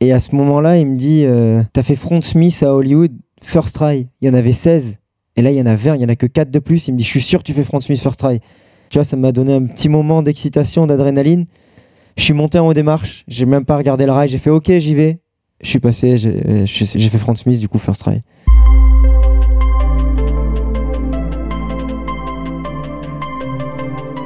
[0.00, 3.12] Et à ce moment-là, il me dit euh, T'as fait Front Smith à Hollywood,
[3.42, 4.08] first try.
[4.20, 4.98] Il y en avait 16.
[5.36, 6.88] Et là, il y en a 20, il y en a que 4 de plus.
[6.88, 8.40] Il me dit Je suis sûr que tu fais Front Smith first try.
[8.88, 11.46] Tu vois, ça m'a donné un petit moment d'excitation, d'adrénaline.
[12.16, 14.48] Je suis monté en haut des marches, j'ai même pas regardé le rail, j'ai fait
[14.48, 15.20] OK, j'y vais.
[15.60, 18.20] Je suis passé, j'ai j'ai fait Front Smith, du coup, first try.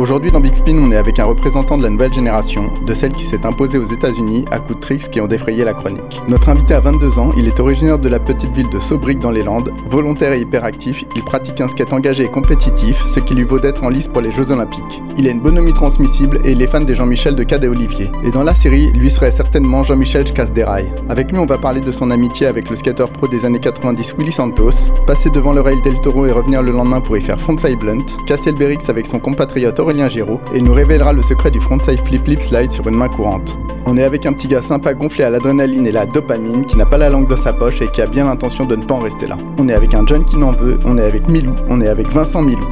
[0.01, 3.13] Aujourd'hui dans Big Spin, on est avec un représentant de la nouvelle génération, de celle
[3.13, 6.23] qui s'est imposée aux États-Unis à coups de tricks qui ont défrayé la chronique.
[6.27, 9.31] Notre invité a 22 ans, il est originaire de la petite ville de Saubric dans
[9.31, 13.45] les Landes, volontaire et hyperactif, il pratique un skate engagé et compétitif, ce qui lui
[13.45, 15.03] vaut d'être en lice pour les Jeux Olympiques.
[15.19, 18.11] Il a une bonhomie transmissible et il est fan des Jean-Michel de Cad et Olivier.
[18.25, 20.91] Et dans la série, lui serait certainement Jean-Michel Casderail.
[21.11, 24.15] Avec lui, on va parler de son amitié avec le skater pro des années 90
[24.17, 27.39] Willy Santos, passer devant le rail del Toro et revenir le lendemain pour y faire
[27.39, 31.51] frontside blunt, casser le Berix avec son compatriote Aurélien Giraud et nous révélera le secret
[31.51, 33.59] du frontside flip flip slide sur une main courante.
[33.87, 36.87] On est avec un petit gars sympa gonflé à l'adrénaline et la dopamine qui n'a
[36.87, 39.01] pas la langue dans sa poche et qui a bien l'intention de ne pas en
[39.01, 39.37] rester là.
[39.59, 42.07] On est avec un John qui n'en veut, on est avec Milou, on est avec
[42.13, 42.65] Vincent Milou.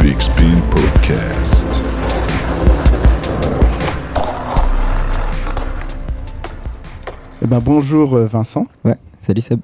[0.00, 1.66] Big Spin Podcast.
[7.42, 8.66] Eh ben, bonjour euh, Vincent.
[8.84, 9.60] Ouais, salut Seb.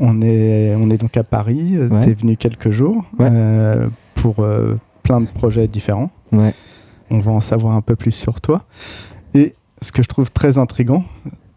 [0.00, 2.00] On est, on est donc à Paris, euh, Ouais.
[2.00, 3.28] t'es venu quelques jours Ouais.
[3.30, 4.76] euh, pour euh,
[5.06, 6.10] plein de projets différents.
[6.32, 6.52] Ouais.
[7.10, 8.64] On va en savoir un peu plus sur toi.
[9.34, 11.04] Et ce que je trouve très intrigant,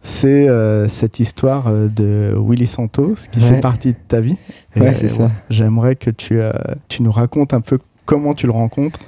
[0.02, 3.56] c'est euh, cette histoire euh, de Willy Santos qui Ouais.
[3.56, 4.38] fait partie de ta vie.
[4.76, 5.32] Et, Ouais, c'est ça.
[5.50, 6.52] J'aimerais que tu, euh,
[6.90, 9.00] tu nous racontes un peu comment tu le rencontres.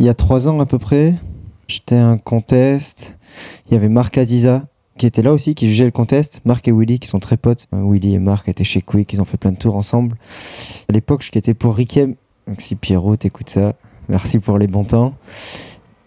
[0.00, 1.14] Il y a trois ans à peu près,
[1.68, 3.16] j'étais à un contest.
[3.68, 4.64] Il y avait Marc Aziza
[4.98, 6.40] qui était là aussi, qui jugeait le contest.
[6.44, 7.68] Marc et Willy qui sont très potes.
[7.72, 10.16] Euh, Willy et Marc étaient chez Quick, ils ont fait plein de tours ensemble.
[10.88, 12.16] À l'époque, je étais pour Rickem.
[12.46, 13.74] Donc si Pierrot t'écoute ça,
[14.08, 15.14] merci pour les bons temps.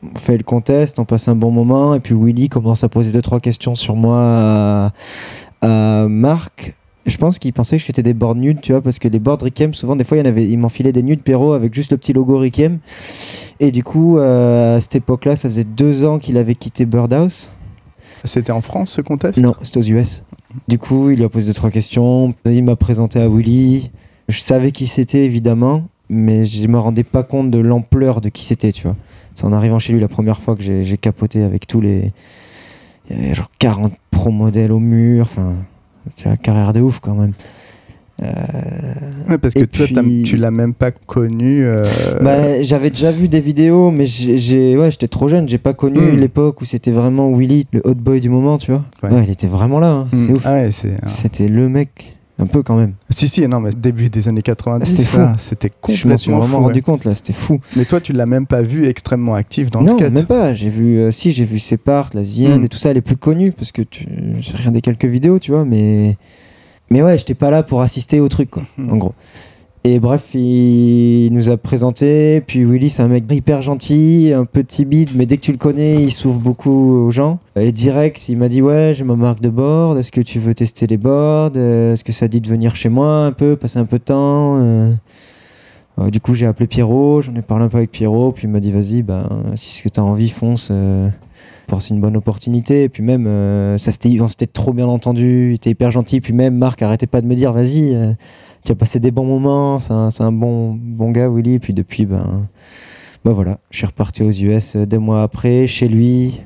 [0.03, 1.95] On fait le contest, on passe un bon moment.
[1.95, 4.93] Et puis Willy commence à poser deux, trois questions sur moi à,
[5.61, 6.75] à Marc.
[7.05, 9.37] Je pense qu'il pensait que j'étais des boards nudes, tu vois, parce que les boards
[9.41, 11.91] Rickem, souvent, des fois, il, y en avait, il m'enfilait des nudes Pierrot avec juste
[11.91, 12.79] le petit logo Rickem.
[13.59, 17.51] Et du coup, euh, à cette époque-là, ça faisait deux ans qu'il avait quitté Birdhouse.
[18.23, 19.37] C'était en France ce contest?
[19.37, 20.23] Non, c'était aux US.
[20.67, 22.33] Du coup, il lui a posé deux, trois questions.
[22.45, 23.91] Il m'a présenté à Willy.
[24.27, 28.43] Je savais qui c'était, évidemment, mais je me rendais pas compte de l'ampleur de qui
[28.43, 28.95] c'était, tu vois.
[29.33, 32.11] C'est en arrivant chez lui la première fois que j'ai capoté avec tous les.
[33.09, 35.23] Il y avait genre 40 pro modèles au mur.
[35.29, 35.53] Enfin,
[36.15, 37.33] tu vois, carrière de ouf quand même.
[38.23, 38.25] Euh,
[39.29, 41.63] Ouais, parce que Et toi, puis- tu l'as même pas connu.
[41.65, 41.83] euh,
[42.21, 45.99] Bah, j'avais déjà vu des vidéos, mais j'ai- ouais, j'étais trop jeune, j'ai pas connu
[45.99, 46.17] Hmm.
[46.19, 48.85] l'époque où c'était vraiment Willy, le hot boy du moment, tu vois.
[49.03, 49.09] Ouais.
[49.09, 50.17] Ouais, il était vraiment là, hein, hmm.
[50.17, 50.43] c'est ouf.
[50.45, 50.69] Ah ouais.
[51.07, 52.93] C'était le mec, un peu quand même.
[53.09, 56.57] Si, si, non, mais début des années 90, C'était c'était Je m'en suis complètement vraiment
[56.57, 56.63] fou.
[56.63, 56.81] rendu ouais.
[56.81, 57.59] compte là, c'était fou.
[57.77, 60.13] Mais toi, tu l'as même pas vu extrêmement actif dans le non, skate.
[60.13, 60.53] même pas.
[60.53, 62.65] J'ai vu, euh, si, j'ai vu Separt, la Zienne Hmm.
[62.65, 64.05] et tout ça, les plus connus parce que tu,
[64.39, 66.17] j'ai regardé quelques vidéos, tu vois, mais,
[66.89, 68.91] mais ouais, j'étais pas là pour assister au truc, quoi, Hmm.
[68.91, 69.13] en gros.
[69.87, 72.41] Et bref, il nous a présenté.
[72.41, 75.59] Puis Willy, c'est un mec hyper gentil, un peu timide, mais dès que tu le
[75.59, 77.37] connais, il s'ouvre beaucoup aux gens.
[77.55, 79.99] Et direct, il m'a dit Ouais, j'ai ma marque de board.
[79.99, 82.89] Est-ce que tu veux tester les boards Euh, Est-ce que ça dit de venir chez
[82.89, 84.91] moi un peu, passer un peu de temps Euh,
[85.99, 87.21] euh, Du coup, j'ai appelé Pierrot.
[87.21, 88.31] J'en ai parlé un peu avec Pierrot.
[88.31, 90.69] Puis il m'a dit Vas-y, ben, si c'est ce que tu as envie, fonce.
[90.71, 91.09] Euh,
[91.77, 92.85] c'est une bonne opportunité.
[92.85, 93.27] Et puis même,
[93.77, 95.51] ça s'était trop bien entendu.
[95.51, 96.21] Il était hyper gentil.
[96.21, 97.95] Puis même, Marc arrêtait pas de me dire Vas-y.
[98.65, 99.93] Tu as passé des bons moments, c'est
[100.23, 101.53] un, bon, bon gars, Willy.
[101.53, 102.47] Et puis depuis, ben,
[103.23, 106.41] ben voilà, je suis reparti aux US euh, deux mois après, chez lui.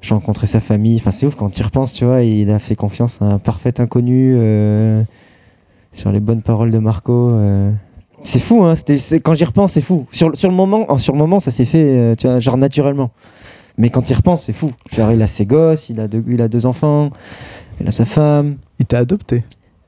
[0.00, 0.96] J'ai rencontré sa famille.
[0.96, 2.22] Enfin, c'est ouf quand tu y repenses, tu vois.
[2.22, 5.02] Il a fait confiance à un parfait inconnu euh,
[5.92, 7.30] sur les bonnes paroles de Marco.
[7.32, 7.70] euh.
[8.22, 8.74] C'est fou, hein.
[8.76, 10.06] c'était- quand j'y repense, c'est fou.
[10.10, 13.10] Sur, sur, le moment, sur le moment, ça s'est fait, tu vois, genre naturellement.
[13.78, 14.70] Mais quand il repense, c'est fou.
[14.92, 17.10] Genre, il a ses gosses, il a deux, il a deux enfants,
[17.80, 18.56] il a sa femme.
[18.78, 19.42] Il t'a adopté.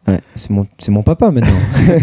[0.08, 1.56] Ouais, c'est mon, mon papa maintenant.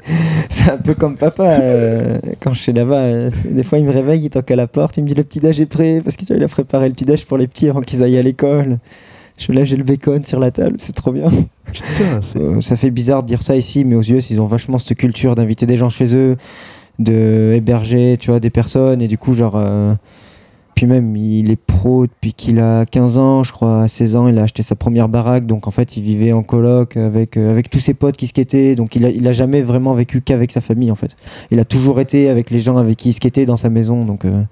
[0.48, 1.44] c'est un peu comme papa.
[1.44, 4.66] euh, quand je suis là-bas, euh, des fois il me réveille, il toque à la
[4.66, 7.04] porte, il me dit le petit déj est prêt parce qu'il a préparé le petit
[7.04, 8.78] déj pour les petits avant qu'ils aillent à l'école.
[9.38, 11.28] Je suis là, j'ai le bacon sur la table, c'est trop bien.
[11.72, 12.20] Putain.
[12.36, 14.96] Euh, ça fait bizarre de dire ça ici, mais aux US, ils ont vachement cette
[14.96, 16.36] culture d'inviter des gens chez eux,
[16.98, 19.62] de héberger, tu vois, des personnes, et du coup, genre.
[20.76, 24.28] Puis même, il est pro depuis qu'il a 15 ans, je crois, à 16 ans,
[24.28, 27.50] il a acheté sa première baraque, donc en fait, il vivait en coloc avec, euh,
[27.50, 30.52] avec tous ses potes qui skataient, donc il a, il a jamais vraiment vécu qu'avec
[30.52, 31.16] sa famille, en fait.
[31.50, 34.24] Il a toujours été avec les gens avec qui il skatait dans sa maison, donc.
[34.26, 34.42] euh,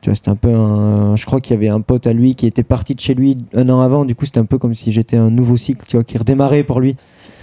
[0.00, 1.14] tu vois, c'était un peu un.
[1.14, 3.38] Je crois qu'il y avait un pote à lui qui était parti de chez lui
[3.54, 4.04] un an avant.
[4.04, 6.64] Du coup, c'était un peu comme si j'étais un nouveau cycle, tu vois, qui redémarrait
[6.64, 6.96] pour lui.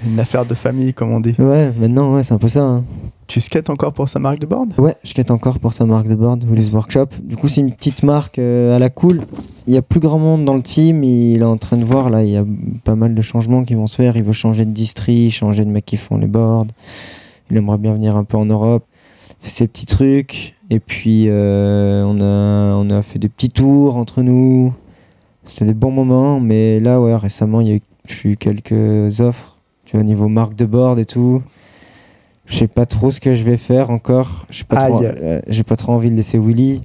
[0.06, 1.36] Une affaire de famille, comme on dit.
[1.40, 2.64] Ouais, maintenant, ouais, c'est un peu ça.
[2.64, 2.84] hein.
[3.30, 4.74] Tu skates encore pour sa marque de board?
[4.80, 7.10] Ouais, je skate encore pour sa marque de board, Willis Workshop.
[7.22, 9.22] Du coup, c'est une petite marque euh, à la cool.
[9.68, 11.04] Il y a plus grand monde dans le team.
[11.04, 12.44] Il est en train de voir, là, il y a
[12.84, 14.18] pas mal de changements qui vont se faire.
[14.18, 16.66] Il veut changer de distri, changer de mecs qui font les boards.
[17.52, 18.84] Il aimerait bien venir un peu en Europe.
[19.42, 20.56] Fait ses petits trucs.
[20.72, 24.74] Et puis, euh, on, a, fait des petits tours entre nous.
[25.46, 26.40] C'était des bons moments.
[26.40, 29.58] Mais là, ouais, récemment, il y a eu quelques offres.
[29.86, 31.44] Tu vois, au niveau marque de board et tout.
[32.50, 34.46] Je sais pas trop ce que je vais faire encore.
[34.50, 35.14] J'ai pas, trop, Aïe.
[35.22, 36.82] euh, j'ai pas trop envie de laisser Willy.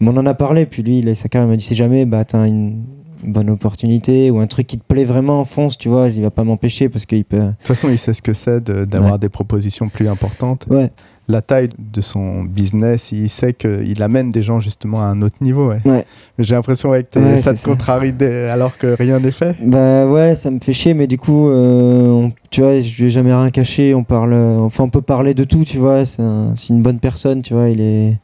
[0.00, 1.74] Mais on en a parlé, puis lui, il a sa carrière, il m'a dit si
[1.74, 2.84] jamais bah, t'as une
[3.24, 6.44] bonne opportunité ou un truc qui te plaît vraiment, fonce, tu vois, il va pas
[6.44, 7.38] m'empêcher parce qu'il peut.
[7.38, 10.66] De toute façon, il sait ce que c'est de- d'avoir des propositions plus importantes.
[10.70, 10.92] Ouais,
[11.30, 15.36] La taille de son business, il sait qu'il amène des gens justement à un autre
[15.42, 15.68] niveau.
[15.68, 15.80] Ouais.
[15.84, 16.04] ouais.
[16.38, 18.14] Mais J'ai l'impression ouais, que Ouais, ça te contrarie
[18.50, 19.54] alors que rien n'est fait.
[19.62, 23.08] Bah ouais, ça me fait chier, mais du coup, euh, on- tu vois, je lui
[23.08, 23.94] ai jamais rien caché.
[23.94, 26.06] On parle, euh, enfin, on peut parler de tout, tu vois.
[26.06, 27.68] C'est un- c'est une bonne personne, tu vois.
[27.68, 28.16] Il est.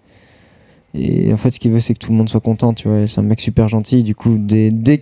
[0.96, 3.06] Et en fait, ce qu'il veut, c'est que tout le monde soit content, tu vois.
[3.08, 4.04] C'est un mec super gentil.
[4.04, 4.96] Du coup, dès, dès,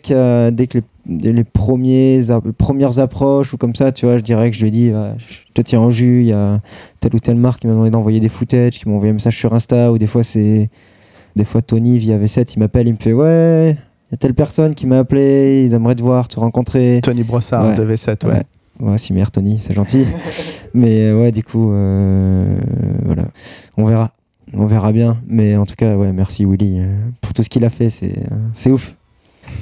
[0.51, 4.23] dès que les, dès les premiers, a- premières approches ou comme ça, tu vois, je
[4.23, 6.21] dirais que je lui dit, ouais, je te tiens au jus.
[6.23, 6.61] Il y a
[7.01, 9.37] telle ou telle marque qui m'a demandé d'envoyer des footage, qui m'a envoyé un message
[9.37, 10.71] sur Insta, ou des fois, c'est.
[11.37, 14.35] Des fois, Tony via V7, il m'appelle, il me fait, ouais, il y a telle
[14.35, 17.01] personne qui m'a appelé, il aimerait te voir, te rencontrer.
[17.03, 17.75] Tony Brossard Ouais.
[17.75, 18.33] de V7, ouais.
[18.33, 18.43] Ouais.
[18.81, 20.07] Ouais, si merde, Tony, c'est gentil.
[20.75, 22.55] mais euh, ouais, du coup, euh,
[23.05, 23.25] voilà.
[23.79, 24.13] On verra.
[24.57, 25.19] On verra bien.
[25.27, 26.87] Mais en tout cas, ouais, merci Willy euh,
[27.21, 27.91] pour tout ce qu'il a fait.
[27.91, 28.95] C'est euh, c'est ouf.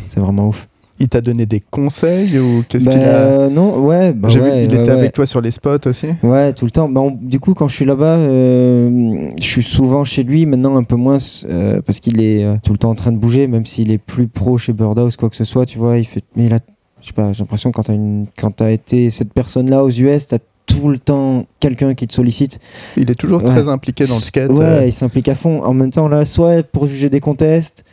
[0.09, 0.67] C'est vraiment ouf.
[1.03, 4.13] Il t'a donné des conseils ou qu'est-ce Bah, qu'il a Non, ouais.
[4.13, 4.91] Bah, ouais, vu qu'il ouais, était ouais.
[4.91, 6.09] avec toi sur les spots aussi.
[6.23, 6.91] Ouais, tout le temps.
[6.91, 10.45] Bah, on- du coup, quand je suis là-bas, euh, je suis souvent chez lui.
[10.45, 11.17] Maintenant, un peu moins
[11.47, 13.99] euh, parce qu'il est euh, tout le temps en train de bouger, même s'il est
[13.99, 15.65] plus pro chez Birdhouse, quoi que ce soit.
[15.65, 16.23] Tu vois, il fait.
[16.37, 16.59] Mais il a,
[17.01, 19.91] je sais pas, j'ai l'impression que quand t'as une, quand t'as été cette personne-là aux
[19.91, 20.39] US, t'as
[20.73, 22.59] tout le temps quelqu'un qui te sollicite.
[22.97, 23.49] Il est toujours Ouais.
[23.49, 24.51] très impliqué dans le skate.
[24.53, 25.63] Ouais, euh, il s'implique à fond.
[25.65, 27.85] En même temps, là, soit pour juger des contests,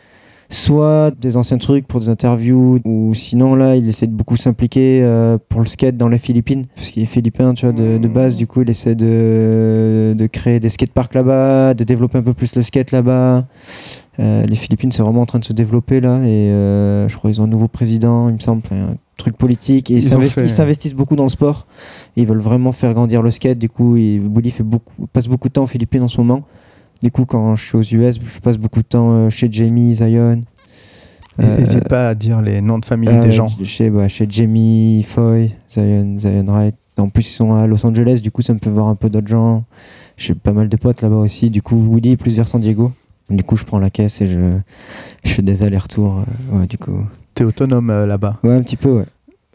[0.50, 5.02] soit des anciens trucs pour des interviews, ou sinon, là, il essaie de beaucoup s'impliquer
[5.04, 8.08] euh, pour le skate dans les Philippines, parce qu'il est philippin, tu vois, de, de
[8.08, 8.36] base.
[8.38, 12.56] Du coup, il essaie de, de créer des skateparks là-bas, de développer un peu plus
[12.56, 13.46] le skate là-bas.
[14.20, 16.48] Euh, les Philippines, c'est vraiment en train de se développer là, et
[17.10, 19.96] je crois qu'ils ont un nouveau président, il me semble, enfin, un truc politique, et
[19.96, 21.66] ils fait- s'investissent beaucoup dans le sport.
[22.16, 23.58] Ils veulent vraiment faire grandir le skate.
[23.58, 24.22] Du coup, il,
[24.52, 26.44] fait beaucoup, passe beaucoup de temps aux Philippines en ce moment.
[27.02, 29.96] Du coup, quand je suis aux US, je passe beaucoup de temps euh, chez Jamie,
[29.96, 30.42] Zion.
[31.40, 33.48] Euh, N'hésite pas à dire les noms de famille des ouais, gens.
[33.64, 36.76] Chez, bah, chez Jamie, Foy, Zion, Zion Wright.
[36.98, 38.22] En plus, ils sont à Los Angeles.
[38.22, 39.64] Du coup, ça me fait voir un peu d'autres gens.
[40.16, 41.52] J'ai pas mal de potes là-bas aussi.
[41.52, 42.92] Du coup, est plus vers San Diego.
[43.30, 44.40] Du coup, je prends la caisse et je,
[45.24, 46.24] je fais des allers-retours.
[46.54, 47.04] euh, ouais, du coup.
[47.38, 48.38] T'es autonome euh, là-bas.
[48.44, 49.06] Ouais, un petit peu, ouais.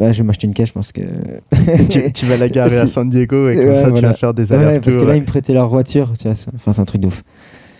[0.00, 1.02] Ouais, je vais m'acheter une caisse, je pense que.
[1.90, 2.86] tu, tu vas la garer à.
[2.88, 4.82] San Diego et comme Ouais, ça tu vas faire des Ouais, allers-retours.
[4.84, 5.18] parce que là, ouais.
[5.18, 6.12] ils me prêtaient leur voiture.
[6.18, 7.22] Tu vois, c'est- enfin, c'est un truc de ouf.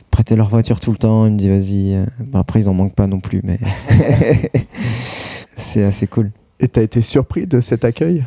[0.01, 1.25] Ils prêtaient leur voiture tout le temps.
[1.27, 1.95] Ils me disaient, vas-y.
[1.95, 3.59] euh, bon, après, ils en manquent pas non plus, mais.
[5.57, 6.31] c'est assez cool.
[6.61, 8.25] Et t'as été surpris de cet accueil?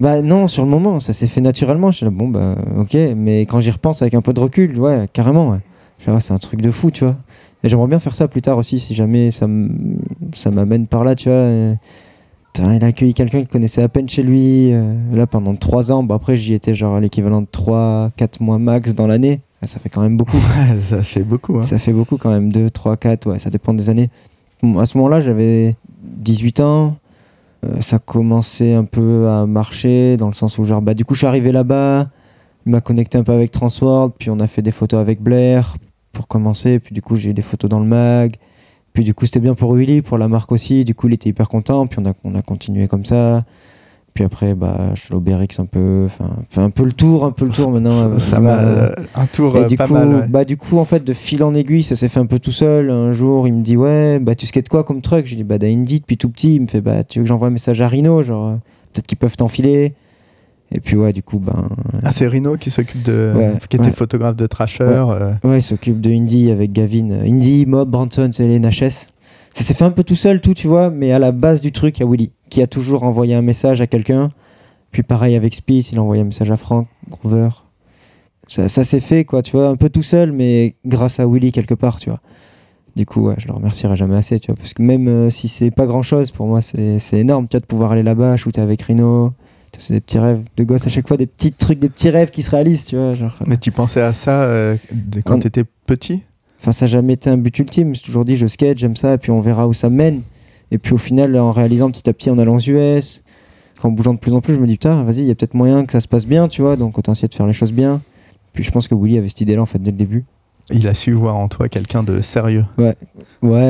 [0.00, 1.90] Bah non, sur le moment, ça s'est fait naturellement.
[1.90, 2.96] Je suis là, bon, bah ok.
[3.16, 5.58] Mais quand j'y repense avec un peu de recul, ouais, carrément, ouais.
[5.98, 7.16] Je ouais, c'est un truc de fou, tu vois.
[7.62, 9.46] Et j'aimerais bien faire ça plus tard aussi, si jamais ça
[10.50, 11.38] m'amène par là, tu vois.
[11.38, 11.74] euh,
[12.54, 15.92] putain, il a accueilli quelqu'un qui connaissait à peine chez lui, euh, là, pendant 3
[15.92, 16.02] ans.
[16.02, 19.40] Bon, après, j'y étais genre à l'équivalent de 3, 4 mois max dans l'année.
[19.60, 20.38] Ouais, Ça fait quand même beaucoup.
[20.82, 21.58] Ça fait beaucoup.
[21.58, 21.62] hein.
[21.62, 24.08] Ça fait beaucoup quand même, 2, 3, 4, ouais, ça dépend des années.
[24.62, 26.96] Bon, à ce moment-là, j'avais 18 ans.
[27.66, 31.12] Euh, ça commençait un peu à marcher dans le sens où, genre, bah, du coup,
[31.14, 32.08] je suis arrivé là-bas.
[32.64, 35.76] Il m'a connecté un peu avec Transworld, puis on a fait des photos avec Blair
[36.12, 36.78] pour commencer.
[36.78, 38.34] Puis du coup, j'ai eu des photos dans le mag.
[38.92, 40.84] Puis du coup, c'était bien pour Willy, pour la marque aussi.
[40.84, 41.86] Du coup, il était hyper content.
[41.86, 43.44] Puis on a, on a continué comme ça.
[44.14, 46.06] Puis après, bah, je suis BRX un peu.
[46.06, 47.92] Enfin, un peu le tour, un peu le tour maintenant.
[47.92, 50.08] ça, euh, ça va, euh, un tour et euh, du pas coup, mal.
[50.14, 50.26] ouais.
[50.28, 52.50] bah du coup en fait de fil en aiguille ça s'est fait un peu tout
[52.50, 52.90] seul.
[52.90, 55.26] Un jour il me dit ouais bah tu skates quoi comme truc?
[55.26, 56.56] Je lui dis bah d'Indy depuis tout petit.
[56.56, 58.54] Il me fait bah tu veux que j'envoie un message à Rino genre euh,
[58.92, 59.94] peut-être qu'ils peuvent t'enfiler.
[60.72, 61.68] Et puis ouais du coup ben
[62.04, 63.32] Ah, c'est Rino qui s'occupe de.
[63.36, 63.92] Ouais, qui était ouais.
[63.92, 64.84] photographe de Trasher.
[64.84, 67.10] euh, ouais il s'occupe de Indy avec Gavin.
[67.10, 69.08] Euh, Indy, Mob, Branson, c'est les NHS.
[69.52, 71.72] Ça s'est fait un peu tout seul tout tu vois mais à la base du
[71.72, 74.30] truc il y a Willy qui a toujours envoyé un message à quelqu'un.
[74.92, 77.48] Puis pareil avec Speed il a envoyé un message à Frank Groover.
[78.46, 81.50] Ça, ça s'est fait quoi tu vois un peu tout seul mais grâce à Willy
[81.50, 82.20] quelque part tu vois.
[82.96, 85.46] Du coup, ouais, je le remercierai jamais assez, tu vois, parce que même euh, si
[85.46, 88.36] c'est pas grand chose, pour moi, c'est c'est énorme, tu vois, de pouvoir aller là-bas,
[88.36, 89.32] shooter avec Rino.
[89.80, 92.10] Tu C'est des petits rêves de gosse à chaque fois, des petits trucs, des petits
[92.10, 93.14] rêves qui se réalisent, tu vois.
[93.14, 93.34] Genre.
[93.46, 94.76] Mais tu pensais à ça euh,
[95.24, 96.22] quand On- t'étais petit?
[96.60, 97.94] Enfin, ça n'a jamais été un but ultime.
[97.94, 100.20] J'ai toujours dit, je skate, j'aime ça, et puis on verra où ça mène.
[100.70, 103.24] Et puis au final, en réalisant petit à petit, en allant aux US,
[103.82, 105.54] en bougeant de plus en plus, je me dis, putain, vas-y, il y a peut-être
[105.54, 107.72] moyen que ça se passe bien, tu vois, donc autant essayer de faire les choses
[107.72, 108.02] bien.
[108.52, 110.24] Puis je pense que Willy avait cette idée-là en fait dès le début.
[110.70, 112.64] Il a su voir en toi quelqu'un de sérieux.
[112.76, 112.94] Ouais,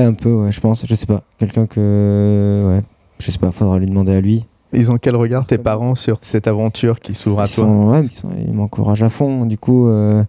[0.02, 0.84] un peu, ouais, je pense.
[0.84, 1.22] Je sais pas.
[1.38, 2.64] Quelqu'un que.
[2.66, 2.82] Ouais,
[3.20, 4.44] je sais pas, faudra lui demander à lui.
[4.72, 7.88] Ils ont quel regard tes parents sur cette aventure qui s'ouvre à Ils toi sont-
[7.90, 9.44] ouais, ils, sont- ils m'encouragent à fond.
[9.46, 10.22] Du coup, euh,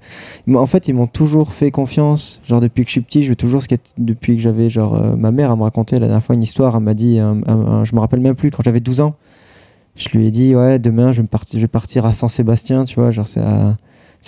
[0.52, 2.42] en fait, ils m'ont toujours fait confiance.
[2.44, 3.62] Genre, depuis que je suis petit, je veux toujours.
[4.00, 6.76] Depuis que j'avais, genre, euh, ma mère, elle me racontait la dernière fois une histoire.
[6.76, 9.14] Elle m'a dit, un- je me rappelle même plus, quand j'avais 12 ans,
[9.96, 12.86] je lui ai dit, ouais, demain, je vais, me partir, je vais partir à Saint-Sébastien,
[12.86, 13.12] tu vois.
[13.12, 13.78] Genre, c'est à,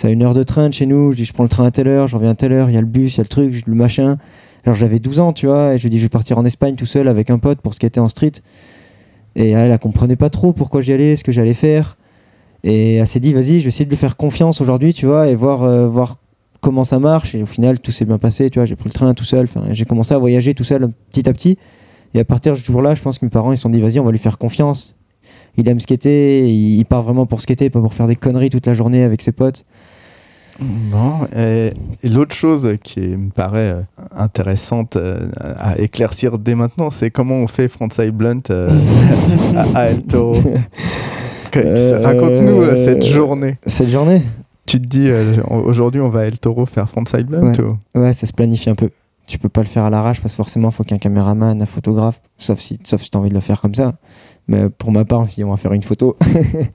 [0.04, 1.10] à une heure de train de chez nous.
[1.10, 2.74] Je dis, je prends le train à telle heure, je reviens à telle heure, il
[2.74, 4.16] y a le bus, il y a le truc, le machin.
[4.64, 6.44] Alors, j'avais 12 ans, tu vois, et je lui ai dit, je vais partir en
[6.44, 8.32] Espagne tout seul avec un pote pour skater en street.
[9.36, 11.96] Et elle, elle comprenait pas trop pourquoi j'y allais, ce que j'allais faire.
[12.62, 15.28] Et elle s'est dit, vas-y, je vais essayer de lui faire confiance aujourd'hui, tu vois,
[15.28, 16.18] et voir, euh, voir
[16.60, 17.34] comment ça marche.
[17.34, 19.46] Et au final, tout s'est bien passé, tu vois, j'ai pris le train tout seul.
[19.72, 21.58] J'ai commencé à voyager tout seul petit à petit.
[22.14, 23.80] Et à partir de ce jour-là, je pense que mes parents, ils se sont dit,
[23.80, 24.96] vas-y, on va lui faire confiance.
[25.56, 28.74] Il aime skater, il part vraiment pour skater, pas pour faire des conneries toute la
[28.74, 29.66] journée avec ses potes.
[30.60, 33.80] Bon, et, et l'autre chose qui me paraît euh,
[34.16, 38.70] intéressante euh, à éclaircir dès maintenant, c'est comment on fait Frontside Blunt euh,
[39.74, 40.36] à, à El Toro.
[41.52, 43.58] Raconte-nous euh, cette journée.
[43.66, 44.22] Cette journée
[44.66, 47.60] Tu te dis, euh, aujourd'hui on va à El Toro faire Frontside Blunt Ouais.
[47.60, 48.90] ou- Ouais, ça se planifie un peu.
[49.26, 51.66] Tu peux pas le faire à l'arrache parce que forcément, il faut qu'un caméraman, un
[51.66, 53.94] photographe, sauf si, sauf si tu as envie de le faire comme ça.
[54.48, 56.16] Mais pour ma part, on on va faire une photo.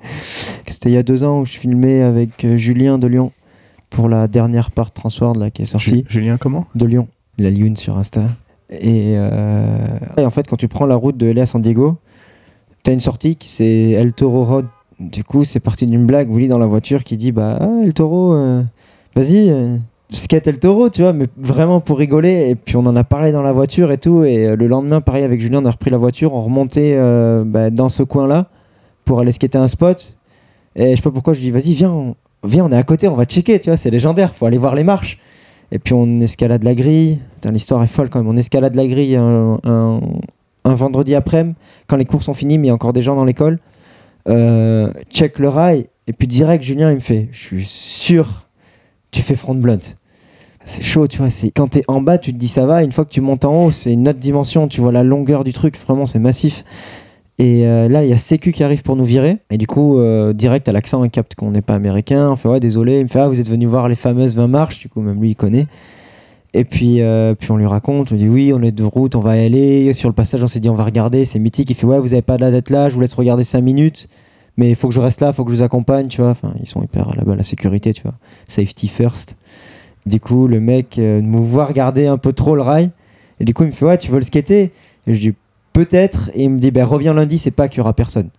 [0.65, 3.31] C'était il y a deux ans où je filmais avec Julien de Lyon
[3.89, 5.89] pour la dernière part Transworld là, qui est sortie.
[5.89, 6.65] Ju- Julien, comment?
[6.75, 8.21] De Lyon, la Lune sur Insta.
[8.69, 9.65] Et, euh,
[10.17, 11.97] et en fait, quand tu prends la route de LA à San Diego,
[12.83, 14.65] tu as une sortie qui c'est El Toro Road.
[14.99, 17.93] Du coup, c'est parti d'une blague, Willy dans la voiture qui dit Bah, ah, El
[17.93, 18.61] Toro, euh,
[19.15, 19.77] vas-y, euh,
[20.11, 22.49] skate El Toro, tu vois, mais vraiment pour rigoler.
[22.49, 24.23] Et puis on en a parlé dans la voiture et tout.
[24.23, 26.95] Et le lendemain, pareil, avec Julien, on a repris la voiture, on remontait
[27.45, 28.47] bah, dans ce coin-là
[29.05, 30.17] pour aller skater un spot.
[30.75, 33.07] Et je sais pas pourquoi, je dis Vas-y, viens, on, viens, on est à côté,
[33.07, 35.19] on va checker, tu vois, c'est légendaire, faut aller voir les marches.
[35.71, 37.19] Et puis on escalade la grille.
[37.51, 38.27] L'histoire est folle quand même.
[38.27, 39.99] On escalade la grille un,
[40.65, 41.55] vendredi après-midi,
[41.87, 43.59] quand les cours sont finis, mais il y a encore des gens dans l'école.
[44.27, 45.87] Euh, check le rail.
[46.07, 48.47] Et puis direct, Julien, il me fait Je suis sûr,
[49.11, 49.79] tu fais front blunt.
[50.65, 51.29] C'est chaud, tu vois.
[51.55, 52.83] Quand t'es en bas, tu te dis ça va.
[52.83, 54.67] Une fois que tu montes en haut, c'est une autre dimension.
[54.67, 55.79] Tu vois la longueur du truc.
[55.79, 56.63] Vraiment, c'est massif.
[57.39, 59.37] Et euh, là, il y a Sécu qui arrive pour nous virer.
[59.49, 62.31] Et du coup, euh, direct à l'accent, il capte qu'on n'est pas américain.
[62.31, 62.99] On fait ouais, désolé.
[62.99, 64.79] Il me fait ah, vous êtes venu voir les fameuses 20 marches.
[64.79, 65.67] Du coup, même lui, il connaît.
[66.53, 69.15] Et puis, euh, puis on lui raconte, on lui dit oui, on est de route,
[69.15, 69.93] on va y aller.
[69.93, 71.69] Sur le passage, on s'est dit on va regarder, c'est mythique.
[71.69, 73.61] Il fait ouais, vous avez pas de la dette là, je vous laisse regarder 5
[73.61, 74.09] minutes,
[74.57, 76.31] mais il faut que je reste là, il faut que je vous accompagne, tu vois.
[76.31, 78.15] Enfin, ils sont hyper là-bas, la sécurité, tu vois.
[78.47, 79.37] Safety first.
[80.07, 82.89] Du coup, le mec me voit regarder un peu trop le rail,
[83.39, 84.71] et du coup, il me fait ouais, tu veux le skater?
[85.05, 85.33] Et je dis
[85.85, 88.29] peut-être, et il me dit ben reviens lundi, c'est pas qu'il y aura personne.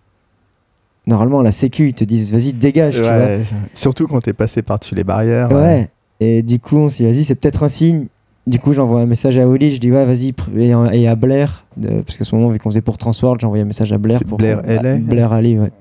[1.07, 3.17] Normalement, la sécu, ils te disent vas-y, dégage, tu vois.
[3.17, 3.41] Ouais,
[3.73, 5.51] Surtout quand t'es passé par-dessus les barrières.
[5.51, 5.89] Ouais.
[6.19, 8.05] Et du coup, on s'est dit, vas-y, c'est peut-être un signe.
[8.45, 12.01] Du coup, j'envoie un message à Oli, je dis, ouais, vas-y, et, à- Blair, de-
[12.01, 14.19] parce qu'à ce moment, vu qu'on faisait pour Transworld, envoyé un message à Blair.
[14.27, 14.91] Pour Blair qu'on- LA?
[14.93, 15.71] à- Blair Ali, ouais.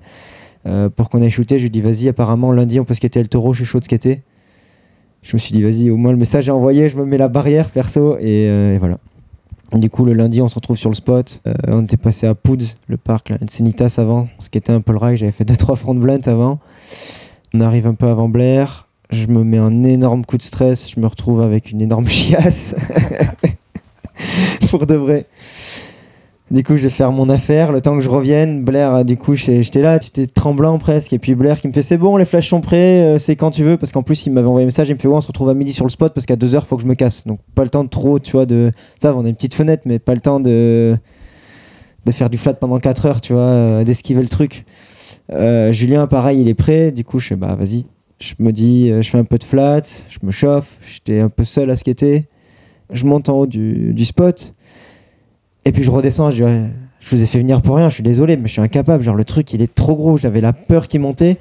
[0.67, 3.29] Euh, pour qu'on aille shooter, je lui dis, vas-y, apparemment, lundi, on peut skater le
[3.29, 4.23] taureau, je suis chaud de skater.
[5.23, 7.29] Je me suis dit, vas-y, au moins le message est envoyé, je me mets la
[7.29, 8.99] barrière perso, et, euh, et voilà.
[9.73, 11.41] Du coup, le lundi, on se retrouve sur le spot.
[11.47, 14.81] Euh, on était passé à Pouds, le parc, là, Encinitas avant, ce qui était un
[14.81, 15.17] peu le rail.
[15.17, 16.59] J'avais fait 2-3 front blunt avant.
[17.55, 18.89] On arrive un peu avant Blair.
[19.11, 20.91] Je me mets un énorme coup de stress.
[20.91, 22.75] Je me retrouve avec une énorme chiasse.
[24.71, 25.27] Pour de vrai.
[26.51, 27.71] Du coup, je vais faire mon affaire.
[27.71, 31.13] Le temps que je revienne, Blair, euh, du coup, j'étais là, j'étais tremblant presque.
[31.13, 33.53] Et puis Blair qui me fait C'est bon, les flashs sont prêts, euh, c'est quand
[33.53, 33.77] tu veux.
[33.77, 34.89] Parce qu'en plus, il m'avait envoyé un message.
[34.89, 36.75] Il me fait on se retrouve à midi sur le spot parce qu'à 2h, faut
[36.75, 37.25] que je me casse.
[37.25, 38.73] Donc, pas le temps de trop, tu vois, de.
[38.99, 40.97] Ça, on a une petite fenêtre, mais pas le temps de.
[42.05, 44.65] de faire du flat pendant 4 heures, tu vois, euh, d'esquiver le truc.
[45.71, 46.91] Julien, pareil, il est prêt.
[46.91, 47.87] Du coup, je fais Bah, vas-y.
[48.19, 50.79] Je me dis, je fais un peu de flat, je me chauffe.
[50.83, 52.27] J'étais un peu seul à skater.
[52.93, 54.53] Je monte en haut du, du spot.
[55.65, 56.63] Et puis je redescends, je dis, ouais,
[57.01, 59.03] je vous ai fait venir pour rien, je suis désolé, mais je suis incapable.
[59.03, 61.37] Genre le truc, il est trop gros, j'avais la peur qui montait.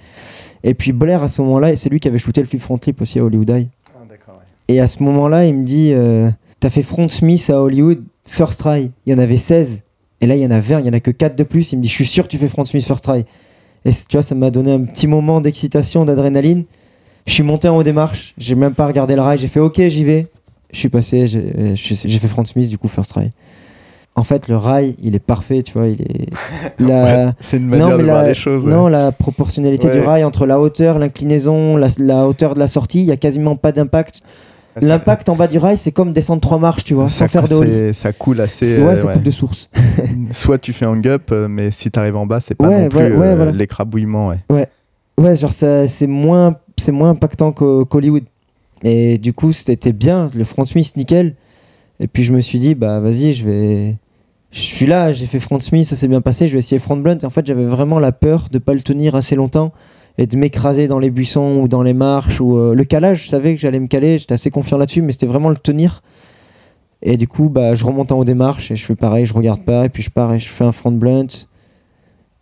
[0.63, 2.77] Et puis Blair, à ce moment-là, et c'est lui qui avait shooté le flip front
[2.77, 3.67] flip aussi à Hollywood Eye.
[3.93, 4.17] Ah, ouais.
[4.67, 8.59] Et à ce moment-là, il me dit, euh, t'as fait front Smith à Hollywood, first
[8.59, 8.91] try.
[9.05, 9.83] Il y en avait 16.
[10.21, 11.71] Et là, il y en a 20, il y en a que 4 de plus.
[11.71, 13.25] Il me dit, je suis sûr que tu fais front Smith first try.
[13.85, 16.65] Et tu vois, ça m'a donné un petit moment d'excitation, d'adrénaline.
[17.25, 19.59] Je suis monté en haut des marches, j'ai même pas regardé le rail, j'ai fait
[19.59, 20.27] ok, j'y vais.
[20.71, 23.29] Je suis passé, j'ai fait front Smith, du coup, first try.
[24.19, 26.27] En fait, le rail, il est parfait, tu vois, il est.
[26.79, 27.03] La...
[27.27, 28.65] Ouais, c'est une manière de mais voir la, les choses.
[28.65, 28.71] ouais.
[28.71, 29.93] non, la proportionnalité Ouais.
[29.93, 33.17] du rail entre la hauteur, l'inclinaison, la, la hauteur de la sortie, il y a
[33.17, 34.21] quasiment pas d'impact.
[34.81, 37.59] L'impact en bas du rail, c'est comme descendre trois marches, tu vois, ça, sans faire
[37.59, 38.65] de ça coule assez.
[38.65, 39.69] C'est ouais, euh, ça coupe de source.
[40.31, 42.99] Soit tu fais un gup, euh, mais si t'arrives en bas, c'est pas non plus
[42.99, 43.51] euh, voilà.
[43.51, 44.33] l'écrabouillement.
[44.49, 44.67] Ouais.
[45.17, 48.23] Ouais, genre c'est moins, c'est moins impactant qu'Hollywood.
[48.83, 51.35] Et du coup, c'était bien, le front Smith, nickel.
[52.01, 53.95] Et puis je me suis dit, bah vas-y, je vais.
[54.51, 56.97] Je suis là, j'ai fait front Smith, ça s'est bien passé, je vais essayer front
[56.97, 57.19] blunt.
[57.23, 59.71] En fait, j'avais vraiment la peur de pas le tenir assez longtemps
[60.17, 62.41] et de m'écraser dans les buissons ou dans les marches.
[62.41, 65.11] ou euh, Le calage, je savais que j'allais me caler, j'étais assez confiant là-dessus, mais
[65.11, 66.01] c'était vraiment le tenir.
[67.01, 69.33] Et du coup, bah, je remonte en haut des marches et je fais pareil, je
[69.33, 71.27] regarde pas, et puis je pars et je fais un front blunt.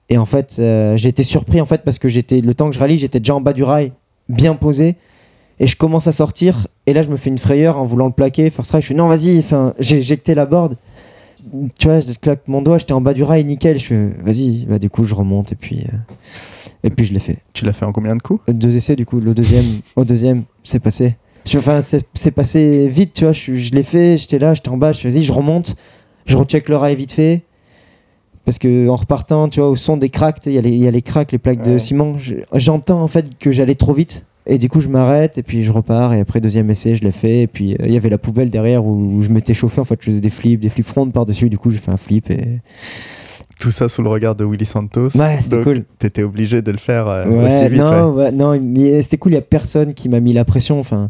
[0.09, 2.75] Et en fait, euh, j'ai été surpris en fait parce que j'étais le temps que
[2.75, 3.91] je rallie, j'étais déjà en bas du rail,
[4.29, 4.95] bien posé,
[5.59, 6.67] et je commence à sortir.
[6.85, 8.49] Et là, je me fais une frayeur en voulant le plaquer.
[8.49, 9.43] Try, je fais non, vas-y.
[9.79, 10.77] J'ai éjecté la board.
[11.79, 13.79] Tu vois, je claque mon doigt, j'étais en bas du rail, nickel.
[13.79, 14.65] Je fais vas-y.
[14.65, 15.97] Bah, du coup, je remonte et puis euh,
[16.83, 17.39] et puis je l'ai fait.
[17.53, 18.41] Tu l'as fait en combien de coups?
[18.47, 21.15] Deux essais, du coup, le deuxième, au deuxième, c'est passé.
[21.55, 23.31] Enfin, c'est passé vite, tu vois.
[23.31, 25.75] Je, je l'ai fait, j'étais là, j'étais en bas, je fais vas-y, je remonte,
[26.25, 27.43] je recheck le rail vite fait.
[28.45, 30.77] Parce que en repartant, tu vois, au son des cracks, il y, a les- il
[30.83, 32.17] y a les cracks, les plaques de ciment.
[32.17, 34.25] je- J'entends en fait que j'allais trop vite.
[34.49, 36.13] Et du coup, je m'arrête et puis je repars.
[36.13, 37.41] Et après, deuxième essai, je l'ai fait.
[37.43, 39.81] Et puis, euh, il y avait la poubelle derrière où, où je m'étais chauffé.
[39.81, 41.49] En fait, je faisais des flips, des flips front par-dessus.
[41.49, 42.29] Du coup, j'ai fait un flip.
[42.31, 42.59] Et...
[43.59, 45.09] Tout ça sous le regard de Willy Santos.
[45.17, 45.83] Ouais, c'était cool.
[45.99, 47.79] T'étais obligé de le faire euh, Ouais, aussi vite.
[47.81, 48.31] non, ouais.
[48.31, 49.31] non, mais c'était cool.
[49.33, 50.79] Il y a personne qui m'a mis la pression.
[50.79, 51.09] Enfin,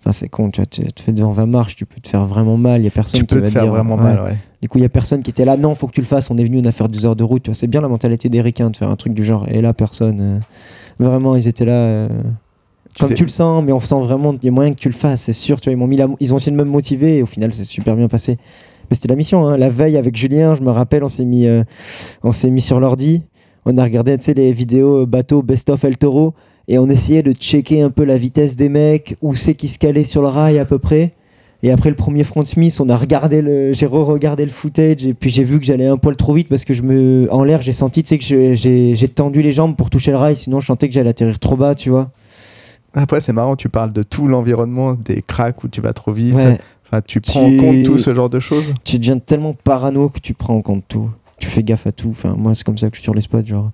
[0.00, 0.50] enfin c'est con.
[0.50, 2.80] Tu vois, tu te fais devant 20 marches, tu peux te faire vraiment mal.
[2.80, 4.36] Il y a personne Tu qui peux va te faire dire, vraiment mal, ouais.
[4.60, 5.56] Du coup, il y a personne qui était là.
[5.56, 6.30] Non, faut que tu le fasses.
[6.30, 7.42] On est venu, on a fait deux heures de route.
[7.44, 9.46] Tu vois, c'est bien la mentalité des ricains de faire un truc du genre.
[9.50, 10.18] Et là, personne.
[10.20, 10.38] euh,
[10.98, 11.72] vraiment, ils étaient là.
[11.74, 12.08] euh,
[12.98, 14.94] comme tu le sens, mais on sent vraiment qu'il y a moyen que tu le
[14.94, 15.60] fasses, c'est sûr.
[15.60, 17.52] Tu vois, ils, m'ont mis la- ils ont essayé de me motiver et au final,
[17.52, 18.36] c'est super bien passé.
[18.90, 19.46] Mais c'était la mission.
[19.46, 19.56] hein.
[19.56, 21.64] La veille avec Julien, je me rappelle, on s'est mis, euh,
[22.22, 23.22] on s'est mis sur l'ordi.
[23.64, 26.34] On a regardé les vidéos euh, bateau Best of El Toro
[26.68, 29.78] et on essayait de checker un peu la vitesse des mecs, où c'est qu'ils se
[29.78, 31.12] calaient sur le rail à peu près.
[31.64, 35.14] Et après le premier front Smith, on a regardé le, j'ai re-regardé le footage et
[35.14, 37.62] puis j'ai vu que j'allais un poil trop vite parce que je me, en l'air,
[37.62, 40.66] j'ai senti, tu sais que j'ai tendu les jambes pour toucher le rail, sinon je
[40.66, 42.10] sentais que j'allais atterrir trop bas, tu vois.
[42.94, 46.34] Après, c'est marrant, tu parles de tout l'environnement, des cracks où tu vas trop vite.
[46.34, 46.58] Ouais.
[46.86, 48.74] Enfin, tu prends Tu- en compte tout ce genre de choses.
[48.84, 51.08] tu deviens tellement parano que tu prends en compte tout.
[51.38, 52.10] Tu fais gaffe à tout.
[52.10, 53.46] Enfin, moi, c'est comme ça que je suis sur les spots.
[53.46, 53.70] Genre,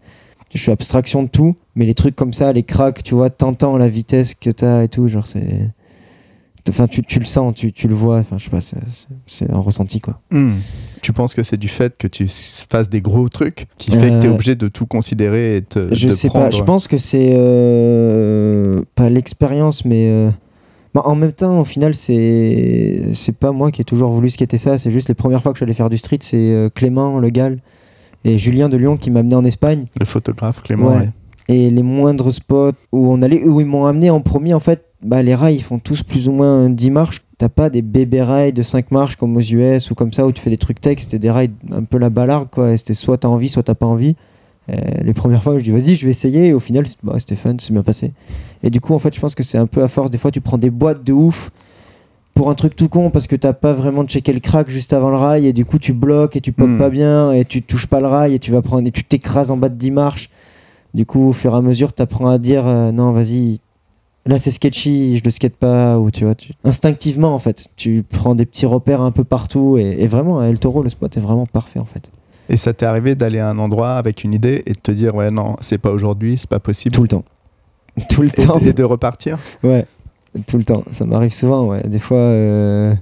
[0.54, 3.76] je fais abstraction de tout, mais les trucs comme ça, les cracks, tu vois, t'entends
[3.76, 5.09] la vitesse que t'as et tout.
[5.09, 5.70] Genre, c'est.
[6.68, 8.18] Enfin, tu, tu le sens, tu, tu le vois.
[8.18, 10.20] Enfin, je sais pas, c'est- un ressenti, quoi.
[10.31, 10.54] Hmm.
[11.02, 12.26] Tu penses que c'est du fait que tu
[12.70, 15.62] fasses des gros trucs qui fait que tu es Euh, obligé de tout considérer et
[15.62, 16.46] te, Je sais prendre...
[16.46, 17.35] pas, je pense que c'est.
[17.37, 20.09] euh, pas l'expérience, mais.
[20.11, 20.31] euh,
[20.94, 24.59] bah, en même temps, au final, c'est c'est pas moi qui ai toujours voulu skater
[24.59, 24.78] ça.
[24.78, 27.18] C'est juste les premières fois que je suis allé faire du street, c'est euh, Clément,
[27.18, 27.59] le Gal,
[28.24, 29.85] et Julien de Lyon qui m'a amené en Espagne.
[30.00, 30.96] Le photographe Clément, Ouais.
[30.96, 31.09] ouais.
[31.50, 34.85] Et les moindres spots où on allait, où ils m'ont amené en premier, en fait,
[35.02, 37.22] bah, les rails ils font tous plus ou moins 10 marches.
[37.38, 40.32] T'as pas des bébés rails de 5 marches comme aux US ou comme ça où
[40.32, 40.98] tu fais des trucs tech.
[41.00, 42.76] C'était des rails un peu la balargue, quoi.
[42.76, 44.16] C'était soit t'as envie, soit t'as pas envie.
[44.70, 46.48] Euh, les premières fois, je dis vas-y, je vais essayer.
[46.48, 48.12] Et au final, bah, c'était fun, c'est bien passé.
[48.64, 50.11] Et du coup, en fait, je pense que c'est un peu à force.
[50.11, 51.50] Des fois, tu prends des boîtes de ouf
[52.34, 55.11] pour un truc tout con parce que t'as pas vraiment checké le crack juste avant
[55.11, 55.46] le rail.
[55.46, 56.78] Et du coup, tu bloques et tu popes Hmm.
[56.78, 59.52] pas bien et tu touches pas le rail et tu vas prendre et tu t'écrases
[59.52, 60.28] en bas de 10 marches.
[60.92, 63.61] Du coup, au fur et à mesure, tu apprends à dire euh, non, vas-y,
[64.29, 65.99] là c'est sketchy, je le skate pas.
[65.99, 66.53] Ou tu vois, tu...
[66.62, 69.77] instinctivement en fait, tu prends des petits repères un peu partout.
[69.79, 72.12] Et, et vraiment, à El Toro, le spot est vraiment parfait en fait.
[72.49, 75.14] Et ça t'est arrivé d'aller à un endroit avec une idée et de te dire,
[75.14, 76.95] ouais, non, c'est pas aujourd'hui, c'est pas possible.
[76.95, 77.25] Tout le temps.
[78.09, 78.59] Tout le Et, temps.
[78.61, 79.85] et de repartir Ouais,
[80.47, 80.85] tout le temps.
[80.91, 81.83] Ça m'arrive souvent, ouais.
[81.83, 82.95] Des fois, euh,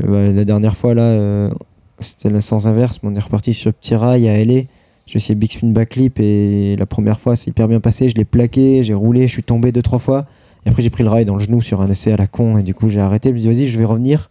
[0.00, 1.50] euh, bah, la dernière fois, là, euh,
[1.98, 4.62] c'était la sens inverse, mais on est reparti sur le petit rail à LA.
[5.06, 8.08] J'ai essayé Big Spin Backflip et la première fois, c'est hyper bien passé.
[8.08, 10.26] Je l'ai plaqué, j'ai roulé, je suis tombé deux, trois fois.
[10.64, 12.58] Et après, j'ai pris le rail dans le genou sur un essai à la con.
[12.58, 13.30] Et du coup, j'ai arrêté.
[13.30, 14.30] Je me dis, vas-y, je vais revenir.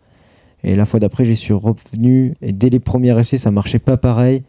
[0.63, 2.33] Et la fois d'après, j'y suis revenu.
[2.41, 4.43] Et dès les premiers essais, ça marchait pas pareil.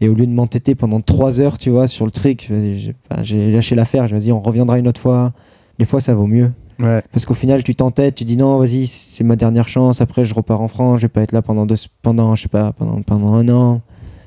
[0.00, 3.22] Et au lieu de m'entêter pendant trois heures, tu vois, sur le trick, j'ai bah,
[3.32, 4.06] lâché l'affaire.
[4.06, 5.32] J'ai dit, on reviendra une autre fois.
[5.78, 6.52] Des fois, ça vaut mieux.
[6.78, 7.02] Ouais.
[7.12, 10.00] Parce qu'au final, tu t'entêtes, tu dis non, vas-y, c'est ma dernière chance.
[10.00, 12.48] Après, je repars en France, je vais pas être là pendant deux, pendant, je sais
[12.48, 13.80] pas, pendant, pendant un an.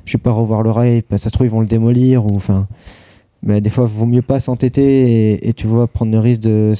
[0.05, 1.03] Je vais pas revoir le rail.
[1.09, 2.67] Bah, ça se trouve, ils vont le démolir ou enfin.
[3.43, 6.73] Mais des fois, vaut mieux pas s'entêter et, et tu vois prendre le risque de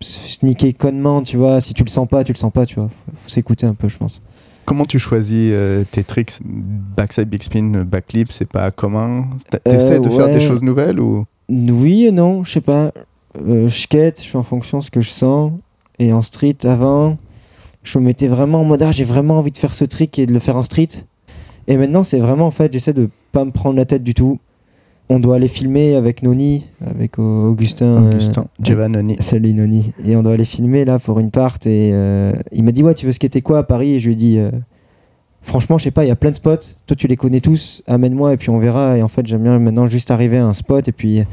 [0.00, 1.60] sneaker connement, tu vois.
[1.60, 2.88] Si tu le sens pas, tu le sens pas, tu vois.
[3.22, 4.22] Faut, s'écouter un peu, je pense.
[4.64, 6.38] Comment tu choisis euh, tes tricks?
[6.44, 9.28] Backside big spin, backflip, c'est pas commun?
[9.64, 11.24] T'essaies Euh, de faire des choses nouvelles ou?
[11.48, 12.92] Oui et non, je sais pas.
[13.40, 15.52] Euh, je skate, je fais en fonction de ce que je sens.
[15.98, 17.18] Et en street, avant,
[17.82, 20.26] je me mettais vraiment en mode ah, j'ai vraiment envie de faire ce trick et
[20.26, 20.88] de le faire en street.
[21.66, 24.38] Et maintenant, c'est vraiment en fait, j'essaie de pas me prendre la tête du tout.
[25.12, 28.04] On doit aller filmer avec Noni, avec euh, Augustin.
[28.04, 29.92] euh, Augustin, Giovannoni Salut Noni.
[30.06, 31.56] Et on doit aller filmer là pour une part.
[31.66, 33.94] Et euh, il m'a dit Ouais, tu veux skater quoi à Paris?
[33.94, 34.52] Et je lui ai dit euh,
[35.42, 36.76] Franchement, je sais pas, il y a plein de spots.
[36.86, 37.82] Toi, tu les connais tous.
[37.88, 38.98] Amène-moi et puis on verra.
[38.98, 41.24] Et en fait, j'aime bien maintenant juste arriver à un spot et puis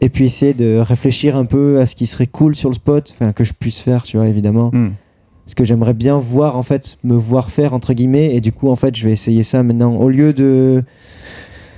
[0.00, 3.12] Et puis essayer de réfléchir un peu à ce qui serait cool sur le spot,
[3.18, 4.70] enfin que je puisse faire, tu vois, évidemment.
[4.72, 4.90] Hmm.
[5.44, 8.68] Parce que j'aimerais bien voir, en fait, me voir faire, entre guillemets, et du coup,
[8.68, 9.94] en fait, je vais essayer ça maintenant.
[9.96, 10.82] Au lieu de,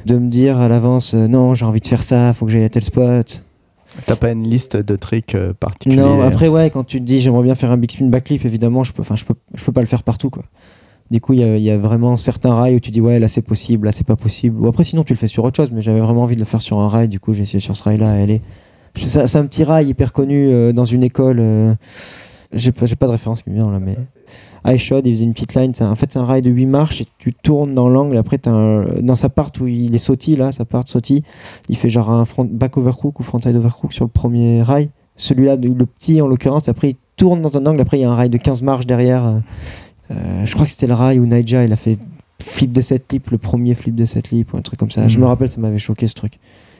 [0.06, 2.64] de me dire à l'avance, euh, non, j'ai envie de faire ça, faut que j'aille
[2.64, 3.44] à tel spot.
[4.06, 6.00] T'as pas une liste de tricks euh, particuliers?
[6.00, 8.84] Non, après, ouais, quand tu te dis, j'aimerais bien faire un big spin backflip, évidemment,
[8.84, 10.44] je peux, je peux, je peux pas le faire partout, quoi.
[11.10, 13.40] Du coup, il y y, a vraiment certains rails où tu dis, ouais, là c'est
[13.40, 14.60] possible, là c'est pas possible.
[14.60, 16.46] Ou après, sinon, tu le fais sur autre chose, mais j'avais vraiment envie de le
[16.46, 18.42] faire sur un rail, du coup, j'ai essayé sur ce rail-là à aller.
[18.94, 21.38] C'est c'est un petit rail hyper connu euh, dans une école.
[21.40, 21.74] euh,
[22.52, 23.96] j'ai pas, pas de référence qui me vient là, mais.
[24.66, 25.72] iShot, il faisait une petite line.
[25.80, 28.16] un- En fait, c'est un rail de 8 marches et tu tournes dans l'angle.
[28.16, 31.22] Après, un- dans sa part où il est sauté, là, sa part sauté,
[31.68, 34.90] il fait genre un front, back overcrook ou frontside overcrook sur le premier rail.
[35.16, 37.80] Celui-là, le petit en l'occurrence, après, il tourne dans un angle.
[37.80, 39.24] Après, il y a un rail de 15 marches derrière.
[39.26, 39.38] euh,
[40.12, 41.98] euh, je crois que c'était le rail où Naija, il a fait
[42.40, 45.08] flip de 7 lip, le premier flip de 7 lip ou un truc comme ça.
[45.08, 45.22] Je Mhm.
[45.24, 46.38] me rappelle, ça m'avait choqué ce truc.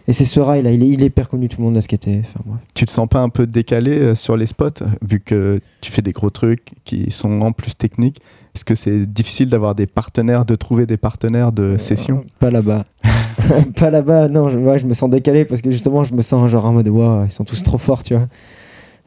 [0.08, 1.82] Et c'est ce rail là, il est, il est hyper connu, tout le monde a
[1.82, 2.22] skaté.
[2.24, 2.60] Enfin, bref.
[2.74, 6.00] Tu te sens pas un peu décalé euh, sur les spots, vu que tu fais
[6.00, 8.22] des gros trucs qui sont en plus techniques?
[8.54, 12.24] Est-ce que c'est difficile d'avoir des partenaires, de trouver des partenaires de session?
[12.38, 12.86] Pas là-bas.
[13.76, 16.50] pas là-bas, non, je, ouais, je me sens décalé parce que justement, je me sens
[16.50, 18.28] genre en mode, waouh, ils sont tous trop forts, tu vois.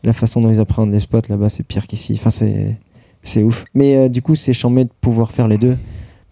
[0.03, 2.13] La façon dont ils apprennent les spots là-bas, c'est pire qu'ici.
[2.13, 2.77] Enfin, c'est,
[3.23, 3.65] c'est ouf.
[3.73, 5.77] Mais euh, du coup, c'est chambé de pouvoir faire les deux.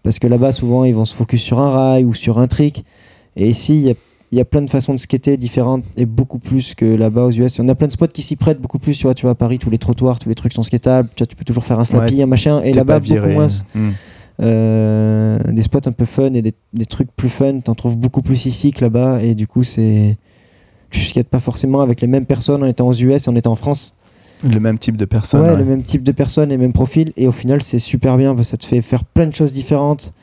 [0.04, 2.84] Parce que là-bas, souvent, ils vont se focus sur un rail ou sur un trick.
[3.36, 3.94] Et ici, il y a,
[4.32, 7.32] il y a plein de façons de skater différentes et beaucoup plus que là-bas aux
[7.32, 7.58] US.
[7.58, 8.96] On a plein de spots qui s'y prêtent beaucoup plus.
[8.96, 11.08] Tu vois, tu vois, à Paris, tous les trottoirs, tous les trucs sont skatables.
[11.16, 12.62] Tu, vois, tu peux toujours faire un slappy, un machin.
[12.62, 13.48] Et là-bas, beaucoup moins.
[14.42, 18.22] Euh, des spots un peu fun et des, des trucs plus fun, t'en trouves beaucoup
[18.22, 20.16] plus ici que là-bas et du coup c'est
[20.88, 23.52] tu skates pas forcément avec les mêmes personnes en étant aux US et en étant
[23.52, 23.94] en France.
[24.42, 25.42] Le même type de personne.
[25.42, 25.56] ouais, ouais.
[25.58, 28.48] le même type de personnes, les mêmes profils et au final c'est super bien parce
[28.48, 30.14] que ça te fait faire plein de choses différentes.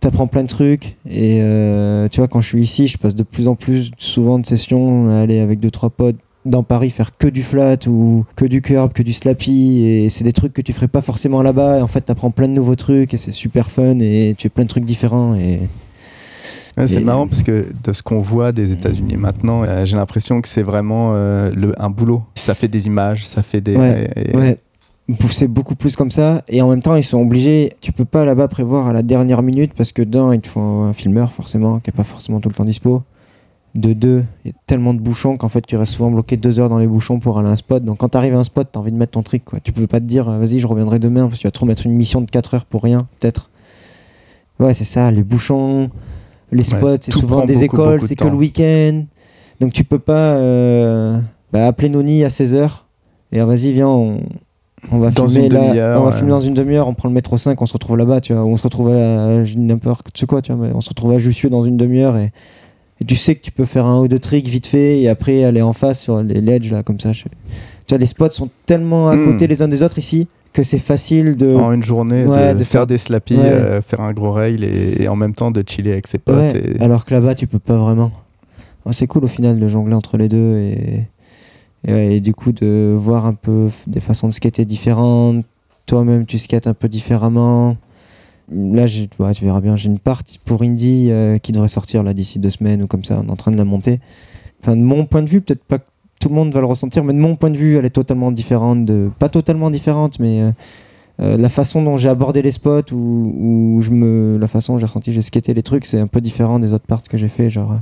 [0.00, 3.24] T'apprends plein de trucs et euh, tu vois quand je suis ici, je passe de
[3.24, 7.16] plus en plus souvent de sessions à aller avec deux trois potes dans Paris faire
[7.16, 10.62] que du flat ou que du curb, que du slappy et c'est des trucs que
[10.62, 13.32] tu ferais pas forcément là-bas et en fait t'apprends plein de nouveaux trucs et c'est
[13.32, 15.60] super fun et tu fais plein de trucs différents et
[16.78, 20.40] Ouais, c'est marrant parce que de ce qu'on voit des États-Unis maintenant, euh, j'ai l'impression
[20.40, 22.22] que c'est vraiment euh, le, un boulot.
[22.36, 23.76] Ça fait des images, ça fait des.
[23.76, 24.58] Ouais,
[25.28, 26.42] c'est beaucoup plus comme ça.
[26.48, 27.72] Et en même temps, ils sont obligés.
[27.80, 30.60] Tu peux pas là-bas prévoir à la dernière minute parce que d'un, il te faut
[30.60, 33.02] un filmeur forcément, qui est pas forcément tout le temps dispo.
[33.74, 36.58] De deux, il y a tellement de bouchons qu'en fait, tu restes souvent bloqué deux
[36.58, 37.84] heures dans les bouchons pour aller à un spot.
[37.84, 39.44] Donc quand tu arrives à un spot, tu as envie de mettre ton trick.
[39.44, 39.60] Quoi.
[39.60, 41.66] Tu peux pas te dire, euh, vas-y, je reviendrai demain parce que tu vas trop
[41.66, 43.50] mettre une mission de 4 heures pour rien, peut-être.
[44.58, 45.90] Ouais, c'est ça, les bouchons,
[46.50, 49.04] les spots, c'est souvent des beaucoup, écoles, c'est que le week-end.
[49.60, 51.18] Donc tu peux pas euh,
[51.52, 52.70] bah, appeler Noni à 16h
[53.30, 54.20] et dire, vas-y, viens, on,
[54.92, 56.12] on va Dans filmer là, on va ouais.
[56.16, 58.44] filmer dans une demi-heure, on prend le métro 5, on se retrouve là-bas, tu vois,
[58.44, 61.50] ou on se retrouve à, n'importe quoi, tu vois, mais on se retrouve à Jussieu
[61.50, 62.32] dans une demi-heure et,
[63.00, 65.44] et tu sais que tu peux faire un ou deux tricks vite fait et après
[65.44, 67.12] aller en face sur les ledges là comme ça.
[67.12, 67.28] je- Tu
[67.90, 69.24] vois, les spots sont tellement à Mm.
[69.32, 71.54] côté les uns des autres ici que c'est facile de.
[71.54, 73.42] En une journée, Ouais, de, de faire des slappies, Ouais.
[73.44, 76.54] euh, faire un gros rail et, et en même temps de chiller avec ses potes.
[76.56, 78.10] Et- Alors que là-bas, tu peux pas vraiment.
[78.90, 81.02] C'est cool au final de jongler entre les deux et,
[81.86, 85.44] et, ouais, et du coup de voir un peu des façons de skater différentes.
[85.86, 87.76] Toi-même, tu skates un peu différemment.
[88.50, 88.86] Là,
[89.18, 92.38] ouais, tu verras bien, j'ai une partie pour Indie euh, qui devrait sortir là d'ici
[92.38, 93.20] deux semaines ou comme ça.
[93.22, 94.00] On est en train de la monter.
[94.62, 95.78] Enfin, de mon point de vue, peut-être pas
[96.20, 98.32] tout le monde va le ressentir, mais de mon point de vue, elle est totalement
[98.32, 98.90] différente.
[99.18, 100.50] Pas totalement différente, mais euh,
[101.20, 105.12] euh, la façon dont j'ai abordé les spots ou, je la façon dont j'ai ressenti,
[105.12, 107.50] j'ai skaté les trucs, c'est un peu différent des autres parts que j'ai fait.
[107.50, 107.76] Genre, euh,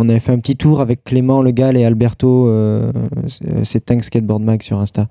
[0.00, 2.90] on avait fait un petit tour avec Clément Le Gall et Alberto, euh,
[3.28, 5.08] c'est- euh, c'est Tank Skateboard Mag sur Insta.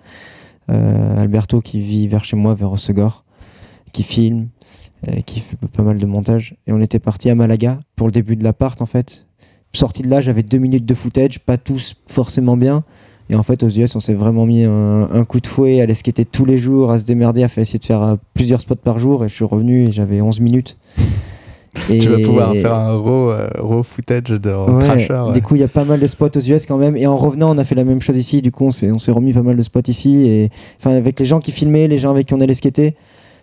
[0.72, 3.24] Euh, Alberto qui vit vers chez moi, vers Ossegor,
[3.92, 4.48] qui filme,
[5.26, 6.56] qui fait pas mal de montage.
[6.68, 9.28] Et on était parti à Malaga pour le début de l'appart en fait.
[9.74, 12.84] Sorti de là, j'avais deux minutes de footage, pas tous forcément bien.
[13.30, 15.84] Et en fait, aux US, on s'est vraiment mis un, un coup de fouet à
[15.84, 18.98] aller skater tous les jours, à se démerder, à essayer de faire plusieurs spots par
[19.00, 19.24] jour.
[19.24, 20.78] Et je suis revenu et j'avais 11 minutes.
[21.90, 25.24] Et Tu vas pouvoir faire un raw, euh, raw footage de Ouais, Thrasher.
[25.28, 25.32] ouais.
[25.34, 26.96] Du coup, il y a pas mal de spots aux US quand même.
[26.98, 28.42] Et en revenant, on a fait la même chose ici.
[28.42, 30.26] Du coup, on s'est, on s'est remis pas mal de spots ici.
[30.28, 32.96] Et enfin, avec les gens qui filmaient, les gens avec qui on allait skater,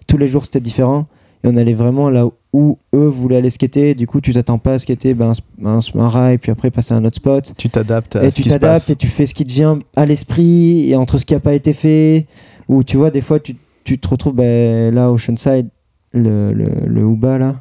[0.06, 1.06] tous les jours c'était différent.
[1.44, 3.94] Et on allait vraiment là où eux voulaient aller skater.
[3.94, 5.32] Du coup, tu t'attends pas à skater ben,
[5.64, 7.52] un, un, un rail, puis après passer à un autre spot.
[7.56, 8.90] Tu t'adaptes à et ce tu qui se t'adaptes passe.
[8.90, 11.54] et tu fais ce qui te vient à l'esprit et entre ce qui n'a pas
[11.54, 12.26] été fait.
[12.68, 15.68] Ou tu vois, des fois, tu, tu te retrouves ben, là, Oceanside,
[16.12, 17.56] le, le, le Uba là.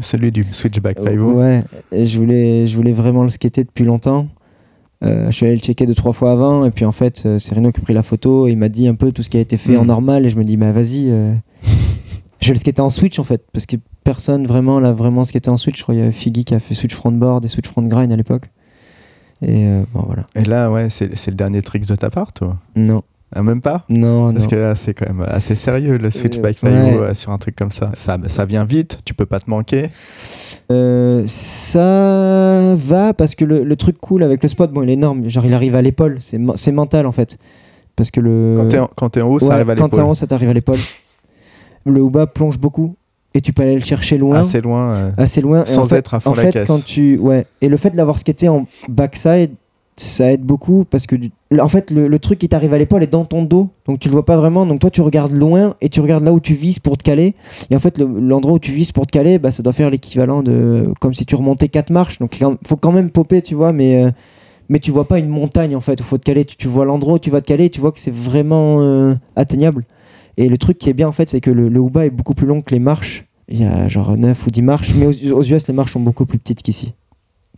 [0.00, 4.28] Celui du Switchback 5 Ouais, et je voulais, je voulais vraiment le skater depuis longtemps.
[5.02, 7.38] Euh, je suis allé le checker deux trois fois avant et puis en fait euh,
[7.38, 9.28] c'est Reno qui a pris la photo et il m'a dit un peu tout ce
[9.28, 11.34] qui a été fait en normal et je me dis bah vas-y euh,
[12.40, 15.50] je vais le skater en switch en fait parce que personne vraiment l'a vraiment skaté
[15.50, 15.78] en switch.
[15.78, 18.12] Je crois qu'il y avait Figgy qui a fait switch frontboard et switch front grind
[18.12, 18.50] à l'époque.
[19.42, 20.26] Et euh, bon, voilà.
[20.36, 22.56] Et là, ouais, c'est le dernier trick de ta part, toi?
[22.76, 23.02] Non,
[23.34, 23.84] Ah, Même pas?
[23.88, 24.50] Non, Parce non.
[24.50, 26.54] que là, c'est quand même assez sérieux le switch Euh, ouais.
[26.64, 27.90] Euh, sur un truc comme ça.
[27.94, 28.16] ça.
[28.28, 29.90] Ça vient vite, tu peux pas te manquer.
[30.70, 34.94] Euh, ça va parce que le, le truc cool avec le spot, bon, il est
[34.94, 35.28] énorme.
[35.28, 36.16] Genre, il arrive à l'épaule.
[36.20, 37.38] C'est men- c'est mental en fait.
[37.96, 38.56] Parce que le.
[38.58, 40.10] Quand t'es en, quand t'es en haut, ça arrive à quand t'es en l'épaule.
[40.10, 40.78] haut, ça t'arrive à l'épaule.
[41.86, 42.96] Le Uba plonge beaucoup
[43.34, 44.36] et tu peux aller le chercher loin.
[44.38, 45.62] Assez loin, euh, assez loin.
[45.62, 46.66] Et sans en fait, être à fond en la fait, caisse.
[46.66, 47.18] quand tu.
[47.18, 47.46] Ouais.
[47.60, 49.52] Et le fait de l'avoir skaté en backside,
[49.96, 51.16] ça aide beaucoup parce que.
[51.60, 53.68] En fait, le, truc qui t'arrive à l'épaule est dans ton dos.
[53.86, 54.66] Donc tu le vois pas vraiment.
[54.66, 57.34] Donc toi, tu regardes loin et tu regardes là où tu vises pour te caler.
[57.70, 59.90] Et en fait, le- l'endroit où tu vises pour te caler, bah, ça doit faire
[59.90, 60.92] l'équivalent de.
[61.00, 62.18] Comme si tu remontais quatre marches.
[62.18, 63.72] Donc faut quand même popper, tu vois.
[63.72, 64.04] Mais.
[64.04, 64.10] euh,
[64.70, 66.44] mais tu vois pas une montagne en fait où faut te caler.
[66.44, 69.84] Tu, vois l'endroit où tu vas te caler tu vois que c'est vraiment euh, atteignable.
[70.36, 72.46] Et le truc qui est bien en fait, c'est que le, le est beaucoup plus
[72.46, 73.26] long que les marches.
[73.48, 76.00] Il y a genre 9 ou 10 marches, mais aux, aux US, les marches sont
[76.00, 76.94] beaucoup plus petites qu'ici.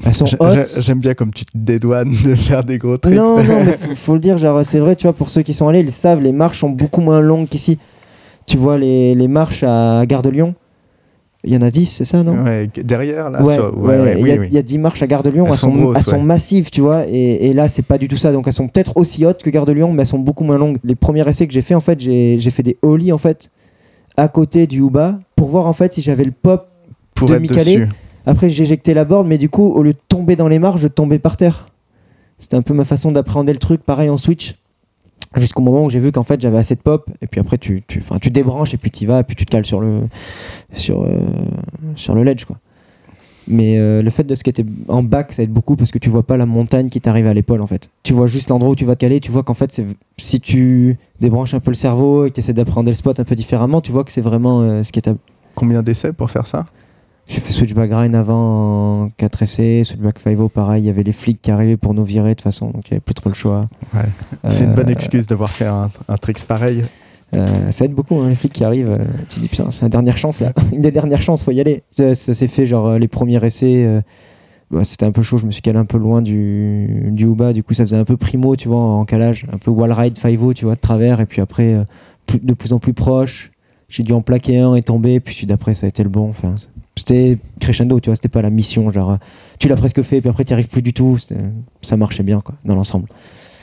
[0.05, 0.69] Elles sont hautes.
[0.75, 3.15] j'ai- J'aime bien comme tu te dédouanes de faire des gros tricks.
[3.17, 5.55] Non, non, mais faut, faut le dire, genre, c'est vrai, tu vois, pour ceux qui
[5.55, 7.79] sont allés, ils savent, les marches sont beaucoup moins longues qu'ici.
[8.47, 10.55] Tu vois, les, les marches à Gare de Lyon,
[11.45, 12.45] il y en a 10, c'est ça, non?
[12.45, 14.47] Ouais, derrière, là, ouais, ouais, il oui, y, a- oui.
[14.51, 16.03] il y a 10 marches à Gare de Lyon, Elles elles, sont sont, grosses, elles
[16.03, 16.23] sont ouais.
[16.23, 18.33] massives, tu vois, et, et là, c'est pas du tout ça.
[18.33, 20.59] Donc, elles sont peut-être aussi hautes que Gare de Lyon, mais elles sont beaucoup moins
[20.59, 20.77] longues.
[20.85, 23.51] Les premiers essais que j'ai fait, en fait, j'ai fait des ollies, en fait,
[24.17, 26.69] à côté du Uba, pour voir, en fait, si j'avais le pop.
[27.15, 27.87] Pour être demi-calé.
[28.27, 30.81] Après, j'ai éjecté la board, mais du coup, au lieu de tomber dans les marches,
[30.81, 31.69] je tombais par terre.
[32.39, 34.57] C'était un peu ma façon d'appréhender le truc, pareil en switch.
[35.37, 37.83] Jusqu'au moment où j'ai vu qu'en fait j'avais assez de pop, et puis après tu,
[37.87, 40.03] tu, tu débranches et puis tu vas, et puis tu te cales sur le,
[40.73, 41.09] sur, euh,
[41.95, 42.45] sur le ledge.
[42.45, 42.57] Quoi.
[43.49, 46.23] Mais euh, le fait de skater en back, ça aide beaucoup parce que tu vois
[46.23, 47.91] pas la montagne qui t'arrive à l'épaule en fait.
[48.03, 49.83] Tu vois juste l'endroit où tu vas te caler, tu vois qu'en fait,
[50.17, 53.25] si tu débranches un peu le cerveau et que tu essaies d'appréhender le spot un
[53.25, 55.19] peu différemment, tu vois que c'est vraiment euh, skatable.
[55.55, 56.67] Combien d'essais pour faire ça?
[57.29, 61.11] J'ai fait switchback grind avant en 4 essais, switchback 5 pareil, il y avait les
[61.13, 63.29] flics qui arrivaient pour nous virer de toute façon, donc il n'y avait plus trop
[63.29, 63.69] le choix.
[63.95, 64.51] Ouais.
[64.51, 66.85] C'est une bonne Euh, excuse d'avoir fait un, un trick pareil.
[67.35, 68.91] euh, ça aide beaucoup, hein, les flics qui arrivent.
[68.91, 70.53] euh, tu te dis, putain, c'est la dernière chance là.
[70.73, 71.83] Une des dernières chances, faut y aller.
[71.91, 73.85] Ça, ça s'est fait, genre, euh, les premiers essais.
[73.85, 74.01] euh,
[74.71, 77.53] bah, c'était un peu chaud, je me suis calé un peu loin du, du Uba,
[77.53, 80.17] du coup ça faisait un peu primo, tu vois, en calage, un peu wall ride
[80.19, 81.85] 5 tu vois, de travers, et puis après, euh,
[82.27, 83.53] plus- de plus en plus proche,
[83.89, 86.57] j'ai dû en plaquer un et tomber, puis d'après ça a été le bon, enfin,
[86.97, 89.17] c'était crescendo, tu vois, c'était pas la mission, genre, euh,
[89.59, 91.19] tu l'as presque fait, puis après tu arrives plus du tout,
[91.83, 93.09] ça marchait bien, quoi, dans l'ensemble.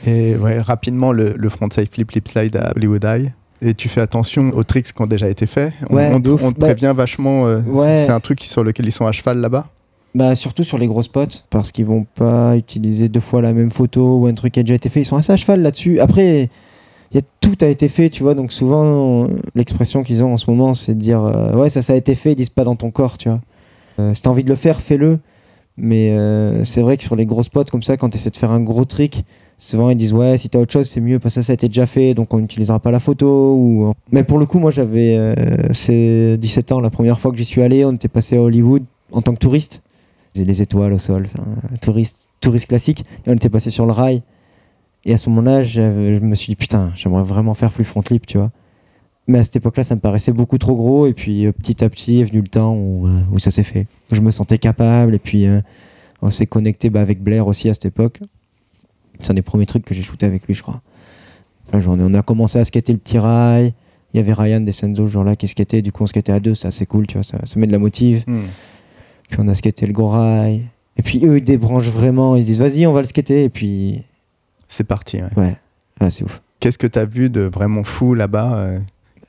[0.06, 3.32] Et ouais, rapidement, le, le frontside flip, lip slide à Hollywood Eye.
[3.62, 5.72] Et tu fais attention aux tricks qui ont déjà été faits.
[5.88, 7.46] On, Ouais, on, te Bah, prévient vachement.
[7.46, 8.02] euh, ouais.
[8.04, 9.68] C'est un truc sur lequel ils sont à cheval là-bas.
[10.14, 13.70] Bah surtout sur les gros spots parce qu'ils vont pas utiliser deux fois la même
[13.72, 15.00] photo ou un truc qui a déjà été fait.
[15.00, 15.98] Ils sont assez à cheval là-dessus.
[15.98, 16.50] Après,
[17.14, 18.34] y a tout a été fait, tu vois.
[18.34, 21.92] Donc souvent l'expression qu'ils ont en ce moment, c'est de dire euh, ouais ça ça
[21.92, 22.32] a été fait.
[22.32, 23.40] Ils disent pas dans ton corps, tu vois.
[23.98, 25.18] Euh, si t'as envie de le faire, fais-le.
[25.76, 28.36] Mais euh, c'est vrai que sur les gros spots comme ça, quand tu essaies de
[28.36, 29.24] faire un gros trick,
[29.58, 31.54] souvent ils disent ouais si t'as autre chose c'est mieux parce que ça ça a
[31.54, 33.92] été déjà fait donc on n'utilisera pas la photo.
[34.12, 35.34] Mais pour le coup moi j'avais
[35.72, 38.84] c'est 17 ans la première fois que j'y suis allé, on était passé à Hollywood
[39.12, 39.82] en tant que touriste
[40.42, 41.26] les étoiles au sol,
[41.80, 43.04] touriste, touriste classique.
[43.26, 44.22] Et on était passé sur le rail.
[45.06, 48.26] Et à ce moment-là, je me suis dit, putain, j'aimerais vraiment faire flip front lip,
[48.26, 48.50] tu vois.
[49.26, 51.06] Mais à cette époque-là, ça me paraissait beaucoup trop gros.
[51.06, 53.62] Et puis euh, petit à petit est venu le temps où, euh, où ça s'est
[53.62, 53.86] fait.
[54.12, 55.14] Je me sentais capable.
[55.14, 55.60] Et puis euh,
[56.20, 58.20] on s'est connecté bah, avec Blair aussi à cette époque.
[59.20, 60.82] C'est un des premiers trucs que j'ai shooté avec lui, je crois.
[61.72, 63.72] La journée, on a commencé à skater le petit rail.
[64.12, 65.82] Il y avait Ryan Descenzo, ce jour-là, qui skatait.
[65.82, 66.54] Du coup, on skatait à deux.
[66.54, 67.22] C'est assez cool, tu vois.
[67.22, 68.24] Ça, ça met de la motive.
[68.26, 68.44] Hmm.
[69.28, 70.62] Puis on a skaté le gros rail.
[70.96, 72.36] Et puis eux, ils débranchent vraiment.
[72.36, 73.44] Ils disent, vas-y, on va le skater.
[73.44, 74.02] Et puis,
[74.68, 75.18] C'est parti.
[75.36, 75.56] ouais.
[76.00, 76.40] ouais, c'est ouf.
[76.60, 78.78] Qu'est-ce que tu as vu de vraiment fou là-bas euh,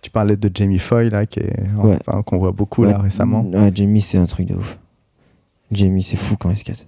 [0.02, 1.98] Tu parlais de Jamie Foy, là, qui est, Ouais.
[2.08, 3.41] enfin, qu'on voit beaucoup là récemment.
[3.54, 4.78] Ouais, Jamie, c'est un truc de ouf.
[5.71, 6.88] Jamie, c'est fou quand il skate.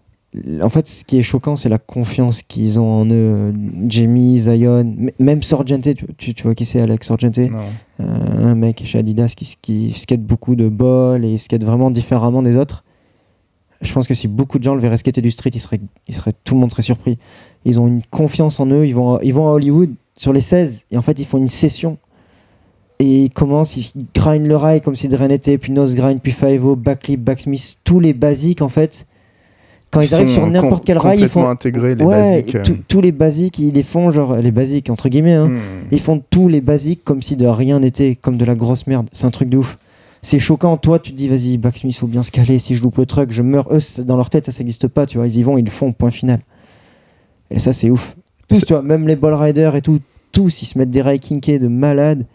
[0.62, 3.54] En fait, ce qui est choquant, c'est la confiance qu'ils ont en eux.
[3.88, 7.40] Jamie, Zion, même Sorgente, tu, tu- tu vois qui c'est, Alex Sorgente?
[7.40, 7.50] Euh,
[8.00, 12.42] un mec chez Adidas qui, qui skate beaucoup de ball et il skate vraiment différemment
[12.44, 12.84] des autres.
[13.82, 16.16] Je pense que si beaucoup de gens le verraient skater du street, il serait, il
[16.16, 17.18] serait, tout le monde serait surpris.
[17.66, 20.42] Ils ont une confiance en eux, ils vont, à- ils vont à Hollywood sur les
[20.42, 21.98] 16 et en fait ils font une session.
[23.00, 26.20] Et ils commencent, ils grind le rail comme si de rien n'était, puis nose grind,
[26.20, 29.06] puis 5 backflip, backsmith, tous les basiques en fait.
[29.92, 31.48] Quand ils, arrivent sur n'importe quel rail, ils font.
[31.48, 32.56] intégrés les ouais, basiques.
[32.56, 32.64] euh.
[32.64, 35.34] tous- tous les basiques, ils les font genre les basiques entre guillemets.
[35.34, 35.48] Hein.
[35.48, 35.60] Hmm.
[35.92, 39.08] Ils font tous les basiques comme si de rien n'était, comme de la grosse merde.
[39.14, 39.78] C'est un truc de ouf.
[40.28, 40.76] C'est choquant.
[40.76, 42.60] Toi, tu te dis, vas-y, Backsmith, faut bien se caler.
[42.60, 43.74] Si je loupe le truc, je meurs.
[43.74, 45.06] Eux, dans leur tête, ça n'existe pas.
[45.06, 46.42] Tu vois, ils y vont, ils le font, point final.
[47.50, 48.18] Et ça, c'est ouf.
[48.50, 50.02] Tous, tu vois, même les ball riders et tout,
[50.34, 52.26] tous, ils se mettent des rails kinkés de malades.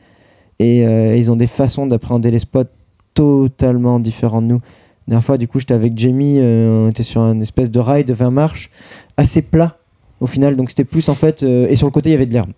[0.59, 2.65] Et euh, ils ont des façons d'appréhender les spots
[3.13, 4.61] totalement différentes de nous.
[5.07, 7.79] La dernière fois, du coup, j'étais avec Jamie, euh, on était sur un espèce de
[7.79, 8.71] rail de 20 marches,
[9.19, 9.77] assez plat
[10.21, 10.57] au final.
[10.57, 11.43] Donc c'était plus en fait.
[11.43, 12.53] euh, et sur le côté, il y avait de l'herbe.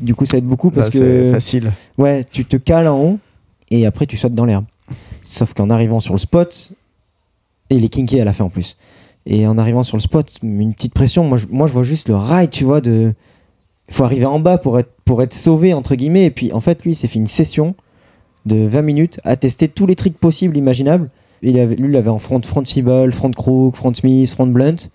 [0.00, 1.32] Du coup, ça aide beaucoup parce Là, c'est que.
[1.32, 1.72] facile.
[1.98, 3.18] Ouais, tu te cales en haut
[3.70, 4.64] et après tu sautes dans l'herbe.
[5.24, 6.72] Sauf qu'en arrivant sur le spot,
[7.70, 8.76] il est kinké à la fin en plus.
[9.26, 12.48] Et en arrivant sur le spot, une petite pression, moi je, vois juste le rail,
[12.48, 13.14] tu vois, de.
[13.90, 16.24] Faut arriver en bas pour être, pour être sauvé, entre guillemets.
[16.24, 17.74] Et puis en fait, lui, il s'est fait une session
[18.46, 21.10] de 20 minutes à tester tous les tricks possibles, imaginables.
[21.42, 24.88] Il avait, lui, il avait en front, front feeble, front crook, front smith, front blunt.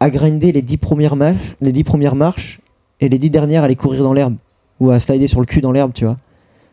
[0.00, 2.60] À grinder les 10 premières marches, les 10 premières marches
[3.00, 4.36] et les 10 dernières à aller courir dans l'herbe
[4.80, 6.18] ou à slider sur le cul dans l'herbe, tu vois.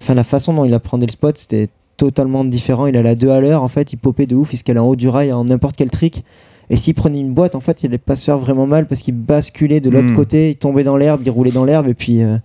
[0.01, 2.87] Enfin, la façon dont il apprenait le spot, c'était totalement différent.
[2.87, 4.79] Il allait à deux à l'heure, en fait, il popait de ouf, il se calait
[4.79, 6.23] en haut du rail en n'importe quel trick.
[6.69, 9.01] Et s'il prenait une boîte, en fait, il allait pas se faire vraiment mal parce
[9.01, 10.15] qu'il basculait de l'autre Hmm.
[10.15, 12.37] côté, il tombait dans l'herbe, il roulait dans l'herbe, et puis euh,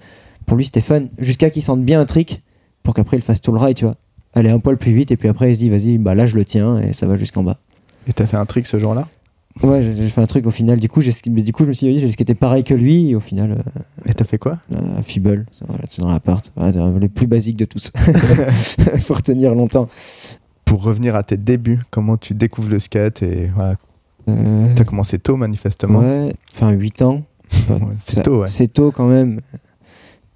[0.47, 1.03] pour lui, c'était fun.
[1.19, 2.43] Jusqu'à qu'il sente bien un trick
[2.83, 3.95] pour qu'après il fasse tout le rail, tu vois.
[4.35, 6.35] Aller un poil plus vite, et puis après, il se dit, vas-y, bah là, je
[6.35, 7.57] le tiens, et ça va jusqu'en bas.
[8.09, 9.09] Et t'as fait un trick ce jour-là?
[9.63, 10.79] Ouais, j'ai fait un truc au final.
[10.79, 13.21] Du coup, du coup je me suis dit, j'ai skaté pareil que lui, et au
[13.21, 14.59] final, euh, Et t'as fait quoi?
[14.75, 15.47] euh, Feeble,
[15.89, 16.53] c'est dans l'appart.
[16.57, 17.91] Ouais, c'est les plus basiques de tous.
[19.07, 19.89] pour tenir longtemps.
[20.67, 23.77] Pour revenir à tes débuts, comment tu découvres le skate et voilà,
[24.29, 26.01] Euh, t'as commencé tôt manifestement.
[26.01, 27.23] ouais, enfin 8 ans.
[27.71, 28.49] Ouais, c'est tôt, ouais.
[28.49, 29.41] C'est tôt quand même.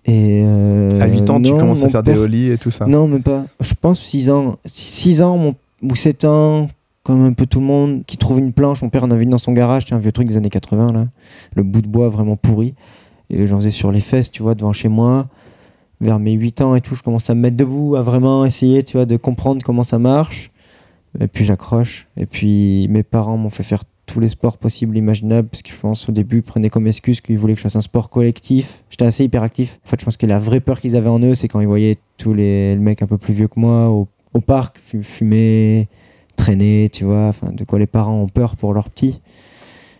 [0.07, 2.87] Et euh, À 8 ans, tu commences à faire des ollies et tout ça.
[2.87, 3.45] Non, même pas.
[3.61, 4.57] Je pense 6 ans.
[4.65, 6.69] 6 ans mon- ou 7 ans,
[7.11, 8.83] comme un peu tout le monde, qui trouve une planche.
[8.83, 11.07] Mon père en avait une dans son garage, un vieux truc des années 80, là.
[11.55, 12.75] Le bout de bois vraiment pourri.
[13.31, 15.29] Et j'en faisais sur les fesses, tu vois, devant chez moi.
[16.01, 18.83] Vers mes 8 ans et tout, je commence à me mettre debout, à vraiment essayer,
[18.83, 20.51] tu vois, de comprendre comment ça marche.
[21.19, 22.07] Et puis j'accroche.
[22.17, 25.77] Et puis mes parents m'ont fait faire tous les sports possibles, imaginables, parce que je
[25.77, 28.83] pense au début, ils prenaient comme excuse qu'ils voulaient que je fasse un sport collectif.
[28.89, 29.79] J'étais assez hyperactif.
[29.85, 31.67] En fait, je pense que la vraie peur qu'ils avaient en eux, c'est quand ils
[31.67, 35.89] voyaient tous les, mecs un peu plus vieux que moi au, au parc fu- fumer,
[36.41, 39.21] traîner, tu vois, enfin, de quoi les parents ont peur pour leurs petits.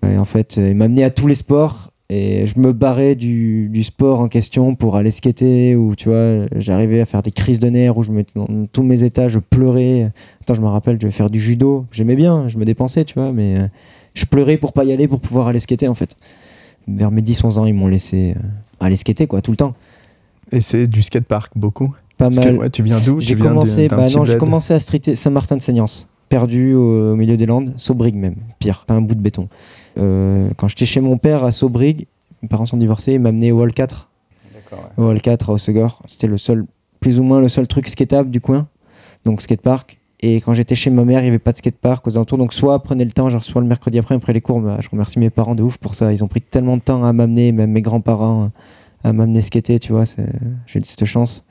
[0.03, 3.69] Et en fait, euh, ils m'amenaient à tous les sports et je me barrais du,
[3.69, 7.61] du sport en question pour aller skater ou tu vois, j'arrivais à faire des crises
[7.61, 10.11] de nerfs où je me mettais dans tous mes états, je pleurais.
[10.41, 13.15] Attends, je me rappelle, je devais faire du judo, j'aimais bien, je me dépensais, tu
[13.15, 13.67] vois, mais euh,
[14.15, 16.17] je pleurais pour pas y aller pour pouvoir aller skater en fait.
[16.89, 19.75] Vers mes 10-11 ans, ils m'ont laissé euh, aller skater quoi, tout le temps.
[20.51, 21.95] Et c'est du skatepark beaucoup?
[22.17, 22.57] Pas que, mal.
[22.57, 23.21] ouais, tu viens d'où?
[23.21, 28.15] J'ai commencé, bah j'ai commencé à streeter Saint-Martin-de-Seignance, perdu au, au milieu des Landes, Sobrig
[28.15, 29.49] même, pire, pas un bout de béton.
[29.99, 32.07] Euh, quand j'étais chez mon père à Sobrig,
[32.41, 34.09] mes parents sont divorcés, ils m'amenaient au Hall 4,
[34.97, 36.03] au Hall 4 à Haussegor.
[36.07, 36.65] C'était le seul,
[37.01, 38.69] plus ou moins le seul truc skatable du coin,
[39.27, 39.99] donc skatepark.
[40.21, 42.39] Et quand j'étais chez ma mère, il n'y avait pas de skatepark aux alentours.
[42.39, 44.61] Donc, soit prenez le temps, genre soit le mercredi après, après les cours.
[44.61, 46.13] bah, je remercie mes parents de ouf pour ça.
[46.13, 48.51] Ils ont pris tellement de temps à m'amener, même mes grands-parents,
[49.03, 50.05] à m'amener skater, tu vois.
[50.67, 51.45] J'ai eu cette chance.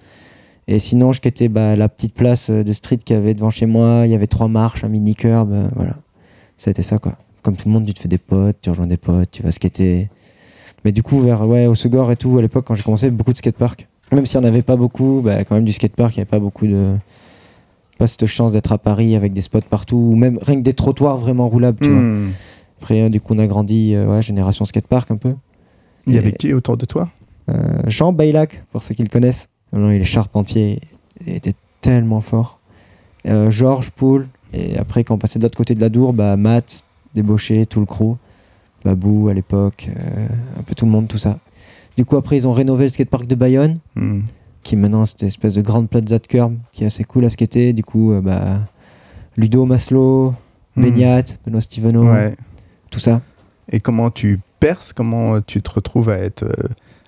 [0.71, 3.49] Et sinon, je skatais bah, la petite place euh, de street qu'il y avait devant
[3.49, 4.03] chez moi.
[4.05, 5.51] Il y avait trois marches, un mini curb.
[5.51, 5.95] euh, voilà.
[6.60, 7.15] Ça a été ça, quoi.
[7.41, 9.51] Comme tout le monde, tu te fais des potes, tu rejoins des potes, tu vas
[9.51, 10.10] skater.
[10.86, 13.34] Mais du coup, vers ouais, au Segor et tout, à l'époque, quand j'ai commencé, beaucoup
[13.34, 13.88] de skateparks.
[14.12, 16.29] Même s'il n'y en avait pas beaucoup, bah, quand même du skatepark, il n'y avait
[16.29, 16.95] pas beaucoup de.
[17.97, 20.73] Pas cette chance d'être à Paris avec des spots partout, ou même rien que des
[20.73, 21.99] trottoirs vraiment roulables, tu vois.
[21.99, 22.29] Hmm.
[22.79, 25.34] Après, euh, du coup, on a grandi, euh, ouais, génération skatepark un peu.
[26.05, 27.10] Il y avait qui autour de toi?
[27.49, 29.49] Euh, Jean Baylac, pour ceux qui le connaissent.
[29.73, 30.82] Non, il est charpentier,
[31.25, 32.60] il était tellement fort.
[33.27, 36.36] Euh, Georges Poul, et après, quand on passait de l'autre côté de la Dour, bah,
[36.38, 38.15] Matt, Débauché, tout le crew,
[38.86, 40.27] Babou à l'époque, euh,
[40.60, 41.39] un peu tout le monde, tout ça.
[41.97, 44.21] Du coup, après, ils ont rénové le skatepark de Bayonne, Hmm.
[44.63, 47.29] qui est maintenant cette espèce de grande plaza de curb, qui est assez cool à
[47.29, 47.73] skater.
[47.73, 48.60] Du coup, euh, bah,
[49.38, 50.34] Ludo Maslow,
[50.75, 50.82] Hmm.
[50.82, 52.36] Beignat, Benoît Stiveno, Ouais.
[52.89, 53.21] tout ça.
[53.71, 54.93] Et comment tu perces?
[54.93, 56.45] Comment tu te retrouves à être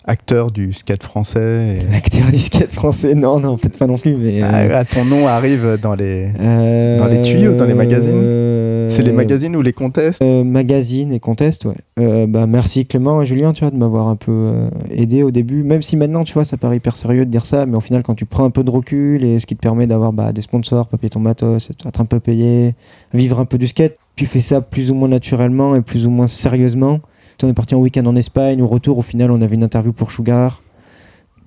[0.06, 4.16] acteur du skate français et- Acteur du skate français, non, non, peut-être pas non plus,
[4.16, 4.42] mais.
[4.44, 6.30] euh, Ah, ah, Ton nom arrive dans les.
[6.40, 10.44] Euh, Dans les tuyaux, dans les magazines euh, C'est les magazines ou les contests euh,
[10.44, 12.28] magazines et contests, ouais.
[12.28, 14.52] Bah, merci Clément et Julien, tu vois, de m'avoir un peu
[14.90, 15.64] aidé au début.
[15.64, 18.02] Même si maintenant, tu vois, ça paraît hyper sérieux de dire ça, mais au final,
[18.04, 20.42] quand tu prends un peu de recul et ce qui te permet d'avoir bah, des
[20.42, 22.74] sponsors, papier ton matos, être un peu payé,
[23.14, 26.10] vivre un peu du skate, tu fais ça plus ou moins naturellement et plus ou
[26.10, 27.00] moins sérieusement.
[27.44, 29.94] On est parti en week-end en Espagne, au retour, au final, on avait une interview
[29.94, 30.62] pour Sugar.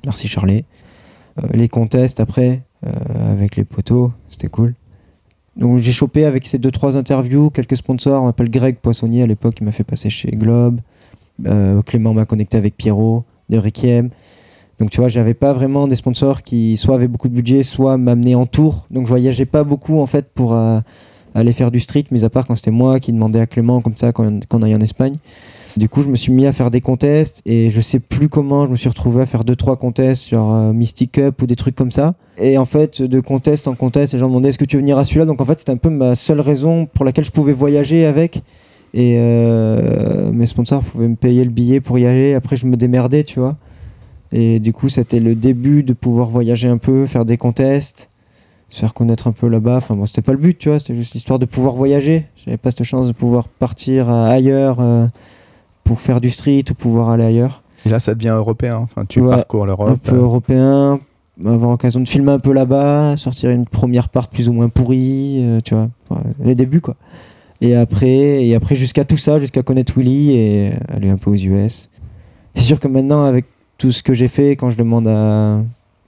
[0.04, 0.64] Merci Charlie.
[1.38, 4.74] Euh, les contests après, euh, avec les poteaux, c'était cool.
[5.56, 8.22] Donc j'ai chopé avec ces deux trois interviews quelques sponsors.
[8.22, 10.80] On m'appelle Greg Poissonnier à l'époque, il m'a fait passer chez Globe.
[11.46, 14.10] Euh, Clément m'a connecté avec Pierrot de Requiem.
[14.80, 17.96] Donc tu vois, j'avais pas vraiment des sponsors qui soit avaient beaucoup de budget, soit
[17.96, 18.86] m'amenaient en tour.
[18.90, 20.80] Donc je voyageais pas beaucoup en fait pour euh,
[21.34, 23.96] aller faire du street, mis à part quand c'était moi qui demandais à Clément comme
[23.96, 25.16] ça quand, quand on aille en Espagne.
[25.76, 28.64] Du coup, je me suis mis à faire des contests et je sais plus comment
[28.64, 31.56] je me suis retrouvé à faire deux trois contests genre euh, Mystic Cup ou des
[31.56, 32.14] trucs comme ça.
[32.38, 34.82] Et en fait, de contest en contest, les gens me demandaient est-ce que tu veux
[34.82, 35.26] venir à celui-là?
[35.26, 38.42] Donc en fait, c'était un peu ma seule raison pour laquelle je pouvais voyager avec.
[38.92, 42.34] Et euh, mes sponsors pouvaient me payer le billet pour y aller.
[42.34, 43.56] Après, je me démerdais, tu vois.
[44.30, 48.10] Et du coup, c'était le début de pouvoir voyager un peu, faire des contests,
[48.68, 49.78] se faire connaître un peu là-bas.
[49.78, 50.78] Enfin bon, c'était pas le but, tu vois.
[50.78, 52.26] C'était juste l'histoire de pouvoir voyager.
[52.36, 54.78] J'avais pas cette chance de pouvoir partir euh, ailleurs
[55.84, 57.62] pour faire du street ou pouvoir aller ailleurs.
[57.86, 58.78] Et là, ça devient européen.
[58.78, 60.00] Enfin, tu Ouais, parcours Un l'Europe.
[60.02, 60.98] peu européen,
[61.44, 65.36] avoir l'occasion de filmer un peu là-bas, sortir une première part plus ou moins pourrie,
[65.40, 65.88] euh, tu vois.
[66.08, 66.96] Enfin, les débuts, quoi.
[67.60, 71.34] Et après, et après jusqu'à tout ça, jusqu'à connaître Willy et aller un peu aux
[71.36, 71.90] US.
[72.54, 73.46] C'est sûr que maintenant, avec
[73.78, 75.62] tout ce que j'ai fait, quand je demande à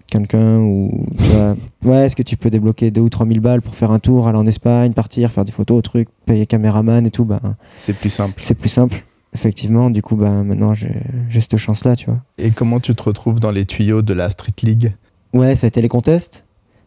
[0.09, 3.63] quelqu'un ou tu vois, ouais, est-ce que tu peux débloquer 2 ou 3 000 balles
[3.63, 7.11] pour faire un tour, aller en Espagne, partir, faire des photos, trucs, payer caméraman et
[7.11, 7.41] tout, ben,
[7.77, 8.35] C'est plus simple.
[8.39, 9.03] c'est plus simple.
[9.37, 10.95] Effectivement, du coup, ben, maintenant j'ai
[11.41, 12.21] cette chance-là, tu vois.
[12.39, 14.95] Et comment tu te retrouves dans les tuyaux de la Street League?
[15.35, 16.45] Ouais, ça a été les contests.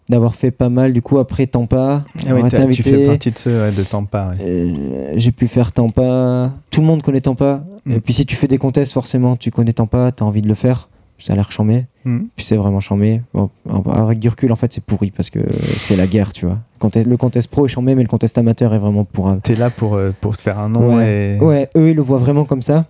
[0.10, 2.04] D'avoir fait pas mal, du coup, après Tampa.
[2.28, 3.06] Ah été t'as- tu fais invité.
[3.06, 4.32] partie de ceux ouais, de Tampa.
[4.32, 4.38] ouais.
[4.42, 6.52] Euh, j'ai pu faire Tampa.
[6.72, 7.64] Tout le monde connaît Tampa.
[7.86, 7.92] Mm.
[7.94, 10.56] Et puis si tu fais des contests, forcément, tu connais Tampa, t'as envie de le
[10.56, 10.90] faire.
[11.20, 11.86] Ça a l'air chambé.
[12.06, 12.26] Hmm.
[12.36, 13.22] Puis c'est vraiment chambé.
[13.34, 13.50] Bon,
[13.92, 16.60] avec du recul, en fait, c'est pourri parce que c'est la guerre, tu vois.
[16.96, 19.96] Le contest pro est chambé, mais le contest amateur est vraiment pour T'es là pour,
[19.96, 21.38] euh, pour te faire un nom Ouais.
[21.38, 22.86] et Ouais, eux, ils le voient vraiment comme ça.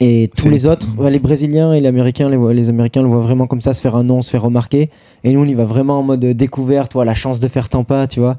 [0.00, 3.60] Et tous les autres, les Brésiliens et les Américains, les, Américains le voient vraiment comme
[3.60, 4.90] ça, se faire un nom, se faire remarquer.
[5.22, 8.06] Et nous, on y va vraiment en mode découverte, voilà, la chance de faire Tampa,
[8.06, 8.36] tu vois.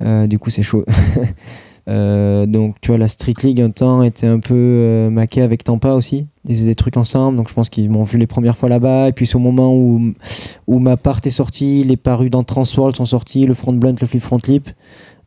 [0.00, 0.84] Euh, du coup, c'est chaud.
[1.88, 5.64] Euh, donc, tu vois, la Street League, un temps, était un peu euh, maquée avec
[5.64, 6.26] Tampa aussi.
[6.48, 9.08] Ils faisaient des trucs ensemble, donc je pense qu'ils m'ont vu les premières fois là-bas.
[9.08, 10.12] Et puis, c'est au moment où,
[10.68, 14.06] où ma part est sortie, les parus dans Transworld sont sortis, le front blunt, le
[14.06, 14.68] flip front lip.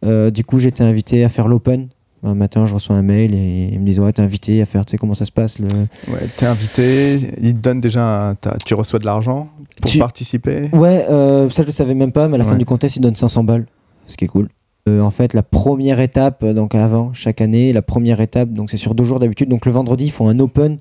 [0.06, 1.88] Euh, du coup, j'étais invité à faire l'open.
[2.24, 4.84] Un matin, je reçois un mail et ils me disent Ouais, t'es invité à faire,
[4.86, 5.68] tu sais comment ça se passe le...
[5.68, 7.20] ouais, t'es invité.
[7.42, 8.36] Ils te donnent déjà, un-
[8.66, 9.48] tu reçois de l'argent
[9.82, 10.70] pour Tu- participer.
[10.74, 13.00] Ouais, euh, ça je le savais même pas, mais à la fin du contest, ils
[13.02, 13.66] donnent 500 balles,
[14.08, 14.50] ce qui est cool.
[14.88, 18.70] Euh, en fait, la première étape, euh, donc avant, chaque année, la première étape, donc
[18.70, 19.50] c'est sur deux jours d'habitude.
[19.50, 20.78] Donc le vendredi, ils font un open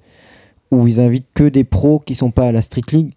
[0.70, 3.12] où ils invitent que des pros qui sont pas à la Street League.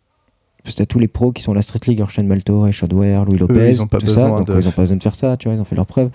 [0.63, 3.37] Parce que tous les pros qui sont à la Street League, Shane Malto, Shodware, Louis
[3.37, 3.55] Lopez,
[3.99, 4.21] tout ça.
[4.39, 5.85] Donc de- ils ont pas besoin de faire ça, tu vois, ils ont fait leur
[5.85, 6.09] preuve.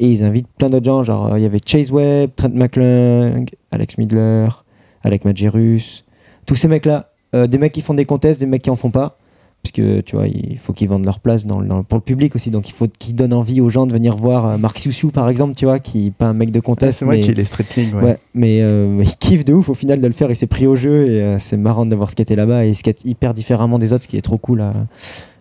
[0.00, 3.46] Et ils invitent plein d'autres gens, genre euh, il y avait Chase Webb, Trent McClung,
[3.70, 4.46] Alex Midler,
[5.04, 6.04] Alec Magirus,
[6.46, 7.10] tous ces mecs-là.
[7.34, 9.18] Euh, des mecs qui font des contests, des mecs qui en font pas.
[9.66, 12.50] Puisque tu vois, il faut qu'ils vendent leur place dans, dans pour le public aussi.
[12.50, 15.28] Donc il faut qu'ils donnent envie aux gens de venir voir euh, Marc Siusiu par
[15.28, 17.00] exemple, tu vois, qui pas un mec de contest.
[17.00, 17.94] c'est vrai qu'il est Street League.
[17.94, 18.02] Ouais.
[18.02, 20.30] Ouais, mais euh, il kiffe de ouf au final de le faire.
[20.30, 22.76] Il s'est pris au jeu et euh, c'est marrant de voir skater là-bas et il
[22.76, 24.72] skate hyper différemment des autres, ce qui est trop cool à,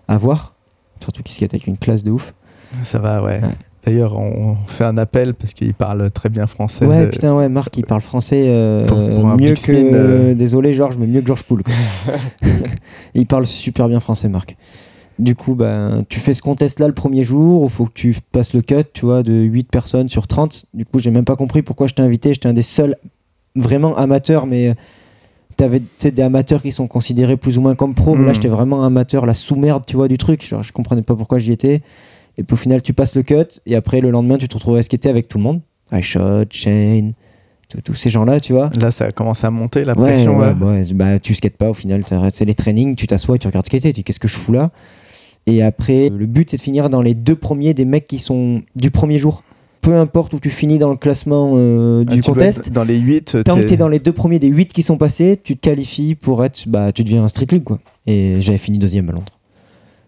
[0.07, 0.55] à voir.
[1.01, 2.34] Surtout qu'il skate avec une classe de ouf.
[2.82, 3.41] Ça va, ouais.
[3.41, 3.49] Ouais.
[3.86, 6.86] D'ailleurs, on fait un appel parce qu'il parle très bien français.
[6.86, 9.72] Ouais, de- putain, ouais, Marc, il parle français euh, Pour- pour un mieux que.
[9.72, 10.34] euh.
[10.34, 11.62] Désolé, Georges, mais mieux que Georges Poul.
[13.14, 14.56] il parle super bien français, Marc.
[15.18, 18.54] Du coup, ben, tu fais ce contest-là le premier jour, il faut que tu passes
[18.54, 20.66] le cut, tu vois, de 8 personnes sur 30.
[20.74, 22.34] Du coup, j'ai même pas compris pourquoi je t'ai invité.
[22.34, 22.98] J'étais un des seuls
[23.56, 24.74] vraiment amateurs, mais euh,
[25.56, 28.16] t'avais des amateurs qui sont considérés plus ou moins comme pro.
[28.16, 28.34] mais Là, Mm.
[28.36, 30.46] j'étais vraiment amateur, la sous-merde, tu vois, du truc.
[30.46, 31.82] Genre, je comprenais pas pourquoi j'y étais.
[32.38, 34.76] Et puis au final, tu passes le cut, et après, le lendemain, tu te retrouves
[34.78, 35.62] à skater avec tout le monde.
[35.92, 37.14] iShot, Shane,
[37.84, 38.70] tous- ces gens-là, tu vois.
[38.80, 40.38] Là, ça commence à monter la Ouais, pression.
[40.40, 43.40] ouais, bah, ouais, bah, tu skates pas au final, c'est les trainings, tu t'assois et
[43.40, 44.72] tu regardes skater, tu dis qu'est-ce que je fous là?
[45.48, 48.64] Et après, le but c'est de finir dans les deux premiers des mecs qui sont
[48.76, 49.44] du premier jour.
[49.82, 52.98] Peu importe où tu finis dans le classement euh, Ah, du tu contest, Dans les
[52.98, 55.62] 8, tant que t'es dans les deux premiers des huit qui sont passés, tu te
[55.62, 57.78] qualifies pour être, bah, tu deviens un street league quoi.
[58.08, 59.35] Et j'avais fini deuxième à Londres.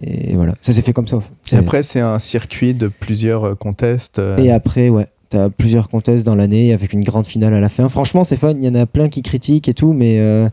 [0.01, 1.19] Et voilà, ça s'est fait comme ça.
[1.51, 4.19] Et après, c'est un circuit de plusieurs euh, contests.
[4.19, 7.69] euh, et après, ouais, t'as plusieurs contests dans l'année avec une grande finale à la
[7.69, 7.89] fin.
[7.89, 8.53] Franchement, c'est fun.
[8.59, 10.49] Il y en a plein qui critiquent et tout, mais euh,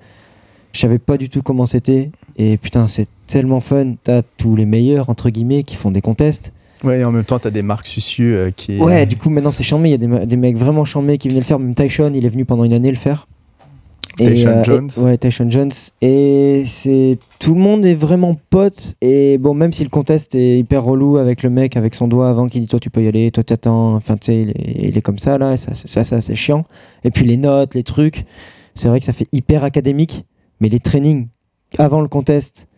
[0.73, 2.11] je savais pas du tout comment c'était.
[2.39, 3.95] Et putain, c'est tellement fun.
[4.03, 6.53] T'as tous les meilleurs, entre guillemets, qui font des contests.
[6.83, 8.79] Ouais, et en même temps, t'as des marques Sucieux euh, qui.
[8.79, 9.91] Ouais, du coup, maintenant, c'est chambé.
[9.91, 11.59] Il y a des, des mecs vraiment chambés qui venaient le faire.
[11.59, 13.27] Même Tyshon, il est venu pendant une année le faire.
[14.17, 14.91] Tyshon et, Jones.
[14.99, 15.71] ouais, Tyshon Jones.
[16.03, 18.95] Et c'est tout le monde est vraiment pote.
[19.01, 22.29] Et bon, même si le contest est hyper relou avec le mec, avec son doigt
[22.31, 23.95] avant qui dit toi tu peux y aller, toi t'attends.
[23.95, 25.53] Enfin, tu sais, il, est- il est comme ça là.
[25.55, 26.65] Et ça, c'est- ça, ça c'est chiant.
[27.05, 28.25] Et puis les notes, les trucs.
[28.75, 30.25] C'est vrai que ça fait hyper académique.
[30.61, 31.29] Mais les trainings
[31.79, 32.69] avant le contest,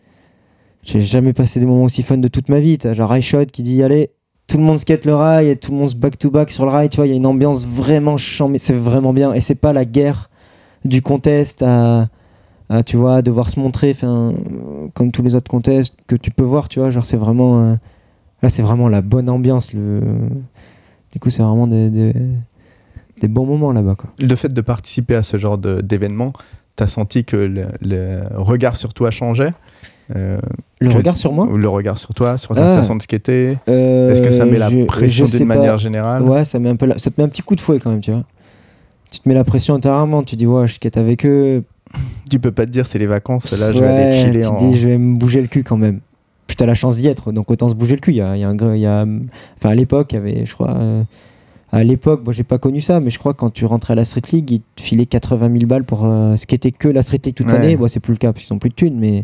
[0.83, 2.77] j'ai jamais passé des moments aussi fun de toute ma vie.
[2.77, 4.09] T'as genre iShot qui dit allez.
[4.47, 6.63] Tout le monde skate le rail et tout le monde se back to back sur
[6.63, 9.41] le rail, tu vois, il y a une ambiance vraiment chambée, c'est vraiment bien et
[9.41, 10.29] c'est pas la guerre
[10.87, 12.07] du contest à,
[12.69, 13.95] à, tu vois devoir se montrer
[14.93, 17.75] comme tous les autres contests que tu peux voir tu vois genre c'est vraiment euh,
[18.41, 20.01] là c'est vraiment la bonne ambiance le
[21.13, 22.13] Du coup, c'est vraiment des, des,
[23.21, 23.95] des bons moments là-bas.
[23.95, 24.09] Quoi.
[24.19, 26.31] Le fait de participer à ce genre de- d'événement,
[26.75, 29.53] t'as senti que le, le regard sur toi changeait
[30.15, 30.37] Euh,
[30.79, 31.45] Le regard sur moi?
[31.47, 32.77] ou Le regard sur toi, sur ta Ah.
[32.77, 33.57] façon de skater?
[33.67, 36.21] Euh, Est-ce que ça met la pression d'une manière générale?
[36.23, 37.89] Ouais, ça, met un peu la- ça te met un petit coup de fouet quand
[37.91, 38.23] même, tu vois.
[39.11, 41.63] Tu te mets la pression intérieurement, tu dis, ouais, je skate avec eux.
[42.29, 44.57] Tu peux pas te dire c'est les vacances, là je vais aller chiller tu en...
[44.57, 46.01] te dis, je vais me bouger le cul quand même.
[46.47, 48.11] Puis t'as la chance d'y être, donc autant se bouger le cul.
[48.11, 49.05] Il y a, y a un gars- il y a,
[49.57, 51.03] enfin, à l'époque, il y avait, je crois, euh,
[51.71, 53.95] à l'époque, moi j'ai pas connu ça, mais je crois que quand tu rentrais à
[53.95, 57.19] la Street League, ils te filaient 80 000 balles pour euh, skater que la Street
[57.23, 57.53] League toute Ouais.
[57.53, 57.77] l'année.
[57.77, 59.23] Bon, c'est plus le cas, parce qu'ils ont plus de thunes, mais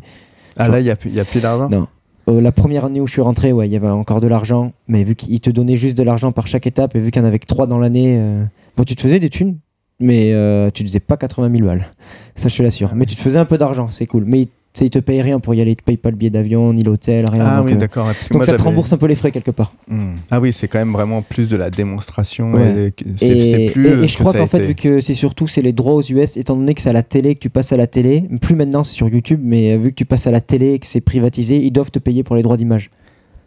[0.58, 1.70] Ah là, il y a y a plus d'argent?
[1.70, 1.88] Non.
[2.30, 4.72] Euh, la première année où je suis rentré, ouais, il y avait encore de l'argent,
[4.88, 7.26] mais vu qu'ils te donnaient juste de l'argent par chaque étape, et vu qu'il y
[7.26, 8.44] en avait que 3 dans l'année, euh,
[8.78, 9.58] bon, tu te faisais des thunes,
[10.04, 11.88] mais euh, tu te faisais pas 80 000 balles.
[12.36, 12.92] Ça, je te l'assure.
[12.96, 14.26] Mais tu te faisais un peu d'argent, c'est cool.
[14.28, 14.48] Mais
[14.82, 16.82] ils te payent rien pour y aller, ils te payent pas le billet d'avion, ni
[16.82, 17.46] l'hôtel, rien.
[17.46, 18.08] Ah donc, oui, euh, d'accord.
[18.08, 19.74] ouais, donc moi, ça te rembourse un peu les frais quelque part.
[19.88, 20.14] Hmm.
[20.32, 22.54] Ah oui, c'est quand même vraiment plus de la démonstration.
[22.54, 22.88] Ouais.
[22.88, 23.28] et C'est
[23.62, 23.88] Et, plus.
[23.88, 26.38] et- et je crois qu'en fait, vu que c'est surtout c'est les droits aux US,
[26.38, 28.84] étant donné que c'est à la télé, que tu passes à la télé, plus maintenant
[28.84, 31.58] c'est sur YouTube, mais euh, vu que tu passes à la télé, que c'est privatisé,
[31.58, 32.90] ils doivent te payer pour les droits d'image.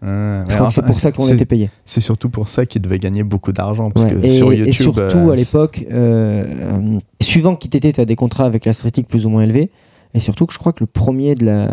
[0.02, 1.70] Je que c'est pour ça qu'on était payé.
[1.84, 3.90] C'est surtout pour ça qu'ils devaient gagner beaucoup d'argent.
[3.90, 4.12] Parce Ouais.
[4.12, 8.04] que et, sur et surtout euh, à l'époque, euh, euh, suivant qui t'étais, tu as
[8.04, 9.70] des contrats avec la Street League plus ou moins élevés.
[10.14, 11.68] Et surtout que je crois que le premier de la,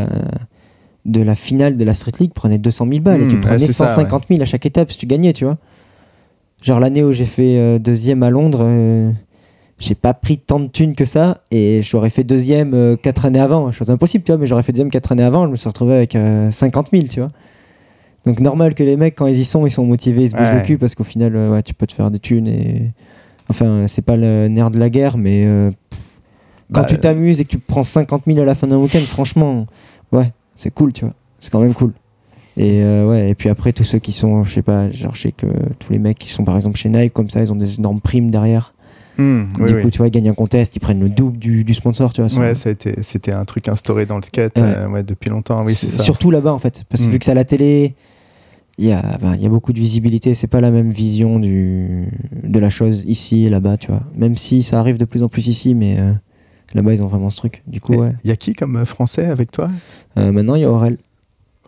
[1.05, 3.41] de la finale de la Street League prenait 200 000 balles et Hmm, tu ouais,
[3.41, 5.57] prenais c'est ça, 150 000 à chaque étape si tu gagnais, tu vois.
[6.61, 8.65] Genre l'année où j'ai fait deuxième à Londres,
[9.79, 13.39] j'ai pas pris tant de thunes que ça et j'aurais fait deuxième euh, quatre années
[13.39, 13.69] avant.
[13.71, 15.93] Chose impossible, tu vois, mais j'aurais fait deuxième quatre années avant, je me suis retrouvé
[15.95, 17.29] avec euh, 50 000, tu vois.
[18.25, 20.47] Donc normal que les mecs, quand ils y sont, ils sont motivés, ils se bougent
[20.47, 20.55] Ouais.
[20.59, 22.91] le cul parce qu'au final, euh, ouais, tu peux te faire des thunes et.
[23.49, 25.69] Enfin, euh, c'est pas le nerf de la guerre, mais euh,
[26.71, 29.01] quand Bah, tu t'amuses et que tu prends 50 000 à la fin d'un week-end,
[29.01, 29.67] franchement,
[30.13, 31.13] ouais, c'est cool, tu vois.
[31.39, 31.91] C'est quand même cool.
[32.55, 35.21] Et euh, ouais, et puis après, tous ceux qui sont, je sais pas, genre, je
[35.23, 35.47] sais que
[35.79, 37.99] tous les mecs qui sont par exemple chez Nike, comme ça, ils ont des énormes
[37.99, 38.73] primes derrière.
[39.17, 39.81] hmm, du oui.
[39.83, 42.21] coup, tu vois, ils gagnent un contest, ils prennent le double du, du sponsor, tu
[42.23, 42.31] vois.
[42.39, 44.63] Ouais, c'est- ça a été- c'était un truc instauré dans le skate Ouais.
[44.65, 45.63] euh, ouais, depuis longtemps.
[45.65, 46.01] Oui, c'est ça.
[46.03, 46.83] Surtout là-bas, en fait.
[46.89, 47.11] Parce que Mm.
[47.11, 47.93] vu que c'est à la télé,
[48.77, 50.33] il y, a, ben, il y a beaucoup de visibilité.
[50.33, 52.07] C'est pas la même vision du,
[52.43, 54.01] de la chose ici et là-bas, tu vois.
[54.15, 56.11] Même si ça arrive de plus en plus ici, mais euh,
[56.73, 57.61] là-bas, ils ont vraiment ce truc.
[57.67, 58.13] Du coup, Il ouais.
[58.25, 59.69] y a qui comme euh, français avec toi?
[60.17, 60.97] Euh, maintenant, il y a Aurel.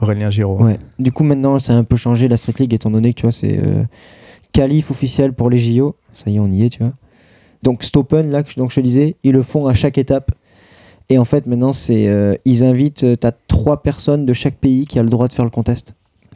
[0.01, 0.61] Aurélien Giraud.
[0.61, 0.75] Ouais.
[0.99, 3.21] Du coup, maintenant, ça a un peu changé la Street League, étant donné que, tu
[3.23, 3.83] vois, c'est euh,
[4.51, 5.95] qualif officiel pour les JO.
[6.13, 6.93] Ça y est, on y est, tu vois.
[7.63, 10.31] Donc, Stopen, là, donc, je te disais, ils le font à chaque étape.
[11.09, 14.97] Et en fait, maintenant, c'est ils invitent, tu as trois personnes de chaque pays qui
[14.97, 15.94] a le droit de faire le contest.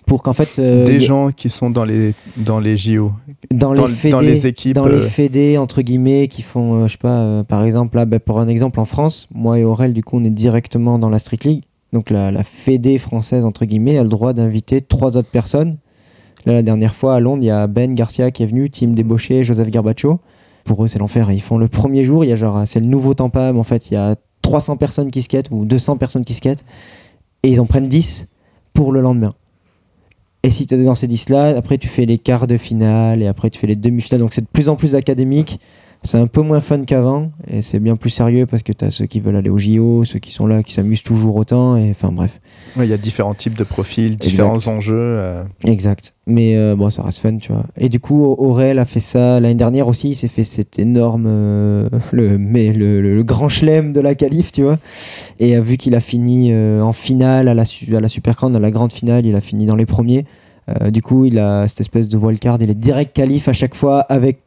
[0.09, 0.59] Pour qu'en fait.
[0.59, 3.11] euh, Des gens qui sont dans les, dans les JO.
[3.51, 4.75] dans, dans, les fédés, dans les équipes.
[4.75, 7.95] dans les euh, fédés, entre guillemets, qui font, euh, je sais pas, euh, par exemple,
[7.95, 10.99] là, bah, pour un exemple, en France, moi et Aurel, du coup, on est directement
[10.99, 11.63] dans la Street League.
[11.93, 15.77] Donc la, la fédé française, entre guillemets, a le droit d'inviter trois autres personnes.
[16.45, 18.89] Là, la dernière fois, à Londres, il y a Ben Garcia qui est venu, Tim
[18.89, 20.19] Débauché, Joseph Garbacho.
[20.63, 21.31] Pour eux, c'est l'enfer.
[21.31, 23.89] Ils font le premier jour, il y a genre, c'est le nouveau Tampam, en fait,
[23.91, 26.63] il y a 300 personnes qui skatent, ou 200 personnes qui skatent,
[27.43, 28.27] et ils en prennent 10
[28.73, 29.33] pour le lendemain.
[30.43, 33.27] Et si tu es dans ces 10-là, après tu fais les quarts de finale et
[33.27, 34.21] après tu fais les demi-finales.
[34.21, 35.59] Donc c'est de plus en plus académique.
[36.01, 38.89] C'est un peu moins fun qu'avant et c'est bien plus sérieux parce que tu as
[38.89, 41.75] ceux qui veulent aller au JO, ceux qui sont là, qui s'amusent toujours autant.
[41.75, 42.39] Et enfin bref,
[42.77, 44.95] ouais, Il y a différents types de profils, différents enjeux.
[44.97, 46.13] euh, exact.
[46.25, 47.65] Mais euh, bon, ça reste fun, tu vois.
[47.77, 50.11] Et du coup, Aurel a fait ça l'année dernière aussi.
[50.11, 54.15] Il s'est fait cet énorme, euh, le, mais le, le- le grand chelem de la
[54.15, 54.77] qualif, tu vois.
[55.39, 58.93] Et vu qu'il a fini en finale à la, à la Supercrown, à la grande
[58.93, 60.25] finale, il a fini dans les premiers.
[60.91, 62.57] Du coup, il a cette espèce de wildcard.
[62.61, 64.39] Il est direct qualif à chaque fois avec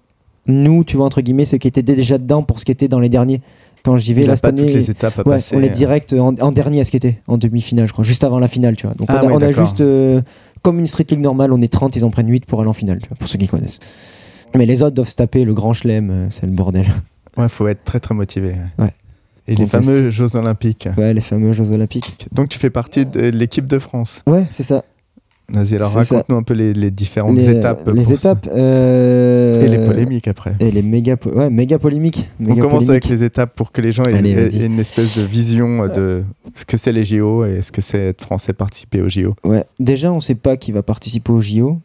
[0.46, 3.00] nous, tu vois, entre guillemets, ceux qui étaient déjà dedans pour ce qui était dans
[3.00, 3.40] les derniers.
[3.84, 5.56] Quand j'y vais là cette pas année, toutes les étapes à ouais, passer.
[5.56, 5.72] on est euh.
[5.72, 8.46] direct en, en dernier à ce qui était, en demi-finale, je crois, juste avant la
[8.46, 8.94] finale, tu vois.
[8.94, 10.20] Donc Ah on a, ouais, on a juste, euh,
[10.62, 12.74] comme une street league normale, on est 30, ils en prennent 8 pour aller en
[12.74, 13.80] finale, tu vois, pour ceux qui connaissent.
[14.54, 16.86] Mais les autres doivent se taper le grand chelem, euh, c'est le bordel.
[17.38, 18.54] Ouais, faut être très très motivé.
[18.78, 18.92] Ouais.
[19.48, 20.86] Et les fameux Jeux Olympiques.
[20.98, 22.28] Ouais, les fameux Jeux Olympiques.
[22.30, 24.20] Donc tu fais partie de l'équipe de France.
[24.26, 24.84] Ouais, c'est ça.
[25.52, 27.88] Vas-y, alors raconte-nous un peu les, les différentes les, étapes.
[27.94, 28.48] Les étapes.
[28.54, 29.60] euh.
[29.60, 30.54] Et les polémiques après.
[30.60, 32.28] Et les méga, po- ouais, méga polémiques.
[32.44, 35.86] On commence avec les étapes pour que les gens aient, Allez, une espèce de vision
[35.88, 36.22] de
[36.54, 39.34] ce que c'est les JO et ce que c'est être français participer aux JO.
[39.44, 41.78] Ouais, déjà, on sait pas qui va participer au JO.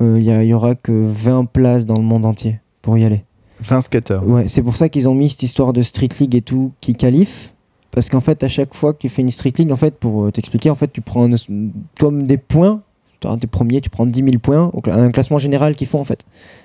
[0.00, 2.96] Euh, Il y, a- il y aura que 20 places dans le monde entier pour
[2.96, 3.24] y aller.
[3.62, 4.26] 20 skateurs.
[4.26, 6.94] Ouais, c'est pour ça qu'ils ont mis cette histoire de Street League et tout qui
[6.94, 7.50] qualifie.
[7.90, 10.24] Parce qu'en fait, à chaque fois que tu fais une Street League, en fait, pour
[10.24, 11.36] euh, t'expliquer, en fait, tu prends un-
[11.98, 12.80] comme des points.
[13.20, 16.24] Tu es premier, tu prends 10 000 points, un classement général qu'ils font en fait.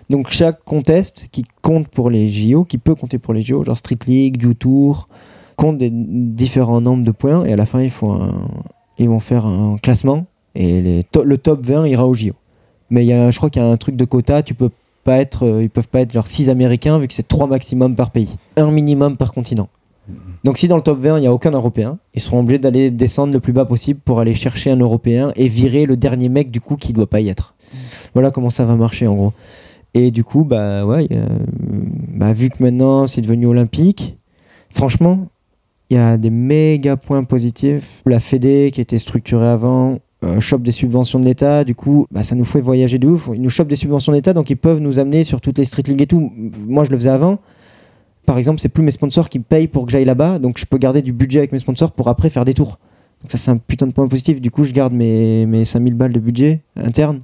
[0.09, 3.77] Donc chaque contest qui compte pour les JO, qui peut compter pour les JO, genre
[3.77, 5.07] Street League, du Tour,
[5.55, 8.47] compte des différents nombres de points et à la fin ils, font un-
[8.99, 10.25] vont faire un classement
[10.55, 12.33] et le top 20 ira au JO.
[12.89, 14.69] Mais y a, je crois qu'il y a un truc de quota, tu peux
[15.03, 17.95] pas être, euh, ils peuvent pas être genre 6 Américains vu que c'est 3 maximum
[17.95, 19.69] par pays, un minimum par continent.
[20.43, 22.91] Donc si dans le top 20 il n'y a aucun Européen, ils seront obligés d'aller
[22.91, 26.51] descendre le plus bas possible pour aller chercher un Européen et virer le dernier mec
[26.51, 27.55] du coup qui doit pas y être.
[28.13, 29.33] Voilà comment ça va marcher en gros.
[29.93, 31.25] Et du coup bah ouais, euh,
[32.09, 34.17] bah, vu que maintenant c'est devenu olympique,
[34.69, 35.27] franchement
[35.89, 38.01] il y a des méga points positifs.
[38.05, 42.35] La Fédé qui était structurée avant euh, des subventions de l'État, du coup bah, ça
[42.35, 43.29] nous fait voyager de ouf.
[43.33, 45.65] Ils nous chopent des subventions de l'État donc ils peuvent nous amener sur toutes les
[45.65, 46.31] street leagues et tout.
[46.67, 47.39] Moi je le faisais avant
[48.25, 50.77] par exemple, c'est plus mes sponsors qui payent pour que j'aille là-bas, donc je peux
[50.77, 52.79] garder du budget avec mes sponsors pour après faire des tours.
[53.21, 54.41] Donc ça, c'est un putain de point positif.
[54.41, 57.19] Du coup, je garde mes, mes 5000 balles de budget interne,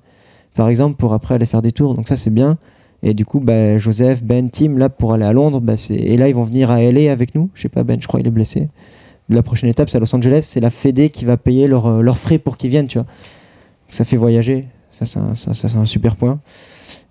[0.55, 1.93] par exemple, pour après aller faire des tours.
[1.95, 2.57] Donc ça, c'est bien.
[3.03, 6.27] Et du coup, bah, Joseph, Ben, Tim, là, pour aller à Londres, bah, et là,
[6.29, 7.49] ils vont venir à LA avec nous.
[7.53, 8.69] Je sais pas, Ben, je crois, il est blessé.
[9.29, 10.41] La prochaine étape, c'est à Los Angeles.
[10.43, 13.07] C'est la Fédé qui va payer leurs leurs frais pour qu'ils viennent, tu vois.
[13.89, 14.65] Ça fait voyager.
[14.93, 16.39] Ça, c'est un, ça, ça, c'est un super point.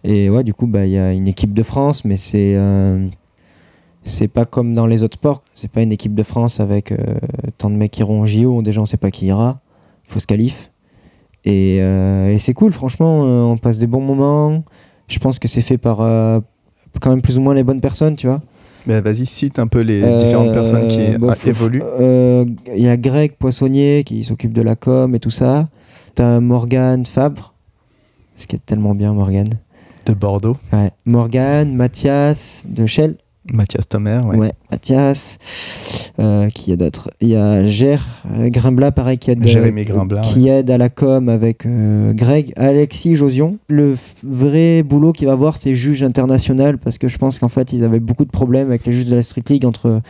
[0.05, 2.55] Et ouais, du coup, bah, il y a une équipe de France, mais c'est...
[2.57, 3.07] euh,
[4.05, 5.43] c'est pas comme dans les autres sports.
[5.55, 6.97] C'est pas une équipe de France avec euh,
[7.59, 8.63] tant de mecs qui iront au JO.
[8.63, 9.61] Déjà, on sait pas qui ira.
[10.09, 10.71] Faut se qualif.
[11.45, 13.25] Et, euh, et c'est cool, franchement.
[13.25, 14.63] euh, on passe des bons moments.
[15.09, 15.99] Je pense que c'est fait par
[17.01, 18.41] quand même plus ou moins les bonnes personnes, tu vois.
[18.87, 21.83] Mais vas-y, cite un peu les différentes personnes qui bah, ah, faut- évoluent.
[22.75, 25.69] Il y a Greg Poissonnier qui s'occupe de la com et tout ça.
[26.15, 27.55] T'as Morgane Fabre.
[28.37, 29.51] Ce qui est tellement bien, Morgane.
[30.07, 30.91] De Bordeaux, Ouais.
[31.05, 33.17] Morgane, Mathias de Shell.
[33.53, 34.37] Mathias Tomer, ouais.
[34.37, 35.39] Ouais, Mathias.
[36.19, 37.99] Euh, qui y a d'autres Il y a Ger
[38.37, 42.53] euh, Grimblat, pareil, qui aide, Jérémy Grimblat, qui aide à la com avec euh, Greg.
[42.57, 43.59] Alexis Josion.
[43.69, 47.73] Le vrai boulot qu'il va avoir, c'est juge international, parce que je pense qu'en fait,
[47.73, 50.01] ils avaient beaucoup de problèmes avec les juges de la Street League entre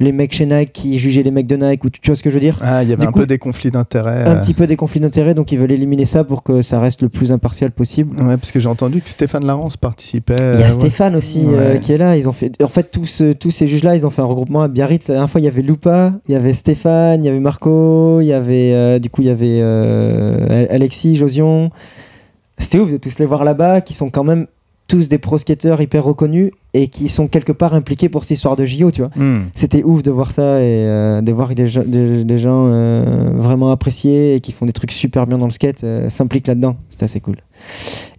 [0.00, 2.22] les mecs chez Nike qui jugeaient les mecs de Nike, ou tu, tu vois ce
[2.22, 4.24] que je veux dire Ah, il y avait Du un coup, peu des conflits d'intérêts.
[4.24, 6.80] Un euh, petit peu des conflits d'intérêts, donc ils veulent éliminer ça pour que ça
[6.80, 8.16] reste le plus impartial possible.
[8.20, 10.34] Ouais, parce que j'ai entendu que Stéphane Larence participait.
[10.36, 10.68] Il y euh, a ouais.
[10.68, 11.80] Stéphane aussi euh, Ouais.
[11.80, 12.16] qui est là.
[12.16, 14.62] Ils ont fait, en fait, tous, euh, tous ces juges-là, ils ont fait un regroupement
[14.62, 15.08] à Biarritz.
[15.08, 18.20] La dernière fois, il y avait Lupa, il y avait Stéphane, il y avait Marco,
[18.20, 21.70] il y avait, euh, du coup, il y avait euh, Alexis, Josion.
[22.58, 24.46] C'était ouf de tous les voir là-bas, qui sont quand même
[24.86, 28.54] tous des pro skateurs hyper reconnus et qui sont quelque part impliqués pour cette histoire
[28.54, 29.10] de JO, tu vois.
[29.16, 29.44] Hmm.
[29.54, 32.66] C'était ouf de voir ça et euh, de voir que des, gens- des, des gens
[32.66, 36.48] euh, vraiment appréciés et qui font des trucs super bien dans le skate euh, s'impliquent
[36.48, 36.76] là-dedans.
[36.90, 37.36] C'était assez cool.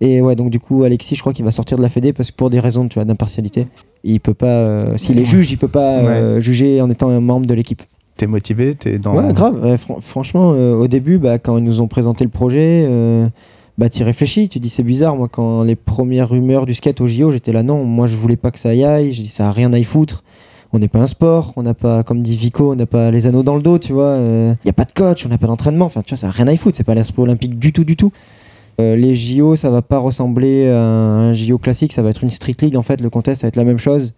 [0.02, 2.32] Et ouais, donc du coup, Alexis, je crois qu'il va sortir de la Fédé parce
[2.32, 3.68] que pour des raisons tu vois, d'impartialité,
[4.04, 4.98] il peut pas.
[4.98, 7.84] S'il est juge, il peut pas juger en étant un membre de l'équipe.
[8.18, 9.14] T'es motivé, t'es dans.
[9.16, 9.78] Ouais, grave.
[10.02, 12.88] Franchement, au début, bah, quand ils nous ont présenté le projet,
[13.78, 14.50] bah, tu réfléchis.
[14.50, 15.16] Tu dis, c'est bizarre.
[15.16, 18.38] Moi, quand les premières rumeurs du skate au JO, j'étais là, non, moi, je voulais
[18.38, 19.14] pas que ça y aille.
[19.14, 20.24] J'ai dit, ça a rien à y foutre.
[20.74, 21.54] On n'est pas un sport.
[21.56, 23.94] On n'a pas, comme dit Vico, on n'a pas les anneaux dans le dos, tu
[23.94, 24.18] vois.
[24.18, 25.86] Il n'y a pas de coach, on n'a pas d'entraînement.
[25.86, 26.78] Enfin, tu vois, ça a rien à y foutre.
[26.78, 28.12] C'est pas l'esprit olympique du tout, du tout.
[28.82, 31.94] Euh, les JO, ça va pas ressembler à un JO classique.
[31.94, 33.02] Ça va être une street league, en fait.
[33.02, 34.14] Le contest, ça va être la même chose.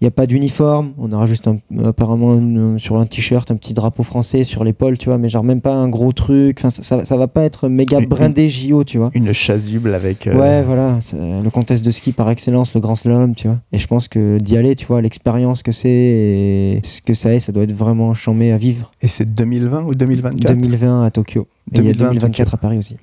[0.00, 0.92] Il n'y a pas d'uniforme.
[0.96, 4.96] On aura juste un- apparemment une- sur un t-shirt un petit drapeau français sur l'épaule,
[4.96, 6.58] tu vois, mais genre même pas un gros truc.
[6.60, 9.10] Enfin, ça, ça, ça va pas être méga Une- brindé JO, tu vois.
[9.14, 10.26] Une chasuble avec.
[10.26, 10.98] euh, Ouais, voilà,
[11.42, 13.58] le contest de ski par excellence, le grand slalom, tu vois.
[13.72, 17.34] Et je pense que d'y aller, tu vois, l'expérience que c'est et ce que ça
[17.34, 18.90] est, ça doit être vraiment chambé à vivre.
[19.02, 21.46] Et c'est 2020 ou 2024 2020 à Tokyo.
[21.74, 22.54] Et il y a 2020 à 2024 Tokyo.
[22.54, 22.96] à Paris aussi.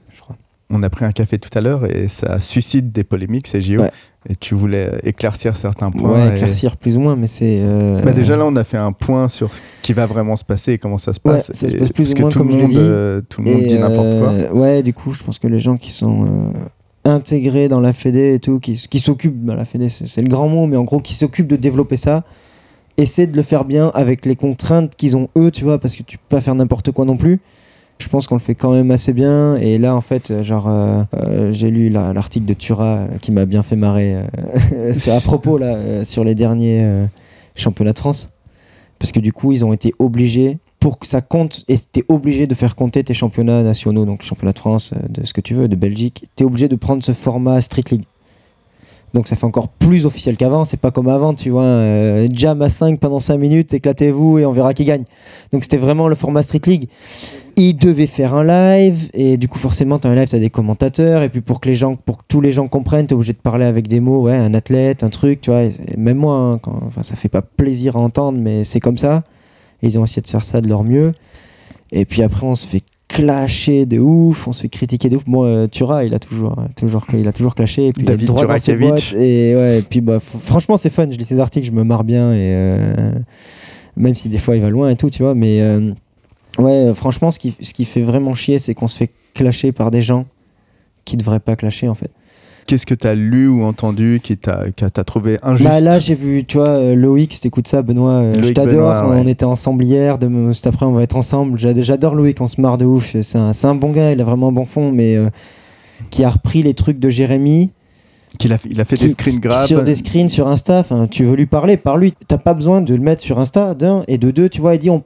[0.72, 3.82] On a pris un café tout à l'heure et ça suscite des polémiques, ces JO.
[3.82, 3.92] Ouais.
[4.28, 6.14] Et tu voulais éclaircir certains points.
[6.26, 7.60] Ouais, et- éclaircir plus ou moins, mais c'est.
[7.60, 10.44] euh, Bah déjà là, on a fait un point sur ce qui va vraiment se
[10.44, 11.52] passer et comment ça se Ouais, passe.
[11.54, 12.78] ça se passe plus parce ou que moins tout comme le monde, dit.
[12.80, 14.30] euh, tout le monde Et, dit n'importe quoi.
[14.30, 16.52] euh, Ouais, du coup, je pense que les gens qui sont euh,
[17.04, 20.28] intégrés dans la Fédé et tout, qui, qui s'occupent, bah, la Fédé, c'est c'est le
[20.30, 22.24] grand mot, mais en gros, qui s'occupent de développer ça,
[22.98, 26.02] essaient de le faire bien avec les contraintes qu'ils ont eux, tu vois, parce que
[26.02, 27.40] tu peux pas faire n'importe quoi non plus.
[28.00, 29.56] Je pense qu'on le fait quand même assez bien.
[29.56, 33.32] Et là, en fait, genre, euh, euh, j'ai lu la- l'article de Tura euh, qui
[33.32, 34.16] m'a bien fait marrer.
[35.18, 37.06] à propos, là, sur les derniers
[37.56, 38.30] championnats de France.
[39.00, 42.48] Parce que du coup, ils ont été obligés, pour que ça compte, et t'es obligé
[42.48, 45.54] de faire compter tes championnats nationaux, donc les championnats de France, de ce que tu
[45.54, 48.04] veux, de Belgique, t'es obligé de prendre ce format Street League.
[49.16, 52.62] Donc ça fait encore plus officiel qu'avant, c'est pas comme avant, tu vois, euh, jam
[52.62, 55.04] à 5 pendant 5 minutes, éclatez-vous et on verra qui gagne.
[55.54, 56.90] Donc c'était vraiment le format Street League.
[57.56, 61.24] Ils devaient faire un live, et du coup forcément, t'as un live, t'as des commentateurs,
[61.24, 63.38] et puis pour que les gens, pour que tous les gens comprennent, t'es obligé de
[63.38, 65.64] parler avec des mots, ouais, un athlète, un truc, tu vois,
[65.96, 69.24] même moi, hein, ça fait pas plaisir à entendre, mais c'est comme ça.
[69.82, 71.14] Ils ont essayé de faire ça de leur mieux.
[71.94, 75.24] Et puis après, on se fait clasher de ouf, on se fait critiquer de ouf.
[75.28, 77.88] Moi, euh, Tura, il a toujours, euh, toujours, il a toujours clashé.
[77.88, 79.14] Et puis David droit dans ses boîtes.
[79.14, 81.10] Et ouais, et puis bah, franchement, c'est fun.
[81.10, 82.34] Je lis ses articles, je me marre bien.
[82.34, 83.12] Et euh,
[83.96, 85.36] même si des fois il va loin et tout, tu vois.
[85.36, 85.92] Mais euh,
[86.58, 89.92] ouais, franchement, ce qui, ce qui fait vraiment chier, c'est qu'on se fait clasher par
[89.92, 90.26] des gens
[91.06, 92.12] qui devraient pas clasher en fait.
[92.68, 96.00] Qu'est-ce que tu as lu ou entendu qui t'a qui t'a trouvé injuste Bah là,
[96.00, 99.10] j'ai vu, tu vois, euh, Loïc, si t'écoutes ça, Benoît, euh, je t'adore.
[99.10, 99.18] Ouais.
[99.24, 101.60] On était ensemble hier, de, cet après, on va être ensemble.
[101.60, 103.16] J'ad- J'adore Loïc, on se marre de ouf.
[103.22, 105.30] C'est un, un bon gars, il a vraiment un bon fond, mais euh,
[106.10, 107.72] qui a repris les trucs de Jérémy.
[108.40, 110.84] qu'il a, il a fait qui- des screen grabs Sur des screens sur Insta.
[111.12, 112.16] Tu veux lui parler, par lui.
[112.28, 114.04] T'as pas besoin de le mettre sur Insta, d'un.
[114.08, 115.04] Et de deux, tu vois, il dit, on,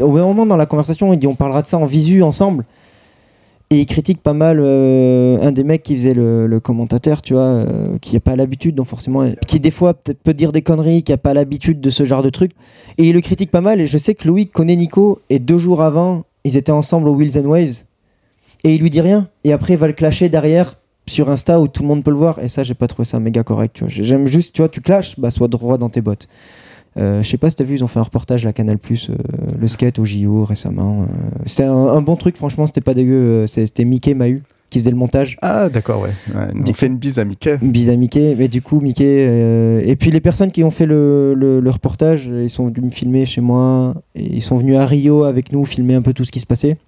[0.00, 2.64] au moment dans la conversation, il dit, on parlera de ça en visu ensemble.
[3.72, 7.42] Et il critique pas mal euh, un des mecs qui faisait le, commentateur, tu vois,
[7.42, 11.02] euh, qui n'a pas l'habitude, donc forcément, qui des fois peut, peut dire des conneries,
[11.02, 12.52] qui n'a pas l'habitude de ce genre de truc.
[12.98, 13.80] Et il le critique pas mal.
[13.80, 17.14] Et je sais que Louis connaît Nico, et deux jours avant, ils étaient ensemble au
[17.14, 17.84] Wheels and Waves.
[18.62, 19.28] Et il lui dit rien.
[19.44, 22.18] Et après, il va le clasher derrière sur Insta où tout le monde peut le
[22.18, 22.40] voir.
[22.40, 23.74] Et ça, j'ai pas trouvé ça méga correct.
[23.74, 23.88] Tu vois.
[23.88, 26.28] J'aime juste, tu vois, tu clashes, bah, sois droit dans tes bottes.
[26.98, 28.78] Euh, je sais pas si t'as vu, ils ont fait un reportage à la Canal
[28.78, 29.10] Plus,
[29.58, 31.02] le skate au JO récemment.
[31.02, 31.06] euh.
[31.46, 33.14] C'était un, un bon truc, franchement, c'était pas dégueu.
[33.14, 35.36] euh, C'était Mickey Mahu qui faisait le montage.
[35.42, 36.10] Ah, d'accord, ouais.
[36.34, 37.58] Ouais, On Du- fait une bise à Mickey.
[37.60, 39.26] Bise à Mickey, mais du coup, Mickey.
[39.28, 42.82] euh, Et puis les personnes qui ont fait le, le- le reportage, ils sont venus
[42.84, 43.94] me filmer chez moi.
[44.14, 46.46] Et ils sont venus à Rio avec nous filmer un peu tout ce qui se
[46.46, 46.78] passait.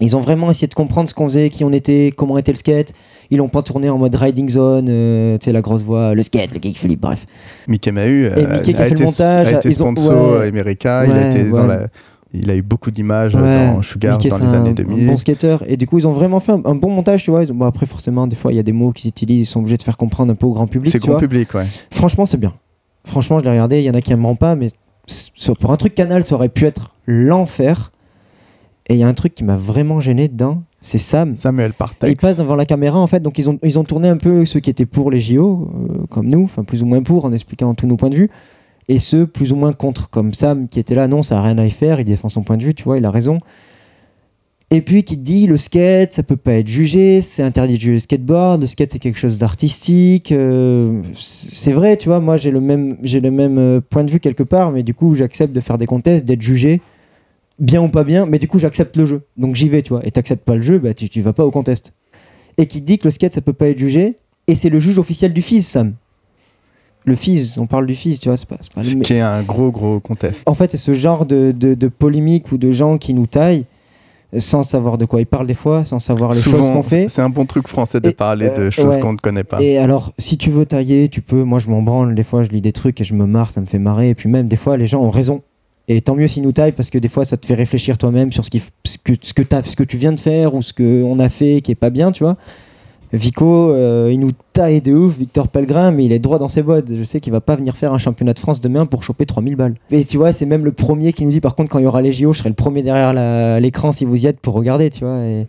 [0.00, 2.58] Ils ont vraiment essayé de comprendre ce qu'on faisait, qui on était, comment était le
[2.58, 2.92] skate.
[3.30, 6.22] Ils l'ont pas tourné en mode riding zone, euh, tu sais, la grosse voix, le
[6.22, 7.26] skate, le kickflip, bref.
[7.68, 10.48] Mickey Mahu euh, a a, fait le été, montage, a été ils ont- sponsor ouais.
[10.48, 11.04] America.
[11.06, 11.66] il, a Ouais, été dans ouais.
[11.66, 11.86] la-
[12.34, 14.74] il a eu beaucoup d'images euh, Ouais, dans Sugar Mickey, dans les un- années Un
[14.74, 15.06] 2000.
[15.06, 15.56] bon skater.
[15.66, 17.42] Et du coup, ils ont vraiment fait un, un bon montage, tu vois.
[17.42, 19.60] Ont- bon, après, forcément, des fois, il y a des mots qu'ils utilisent, ils sont
[19.60, 20.92] obligés de faire comprendre un peu au grand public.
[20.92, 21.20] C'est grand vois.
[21.20, 21.64] public, ouais.
[21.90, 22.52] Franchement, c'est bien.
[23.04, 23.78] Franchement, je l'ai regardé.
[23.78, 24.68] Il y en a qui aimeront pas, mais
[25.60, 27.92] pour un truc canal, ça aurait pu être l'enfer.
[28.88, 31.34] Et il y a un truc qui m'a vraiment gêné dedans, c'est Sam.
[31.36, 32.12] Samuel Partex.
[32.12, 34.44] il passe devant la caméra en fait, donc ils ont, ils ont tourné un peu
[34.44, 37.32] ceux qui étaient pour les JO, euh, comme nous, enfin plus ou moins pour, en
[37.32, 38.30] expliquant tous nos points de vue,
[38.88, 41.58] et ceux plus ou moins contre, comme Sam qui était là, non, ça a rien
[41.58, 43.40] à y faire, il défend son point de vue, tu vois, il a raison.
[44.70, 47.92] Et puis qui dit le skate, ça peut pas être jugé, c'est interdit de juger
[47.92, 50.32] le skateboard, le skate c'est quelque chose d'artistique.
[50.32, 54.10] euh, c'est vrai, tu vois, moi j'ai le même, j'ai le même euh, point de
[54.10, 56.80] vue quelque part, mais du coup j'accepte de faire des contests, d'être jugé,
[57.58, 60.06] bien ou pas bien, mais du coup j'accepte le jeu, donc j'y vais, tu vois.
[60.06, 61.92] Et t'acceptes pas le jeu, bah tu, tu vas pas au contest.
[62.58, 64.98] Et qui dit que le skate ça peut pas être jugé, et c'est le juge
[64.98, 65.92] officiel du FIS, Sam.
[67.04, 69.20] Le FIS, on parle du FIS, tu vois, c'est pas, pas le- Ce qui est
[69.20, 70.42] un gros, gros contest.
[70.48, 73.64] en fait, c'est ce genre de, de, de polémique ou de gens qui nous taillent
[74.34, 77.06] euh, sans savoir de quoi ils parlent des fois, sans savoir les choses qu'on fait.
[77.08, 79.00] c'est un bon truc français de Et, parler de euh, choses ouais.
[79.00, 79.62] qu'on ne connaît pas.
[79.62, 81.44] Et alors, si tu veux tailler, tu peux.
[81.44, 82.12] Moi, je m'en branle.
[82.16, 84.08] Des fois, je lis des trucs et je me marre, ça me fait marrer.
[84.08, 85.42] Et puis même, des fois, les gens ont raison.
[85.88, 88.32] Et tant mieux s'ils nous taillent parce que des fois, ça te fait réfléchir toi-même
[88.32, 90.54] sur ce, qui, f- ce, que, ce, que t'as- ce que tu viens de faire
[90.54, 92.36] ou ce qu'on a fait qui est pas bien, tu vois.
[93.12, 96.62] Vico, euh, il nous taille de ouf, Victor Pellegrin, mais il est droit dans ses
[96.64, 96.92] bottes.
[96.94, 99.54] Je sais qu'il va pas venir faire un championnat de France demain pour choper 3000
[99.54, 99.74] balles.
[99.92, 101.86] Et tu vois, c'est même le premier qui nous dit, par contre, quand il y
[101.86, 103.12] aura les JO, je serai le premier derrière
[103.60, 105.18] l'écran si vous y êtes pour regarder, tu vois.
[105.20, 105.46] Et-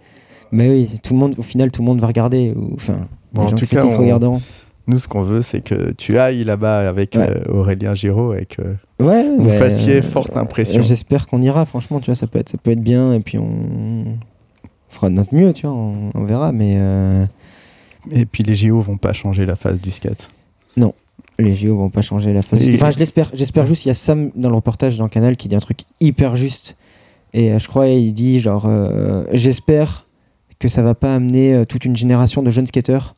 [0.52, 2.54] Mais oui, tout le monde, au final, tout le monde va regarder.
[2.76, 3.00] Enfin,
[3.34, 4.40] Bon, les en gens tout cas, on- regarderont.
[4.88, 7.30] Nous, ce qu'on veut, c'est que tu ailles là-bas avec Ouais.
[7.30, 8.62] euh, Aurélien Giraud et que
[9.04, 10.80] Ouais, vous bah, fassiez euh, forte impression.
[10.80, 13.20] euh, J'espère qu'on ira, franchement, tu vois, ça peut être, ça peut être bien, et
[13.20, 14.18] puis on
[14.88, 17.26] fera de notre mieux, tu vois, on, on verra, mais euh,
[18.12, 20.30] Et puis les JO vont pas changer la phase du skate.
[21.40, 22.68] les JO vont pas changer la phase.
[22.68, 25.10] Et- Enfin, je l'espère, j'espère juste, il y a Sam dans le reportage dans le
[25.10, 26.78] canal qui dit un truc hyper juste,
[27.34, 30.06] et je crois, il dit genre, euh, j'espère
[30.60, 33.14] que ça va pas amener toute une génération de jeunes skateurs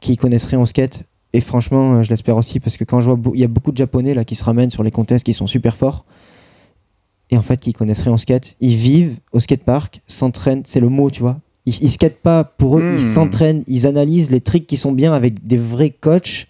[0.00, 1.04] qui connaissent rien au skate.
[1.32, 3.72] Et franchement, euh, je l'espère aussi parce que quand je vois, il y a beaucoup
[3.72, 6.04] de Japonais là qui se ramènent sur les contests, qui sont super forts,
[7.30, 10.88] et en fait qui connaissent rien au skate, ils vivent au skatepark, s'entraînent, c'est le
[10.88, 11.36] mot, tu vois.
[11.66, 12.94] Ils, ils skatent pas pour eux, Hmm.
[12.96, 16.46] ils s'entraînent, ils analysent les tricks qui sont bien avec des vrais coachs.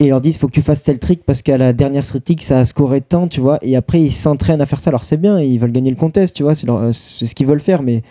[0.00, 2.20] Et ils leur disent faut que tu fasses tel trick parce qu'à la dernière street
[2.20, 3.58] trick ça a scoré tant, tu vois.
[3.62, 4.90] Et après ils s'entraînent à faire ça.
[4.90, 7.46] Alors c'est bien, ils veulent gagner le contest, tu vois, c'est euh, c'est ce qu'ils
[7.46, 8.02] veulent faire, mais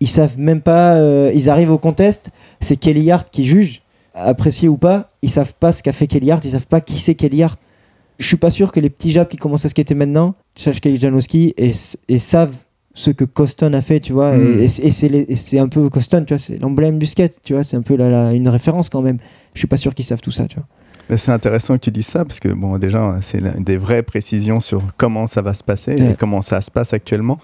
[0.00, 0.96] ils savent même pas.
[0.96, 2.30] euh, ils arrivent au contest,
[2.60, 3.80] c'est Kelly Hart qui juge,
[4.24, 5.08] apprécié ou pas.
[5.22, 7.58] Ils savent pas ce qu'a fait Kelly Hart, ils savent pas qui c'est Kelly Hart.
[8.18, 10.96] Je suis pas sûr que les petits jabs qui commencent à skater maintenant sachent Kelly
[10.98, 11.72] Janowski et,
[12.08, 12.54] et savent
[12.94, 14.36] ce que Coston a fait, tu vois.
[14.36, 14.60] Mm.
[14.60, 14.90] Et, et
[15.36, 17.94] c'est- un peu Coston, tu vois, c'est l'emblème du skate, tu vois, c'est un peu
[17.96, 19.18] la- la- une référence quand même.
[19.54, 20.66] Je suis pas sûr qu'ils savent tout ça, tu vois.
[21.08, 24.60] Mais C'est intéressant que tu dises ça parce que bon déjà c'est des vraies précisions
[24.60, 27.38] sur comment ça va se passer et comment ça se passe actuellement.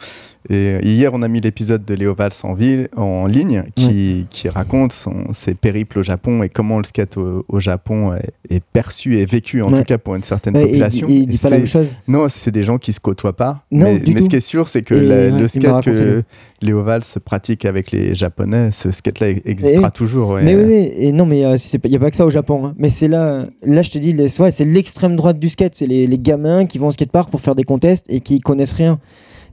[0.51, 4.49] Et hier on a mis l'épisode de Léo Valls en, ville, en ligne qui, qui
[4.49, 8.63] raconte son, ses périples au Japon et comment le skate au, au Japon est, est
[8.73, 9.79] perçu et vécu en Ouais.
[9.79, 11.09] tout cas pour une certaine Ouais, population.
[11.09, 11.95] et il dit pas la même chose.
[12.07, 13.65] Non, c'est des gens qui se côtoient pas.
[13.73, 16.23] Non, mais ce qui est sûr, c'est que la- le skate que.
[16.63, 20.39] Léo Valls pratique avec les Japonais, ce skate-là existera Et- toujours.
[20.43, 22.67] Mais oui, oui, et non, mais il n'y a pas que ça au Japon.
[22.67, 22.73] hein.
[22.79, 25.75] Mais c'est là, là, je te dis, ouais, c'est l'extrême droite du skate.
[25.75, 28.73] C'est les, les gamins qui vont au skatepark pour faire des contests et qui connaissent
[28.73, 28.99] rien.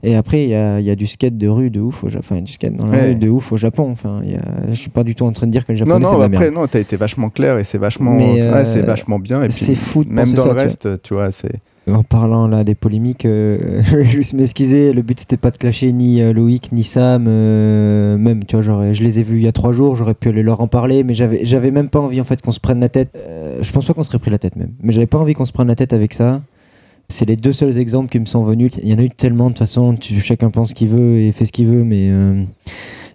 [0.04, 2.08] Et après, il y a, il y a du skate de rue de ouf au
[2.08, 2.24] Japon.
[2.30, 3.08] Enfin, du skate dans la Ouais.
[3.10, 3.88] rue de ouf au Japon.
[3.92, 5.84] Enfin, y a- je suis pas du tout en train de dire que le Non,
[5.86, 6.54] japonais c'est non, de la après, merde.
[6.54, 9.42] non, t'as été vachement clair et c'est vachement, Mais, ouais, euh, c'est vachement bien.
[9.44, 11.52] Et c'est fou de même dans ça, le reste, tu vois, c'est.
[11.90, 14.92] En parlant là des polémiques, euh, je vais juste m'excuser.
[14.92, 17.26] Le but c'était pas de clasher ni euh, Loïc ni Sam.
[17.28, 19.94] euh, même, tu vois, je les ai vus il y a trois jours.
[19.96, 22.52] J'aurais pu aller leur en parler, mais j'avais, j'avais même pas envie en fait qu'on
[22.52, 23.10] se prenne la tête.
[23.16, 25.44] Euh, je pense pas qu'on serait pris la tête même, mais j'avais pas envie qu'on
[25.44, 26.40] se prenne la tête avec ça.
[27.12, 28.78] C'est les deux seuls exemples qui me sont venus.
[28.82, 29.94] Il y en a eu tellement de toute façon.
[29.94, 32.42] Tu, chacun pense ce qu'il veut et fait ce qu'il veut, mais euh,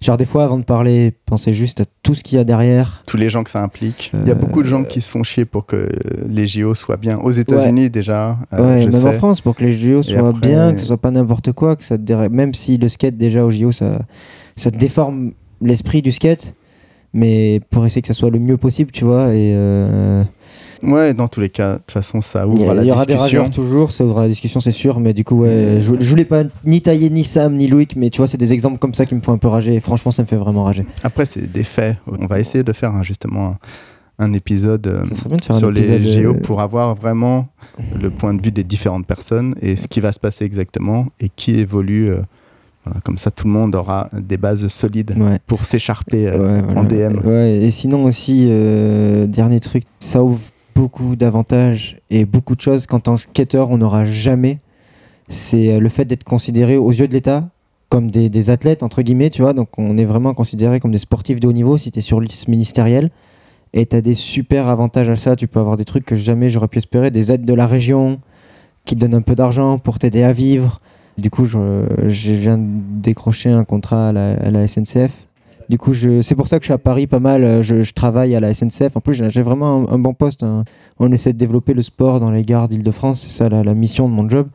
[0.01, 3.03] genre des fois avant de parler, pensez juste à tout ce qu'il y a derrière.
[3.07, 4.11] tous les gens que ça implique.
[4.13, 5.89] Il y a Euh, beaucoup de gens qui se font chier pour que
[6.27, 7.17] les JO soient bien.
[7.17, 9.07] Aux États-Unis déjà, euh, ouais, je même sais.
[9.07, 11.75] en France, pour que les JO soient après- bien, que ce soit pas n'importe quoi,
[11.75, 13.99] que ça te même si le skate déjà au JO ça,
[14.55, 15.31] ça te déforme
[15.61, 16.53] l'esprit du skate,
[17.13, 19.33] mais pour essayer que ça soit le mieux possible, tu vois.
[19.33, 20.23] Et euh,
[20.83, 22.83] Ouais, dans tous les cas, de toute façon, ça il y, ouvre a- à la
[22.83, 23.39] il y aura des discussion.
[23.41, 26.09] rageurs toujours, ça ouvre à la discussion, c'est sûr, mais du coup, ouais, je, je
[26.09, 28.93] voulais pas ni tailler ni Sam ni Loïc, mais tu vois, c'est des exemples comme
[28.93, 29.73] ça qui me font un peu rager.
[29.75, 30.85] Et franchement, ça me fait vraiment rager.
[31.03, 31.97] Après, c'est des faits.
[32.19, 33.55] On va essayer de faire hein, justement
[34.19, 35.03] un, épisode euh,
[35.51, 37.47] sur les JO euh, pour avoir vraiment
[38.01, 41.29] le point de vue des différentes personnes et ce qui va se passer exactement et
[41.29, 42.09] qui évolue.
[42.11, 42.19] euh,
[42.85, 45.39] voilà, comme ça, tout le monde aura des bases solides Ouais.
[45.45, 46.81] pour s'écharper euh, Ouais, voilà.
[46.81, 47.19] en DM.
[47.27, 50.39] Ouais, et sinon aussi, euh, dernier truc, ça ouvre
[50.77, 54.59] beaucoup d'avantages et beaucoup de choses qu'en tant que skater, on n'aura jamais.
[55.27, 57.49] C'est euh, le fait d'être considéré aux yeux de l'État
[57.89, 59.53] comme des, athlètes, entre guillemets, tu vois.
[59.53, 62.19] Donc on est vraiment considéré comme des sportifs de haut niveau si tu es sur
[62.19, 63.09] liste ministérielle.
[63.73, 65.35] Et tu as des super avantages à ça.
[65.35, 68.19] Tu peux avoir des trucs que jamais j'aurais pu espérer, des aides de la région
[68.85, 70.79] qui te donnent un peu d'argent pour t'aider à vivre.
[71.17, 71.87] Du coup, je,
[72.33, 72.67] viens de
[73.01, 74.11] décrocher un contrat à
[74.51, 75.26] la SNCF.
[75.69, 77.43] Du coup, je, c'est pour ça que je suis à Paris pas mal.
[77.43, 78.95] euh, Je, je travaille à la SNCF.
[78.95, 80.43] En plus, j'ai, vraiment un, un bon poste.
[80.43, 80.63] hein.
[80.99, 83.21] On essaie de développer le sport dans les gares d'Île-de-France.
[83.21, 84.47] C'est ça la, la mission de mon job.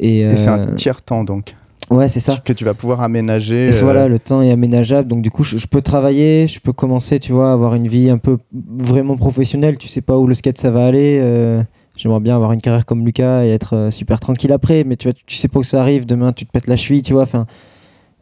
[0.00, 1.54] Et, Et c'est un euh, tiers-temps donc
[1.90, 2.36] ouais, c'est ça.
[2.44, 3.68] que tu vas pouvoir aménager.
[3.68, 5.08] Et euh, voilà, le temps est aménageable.
[5.08, 8.10] Donc, du coup, je, je peux travailler, je peux commencer, tu vois, avoir une vie
[8.10, 9.78] un peu vraiment professionnelle.
[9.78, 11.18] Tu sais pas où le skate ça va aller.
[11.22, 11.62] euh,
[11.96, 14.82] J'aimerais bien avoir une carrière comme Lucas et être euh, super tranquille après.
[14.84, 16.06] Mais tu vois, tu sais pas où ça arrive.
[16.06, 17.22] Demain, tu te pètes la cheville, tu vois.
[17.22, 17.46] Enfin,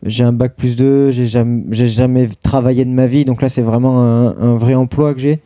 [0.05, 3.25] j'ai un bac plus 2, j'ai jamais, jamais travaillé de ma vie.
[3.25, 5.41] Donc là, c'est vraiment un, vrai emploi que j'ai.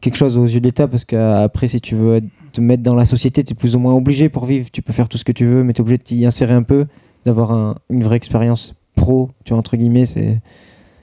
[0.00, 0.88] Quelque chose aux yeux de l'État.
[0.88, 2.20] Parce qu'après, si tu veux
[2.52, 4.68] te mettre dans la société, tu es plus ou moins obligé pour vivre.
[4.70, 6.54] Tu peux faire tout ce que tu veux, mais tu es obligé de t'y insérer
[6.54, 6.86] un peu,
[7.24, 10.06] d'avoir un- une vraie expérience pro, tu vois, entre guillemets.
[10.06, 10.40] C'est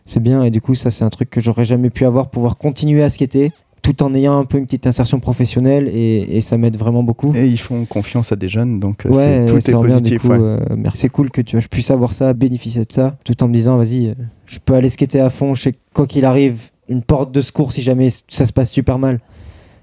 [0.05, 2.57] c'est bien et du coup ça c'est un truc que j'aurais jamais pu avoir pouvoir
[2.57, 3.51] continuer à skater
[3.83, 7.31] tout en ayant un peu une petite insertion professionnelle et, et ça m'aide vraiment beaucoup
[7.35, 10.23] Et ils font confiance à des jeunes, donc euh, ouais tout est positif.
[10.25, 10.37] ouais.
[10.39, 13.47] euh, merci c'est cool que tu je puisse avoir ça bénéficier de ça tout en
[13.47, 14.13] me disant vas-y euh,
[14.47, 17.73] je peux aller skater à fond je sais quoi qu'il arrive une porte de secours
[17.73, 19.19] si jamais ça se passe super mal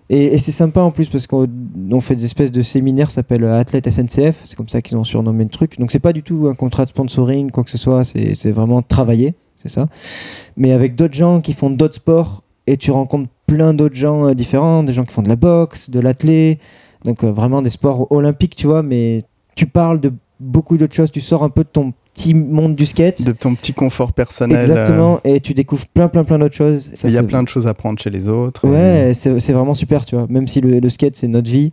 [0.08, 1.46] et, et c'est sympa en plus parce qu'on
[1.92, 5.04] on fait des espèces de séminaires, ça s'appelle Athlète SNCF, c'est comme ça qu'ils ont
[5.04, 5.78] surnommé le truc.
[5.78, 8.82] Donc c'est pas du tout un contrat de sponsoring, quoi que ce soit, c'est vraiment
[8.82, 9.86] travailler, c'est ça.
[10.56, 14.34] Mais avec d'autres gens qui font d'autres sports et tu rencontres plein d'autres gens euh,
[14.34, 16.58] différents, des gens qui font de la boxe, de l'athlé,
[17.04, 19.18] donc euh, vraiment des sports olympiques, tu vois, mais
[19.56, 22.86] tu parles de beaucoup d'autres choses, tu sors un peu de ton petit monde du
[22.86, 23.24] skate.
[23.24, 24.56] De ton petit confort personnel.
[24.58, 26.92] euh, Exactement, et tu découvres plein plein plein d'autres choses.
[27.04, 28.68] Il y a plein de choses à prendre chez les autres.
[28.68, 30.26] Ouais, c'est c'est vraiment super, tu vois.
[30.28, 31.72] Même si le, le skate, c'est notre vie,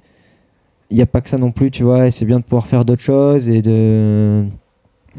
[0.90, 2.08] il n'y a pas que ça non plus, tu vois.
[2.08, 4.44] Et c'est bien de pouvoir faire d'autres choses et de.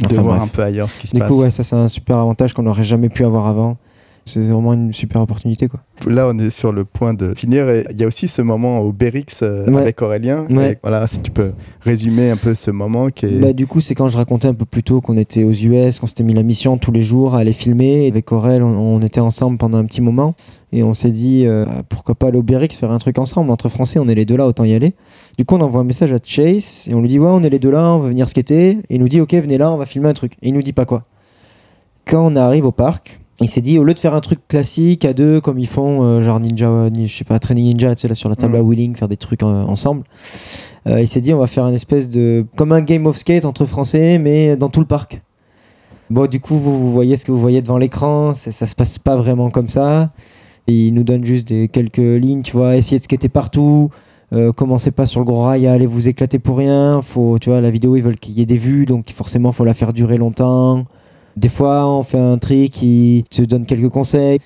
[0.08, 0.42] de voir bref.
[0.42, 1.28] un peu ailleurs ce qui se Du passe.
[1.28, 3.76] coup, ouais, ça, c'est un super avantage qu'on n'aurait jamais pu avoir avant.
[4.28, 5.80] C'est vraiment une super opportunité, quoi.
[6.06, 7.68] Là, on est sur le point de finir.
[7.68, 9.82] Et il y a aussi ce moment au Berix euh, Ouais.
[9.82, 10.46] avec Aurélien.
[10.50, 10.72] Ouais.
[10.72, 13.40] Et voilà, si tu peux résumer un peu ce moment qui est.
[13.40, 15.98] Bah, du coup, c'est quand je racontais un peu plus tôt qu'on était aux US,
[15.98, 18.04] qu'on s'était mis la mission tous les jours à aller filmer.
[18.04, 20.34] Et avec Aurel, on, on était ensemble pendant un petit moment.
[20.70, 23.50] Et on s'est dit, euh, pourquoi pas aller au Berix faire un truc ensemble.
[23.50, 24.94] Entre Français, on est les deux là, autant y aller.
[25.38, 27.48] Du coup, on envoie un message à Chase et on lui dit, ouais, on est
[27.48, 28.72] les deux là, on veut venir skater.
[28.90, 30.34] Et il nous dit, ok, venez là, on va filmer un truc.
[30.42, 31.04] Et il nous dit pas quoi.
[32.06, 35.04] Quand on arrive au parc, il s'est dit, au lieu de faire un truc classique
[35.04, 38.00] à deux, comme ils font, euh, genre Ninja, ni- je sais pas, Training Ninja, tu
[38.02, 38.60] sais, là sur la table Mm.
[38.60, 40.02] à wheeling, faire des trucs ensemble,
[40.88, 42.44] euh, il s'est dit, on va faire une espèce de.
[42.56, 45.20] comme un game of skate entre Français, mais dans tout le parc.
[46.10, 48.98] Bon, du coup, vous, vous voyez ce que vous voyez devant l'écran, ça se passe
[48.98, 50.10] pas vraiment comme ça.
[50.66, 53.90] Et il nous donne juste des, quelques lignes, tu vois, essayez de skater partout.
[54.34, 57.00] Euh, commencez pas sur le gros rail à aller vous éclater pour rien.
[57.02, 59.64] Faut, tu vois, la vidéo, ils veulent qu'il y ait des vues, donc forcément, faut
[59.64, 60.84] la faire durer longtemps.
[61.38, 64.40] Des fois, on fait un trick qui te donne quelques conseils.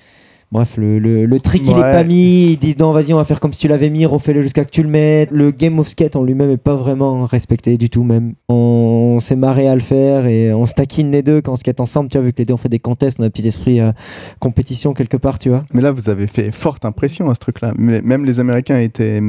[0.53, 1.81] Bref, le, le, le trick, il est Ouais.
[1.81, 2.51] pas mis.
[2.51, 4.69] Ils disent non, vas-y, on va faire comme si tu l'avais mis, refais-le jusqu'à que
[4.69, 5.29] tu le mettes.
[5.31, 8.33] Le game of skate en lui-même est pas vraiment respecté du tout, même.
[8.49, 11.79] On, s'est marré à le faire et on se taquine les deux quand on skate
[11.79, 13.47] ensemble, tu vois, vu que les deux on fait des contests, on a un petit
[13.47, 13.91] esprit euh,
[14.39, 15.63] compétition quelque part, tu vois.
[15.73, 17.73] Mais là, vous avez fait forte impression à ce truc-là.
[17.77, 19.21] Même les Américains étaient.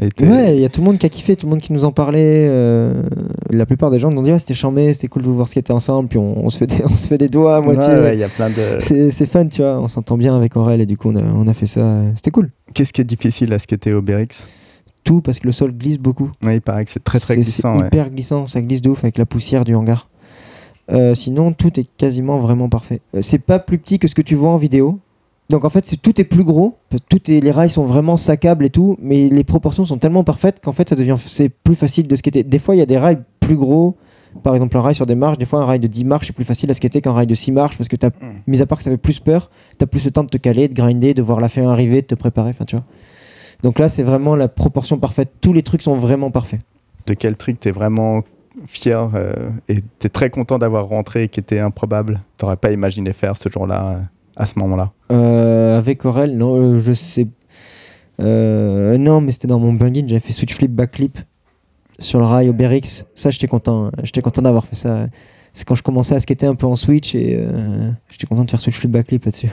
[0.00, 0.26] étaient...
[0.28, 1.84] Ouais, il y a tout le monde qui a kiffé, tout le monde qui nous
[1.84, 2.46] en parlait.
[2.48, 3.02] euh,
[3.50, 5.48] la plupart des gens nous ont dit, ouais, c'était charmé, c'était cool de vous voir
[5.48, 7.74] skater ensemble, puis on, on se, fait des, on se fait des doigts à Ouais,
[7.74, 7.92] moitié.
[7.94, 8.54] ouais, il y a plein de.
[8.78, 11.22] C'est c'est fun, tu vois, on s'entend bien avec Aurel et du coup on a,
[11.22, 12.50] on a fait ça, c'était cool.
[12.74, 14.46] Qu'est-ce qui est difficile à skater au BRX
[15.04, 16.30] Tout parce que le sol glisse beaucoup.
[16.42, 17.74] Ouais, il paraît que c'est très très glissant.
[17.74, 17.86] C'est ouais.
[17.86, 20.08] hyper glissant, ça glisse de ouf avec la poussière du hangar.
[20.90, 23.00] Euh, sinon, tout est quasiment vraiment parfait.
[23.14, 24.98] Euh, C'est pas plus petit que ce que tu vois en vidéo.
[25.48, 26.76] Donc en fait, tout est plus gros.
[27.08, 30.60] Tout est, les rails sont vraiment saccables et tout, mais les proportions sont tellement parfaites
[30.60, 32.44] qu'en fait, ça devient c'est plus facile de skater.
[32.44, 33.96] Des fois, il y a des rails plus gros.
[34.42, 35.38] Par exemple, un rail sur des marches.
[35.38, 37.34] Des fois, un rail de 10 marches est plus facile à skater qu'un rail de
[37.34, 38.10] 6 marches parce que t'as,
[38.46, 40.68] mis à part que ça fait plus peur, t'as plus le temps de te caler,
[40.68, 42.50] de grinder, de voir la fin arriver, de te préparer.
[42.50, 42.84] Enfin, tu vois.
[43.62, 45.32] Donc là, c'est vraiment la proportion parfaite.
[45.40, 46.60] Tous les trucs sont vraiment parfaits.
[47.06, 48.22] De quel trick t'es vraiment
[48.66, 52.20] fier euh, et t'es très content d'avoir rentré et qui était improbable?
[52.38, 54.00] T'aurais pas imaginé faire ce jour-là, euh,
[54.36, 54.92] à ce moment-là?
[55.10, 57.26] Euh, avec Aurel, non, je sais.
[58.18, 61.18] Non, mais c'était dans mon bungee, j'avais fait switch flip backflip
[62.00, 63.04] sur le rail au BRX.
[63.14, 63.86] Ça, j'étais content.
[63.86, 63.90] hein.
[64.02, 65.06] J'étais content d'avoir fait ça.
[65.52, 68.50] C'est quand je commençais à skater un peu en switch et euh, j'étais content de
[68.50, 69.50] faire switch flip backflip là-dessus.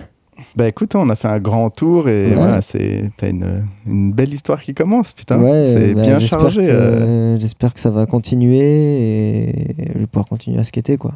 [0.56, 2.36] Bah écoute, on a fait un grand tour et Ouais.
[2.36, 5.40] voilà, c'est t'as une, une belle histoire qui commence, putain.
[5.42, 6.62] Ouais, c'est bah, bien chargé.
[6.62, 7.40] que- euh.
[7.40, 11.14] J'espère que ça va continuer et je vais pouvoir continuer à skater quoi.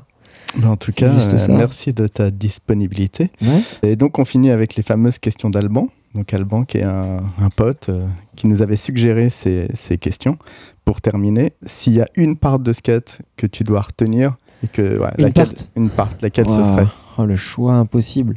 [0.57, 3.29] Bah, en tout cas, euh, merci de ta disponibilité.
[3.43, 3.61] Ouais.
[3.83, 5.87] Et donc on finit avec les fameuses questions d'Alban.
[6.15, 8.05] Donc Alban qui est un, un pote euh,
[8.35, 10.37] qui nous avait suggéré ces, ces questions.
[10.85, 14.99] Pour terminer, s'il y a une part de skate que tu dois retenir et que
[14.99, 18.35] ouais, Une laquelle, part une part, laquelle ce Ouah, serait oh, le choix impossible.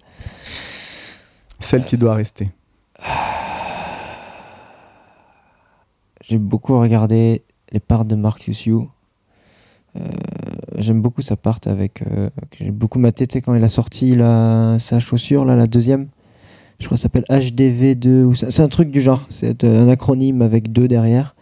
[1.61, 2.51] Celle qui doit rester.
[6.23, 7.43] J'ai beaucoup regardé
[7.73, 8.75] les parts de Mark Yusiu.
[9.97, 10.01] Euh,
[10.79, 12.03] J'aime beaucoup sa part avec.
[12.03, 16.09] euh, J'ai beaucoup maté, quand il a sorti la, sa chaussure, là, la deuxième.
[16.81, 18.25] Je crois que ça s'appelle HDV2.
[18.25, 19.27] ou ça- C'est un truc du genre.
[19.29, 21.35] C'est un acronyme avec deux derrière.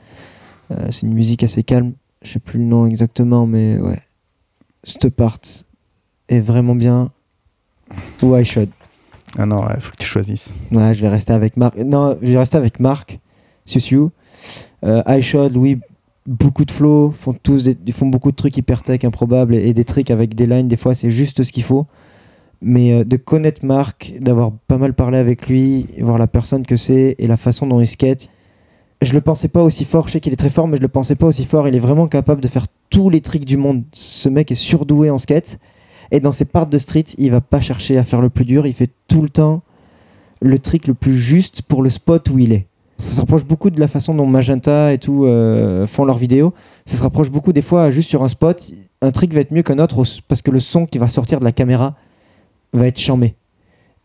[0.70, 1.92] Euh, C'est une musique assez calme.
[2.22, 3.98] Je sais plus le nom exactement, mais ouais.
[4.84, 5.38] Cette part
[6.28, 7.10] est vraiment bien.
[8.22, 8.68] Ou I Should.
[9.38, 10.54] Ah non, il faut que tu choisisses.
[10.70, 11.76] Ouais, je vais rester avec Marc.
[11.78, 13.18] Non, je vais rester avec Marc,
[13.64, 14.08] Susiu.
[14.84, 15.78] Euh, iShot, oui,
[16.26, 19.68] beaucoup de flow, font tous des- ils font beaucoup de trucs hyper tech improbables et,
[19.68, 20.68] et des tricks avec des lines.
[20.68, 21.86] Des fois, c'est juste ce qu'il faut.
[22.60, 26.76] Mais euh, de connaître Marc, d'avoir pas mal parlé avec lui, voir la personne que
[26.76, 28.28] c'est et la façon dont il skate,
[29.04, 30.06] je le pensais pas aussi fort.
[30.08, 31.66] Je sais qu'il est très fort, mais je le pensais pas aussi fort.
[31.68, 33.84] Il est vraiment capable de faire tous les tricks du monde.
[33.92, 35.58] Ce mec est surdoué en skate.
[36.10, 38.66] Et dans ses parts de street, il va pas chercher à faire le plus dur.
[38.66, 39.62] Il fait tout le temps
[40.40, 42.66] le trick le plus juste pour le spot où il est.
[42.98, 46.52] Ça se rapproche beaucoup de la façon dont Magenta et tout euh, font leurs vidéos.
[46.84, 48.72] Ça se rapproche beaucoup des fois juste sur un spot.
[49.00, 51.40] Un trick va être mieux qu'un autre au- parce que le son qui va sortir
[51.40, 51.94] de la caméra
[52.72, 53.34] va être chambé.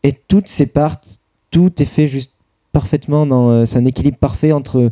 [0.03, 0.97] Et toutes ces parts,
[1.51, 2.31] tout est fait juste
[2.82, 3.49] parfaitement dans.
[3.49, 4.89] euh, c'est un équilibre parfait entre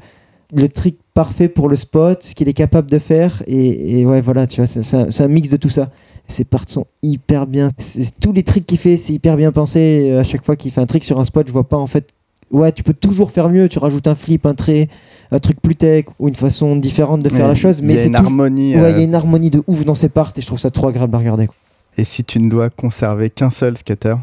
[0.54, 3.44] le trick parfait pour le spot, ce qu'il est capable de faire.
[3.48, 5.90] Et, et ouais, voilà, tu vois, c'est c'est un, c'est un mix de tout ça.
[6.28, 7.68] Ces parts sont hyper bien.
[7.78, 10.10] C'est- Tous les tricks qu'il fait, c'est hyper bien pensé.
[10.12, 11.88] Euh, À chaque fois qu'il fait un trick sur un spot, je vois pas en
[11.88, 12.06] fait.
[12.52, 13.68] Ouais, tu peux toujours faire mieux.
[13.70, 14.88] Tu rajoutes un flip, un trait,
[15.32, 17.80] un truc plus tech ou une façon différente de faire la chose.
[17.80, 18.76] il Mais y a c'est une tout- harmonie.
[18.76, 20.60] Ouais, il y euh, a une harmonie de ouf dans ses parts et je trouve
[20.60, 21.46] ça trop agréable à regarder.
[21.48, 21.56] quoi.
[21.98, 24.16] Et si tu ne dois conserver qu'un seul skater?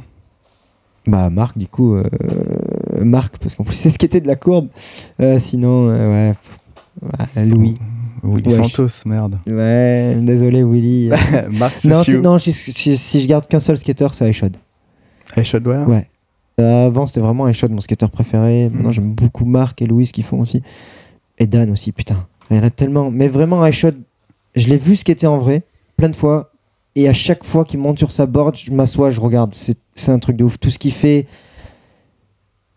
[1.07, 2.05] Bah, Marc, du coup, euh,
[3.01, 4.69] Marc, parce qu'en plus, c'est ce qui était de la courbe.
[5.21, 6.35] Euh, sinon, euh, ouais,
[7.37, 7.77] ouais, Louis.
[8.25, 9.39] Willy Ouais, Santos, merde.
[9.49, 11.09] Ouais, désolé, Willy.
[11.59, 14.57] Marc non, si, non si, si- si je garde qu'un seul skater, c'est iShod.
[15.37, 16.09] Hey, Shotware Ouais.
[16.61, 18.69] Euh, avant, c'était vraiment iShod, mon skater préféré.
[18.73, 18.93] Maintenant, Mm.
[18.93, 20.63] j'aime beaucoup Marc et Louis qui font aussi.
[21.39, 22.27] Et Dan aussi, putain.
[22.51, 23.11] Il y en a tellement.
[23.11, 23.97] Mais vraiment, iShod,
[24.55, 25.65] je l'ai vu skater en vrai,
[25.97, 26.53] plein de fois.
[26.95, 29.55] Et à chaque fois qu'il monte sur sa board, je m'assois, je regarde.
[29.55, 30.59] C'est c'est un truc de ouf.
[30.61, 31.27] Tout ce qu'il fait.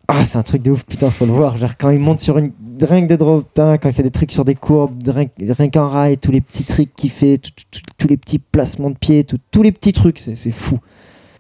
[0.08, 1.58] Ah, c'est un truc de ouf, putain, faut le voir.
[1.58, 2.52] Genre, quand il monte sur une.
[2.82, 5.88] Rien que de drop, putain, quand il fait des tricks sur des courbes, rien, qu'en
[5.90, 9.24] rail, tous les petits tricks qu'il fait, tout- tout- tous les petits placements de pied,
[9.24, 10.80] tout- tous les petits trucs, c'est c'est fou.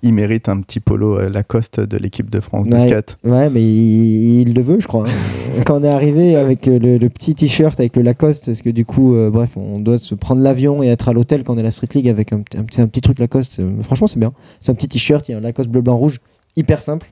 [0.01, 3.18] Il mérite un petit polo euh, Lacoste de l'équipe de France de skate.
[3.24, 5.07] Ouais, mais il, il le veut, je crois.
[5.07, 5.11] hein.
[5.66, 8.70] Quand on est arrivé avec euh, le, le petit t-shirt avec le Lacoste, parce que
[8.70, 11.57] du coup, euh, bref, on doit se prendre l'avion et être à l'hôtel quand on
[11.57, 13.61] est à la Street League avec un, petit- un petit, un petit truc Lacoste.
[13.82, 14.32] franchement, c'est bien.
[14.61, 16.20] C'est un petit t-shirt, il y a un Lacoste bleu, blanc, rouge,
[16.55, 17.11] hyper simple.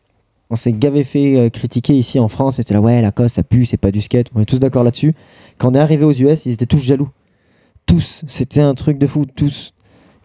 [0.53, 2.57] On s'est gavé fait euh, critiquer ici en France.
[2.57, 4.27] C'était là, ouais, Lacoste, ça pue, c'est pas du skate.
[4.35, 5.15] On est tous d'accord là-dessus.
[5.57, 7.09] Quand on est arrivé aux US, ils étaient tous jaloux.
[7.87, 8.23] Tous.
[8.27, 9.73] C'était un truc de fou, tous.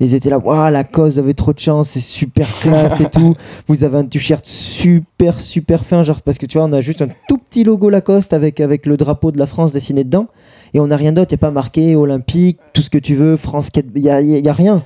[0.01, 3.09] Ils étaient là, waouh, la cause, vous avez trop de chance, c'est super classe et
[3.09, 3.37] tout.
[3.68, 7.01] Vous avez un t-shirt super, super fin, genre, parce que tu vois, on a juste
[7.01, 10.26] un tout petit logo Lacoste avec, avec le drapeau de la France dessiné dedans.
[10.74, 13.14] Et on n'a rien d'autre, il n'y a pas marqué Olympique, tout ce que tu
[13.14, 14.85] veux, France Skate, il n'y a, y a rien.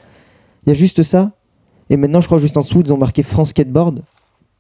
[0.64, 1.32] Il y a juste ça.
[1.90, 4.04] Et maintenant, je crois juste en dessous, ils ont marqué France Skateboard.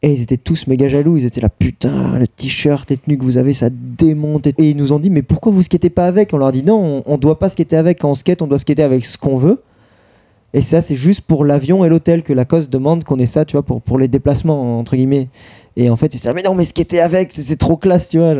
[0.04, 1.16] Et ils étaient tous méga jaloux.
[1.16, 4.46] Ils étaient là, putain, le t-shirt, les tenues que vous avez, ça démonte.
[4.48, 6.34] Et ils nous ont dit, mais pourquoi vous skatez pas avec?
[6.34, 8.00] On leur a dit, non, on, on doit pas skater avec.
[8.00, 9.62] Quand on skate, on doit skater avec ce qu'on veut.
[10.54, 13.52] Et ça, c'est juste pour l'avion et l'hôtel que Lacoste demande qu'on ait ça, tu
[13.52, 15.28] vois, pour, pour les déplacements, entre guillemets.
[15.76, 18.34] Et en fait, ils là, mais non, mais skater avec, c'est- trop classe, tu vois.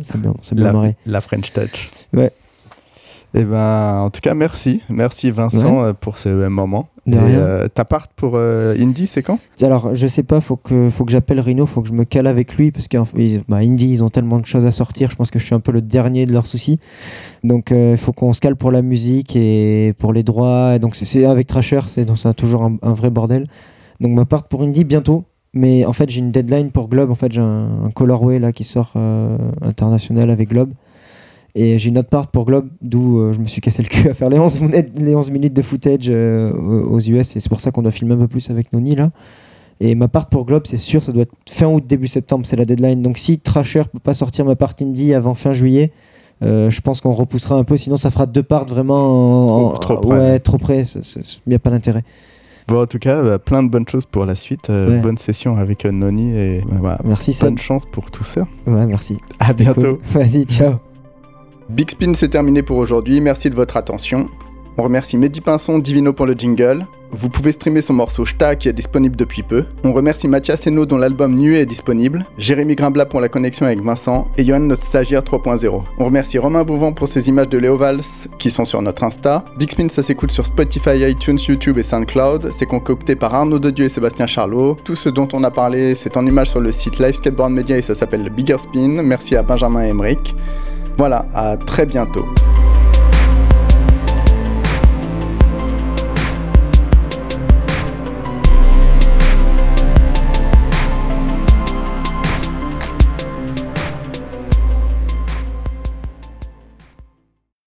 [0.00, 0.94] C'est bien, c'est bien La, marré.
[1.06, 1.90] la French Touch.
[2.12, 2.30] Ouais.
[3.34, 4.82] Et ben, en tout cas, merci.
[4.88, 6.88] Merci Vincent euh, pour ce moment.
[7.06, 9.38] Et, euh, ta part pour euh, Indie, c'est quand?
[9.62, 12.26] Alors, je sais pas, faut que, faut que j'appelle Rino, faut que je me cale
[12.26, 15.16] avec lui, parce qu'en ils- bah, Indie, ils ont tellement de choses à sortir, je
[15.16, 16.78] pense que je suis un peu le dernier de leurs soucis.
[17.44, 20.74] Donc, euh, il faut qu'on se cale pour la musique et pour les droits.
[20.76, 23.44] Et donc, c'est- avec Trasher, c'est toujours un, un vrai bordel.
[24.00, 25.24] Donc, ma part pour Indie bientôt.
[25.54, 27.10] Mais en fait, j'ai une deadline pour Globe.
[27.10, 28.92] En fait, j'ai un, un colorway là qui sort
[29.62, 30.72] international avec Globe.
[31.54, 34.08] Et j'ai une autre part pour Globe, d'où euh, je me suis cassé le cul
[34.08, 37.36] à faire les 11 minutes, les 11 minutes de footage euh, aux US.
[37.36, 39.10] Et c'est pour ça qu'on doit filmer un peu plus avec Noni là.
[39.80, 42.56] Et ma part pour Globe, c'est sûr, ça doit être fin août, début septembre, c'est
[42.56, 43.00] la deadline.
[43.02, 45.92] Donc si Trasher peut pas sortir ma part indie avant fin juillet,
[46.42, 47.76] euh, je pense qu'on repoussera un peu.
[47.76, 50.18] Sinon, ça fera deux parts vraiment en, Trop- trop près.
[50.18, 50.82] Ouais, trop près.
[50.82, 52.02] Il n'y a pas d'intérêt.
[52.68, 54.68] Bon, en tout cas, bah, plein de bonnes choses pour la suite.
[54.70, 55.00] Euh, Ouais.
[55.00, 56.98] Bonne session avec euh, Noni et bah, voilà.
[57.04, 57.48] Merci Sam.
[57.50, 58.42] bonne chance pour tout ça.
[58.66, 59.16] Ouais, merci.
[59.40, 59.80] À bientôt.
[59.96, 59.98] cool.
[60.12, 60.74] Vas-y, ciao.
[61.68, 63.20] Big Spin, c'est terminé pour aujourd'hui.
[63.20, 64.30] Merci de votre attention.
[64.78, 66.86] On remercie Mehdi Pinson, Divino pour le jingle.
[67.10, 69.66] Vous pouvez streamer son morceau Shta qui est disponible depuis peu.
[69.84, 72.24] On remercie Mathias Eno dont l'album Nuée est disponible.
[72.38, 74.28] Jérémy Grimblat pour la connexion avec Vincent.
[74.38, 75.82] Et Johan notre stagiaire 3.0.
[75.98, 78.00] On remercie Romain Bouvant pour ses images de Léo Valls
[78.38, 79.44] qui sont sur notre Insta.
[79.58, 82.50] Big Spin ça s'écoute sur Spotify, iTunes, YouTube et SoundCloud.
[82.50, 84.78] C'est concocté par Arnaud Dedieu et Sébastien Charlot.
[84.84, 87.76] Tout ce dont on a parlé c'est en image sur le site Live Skateboard Media
[87.76, 89.02] et ça s'appelle Bigger Spin.
[89.02, 90.34] Merci à Benjamin et Emeric.
[90.98, 92.26] Voilà, à très bientôt.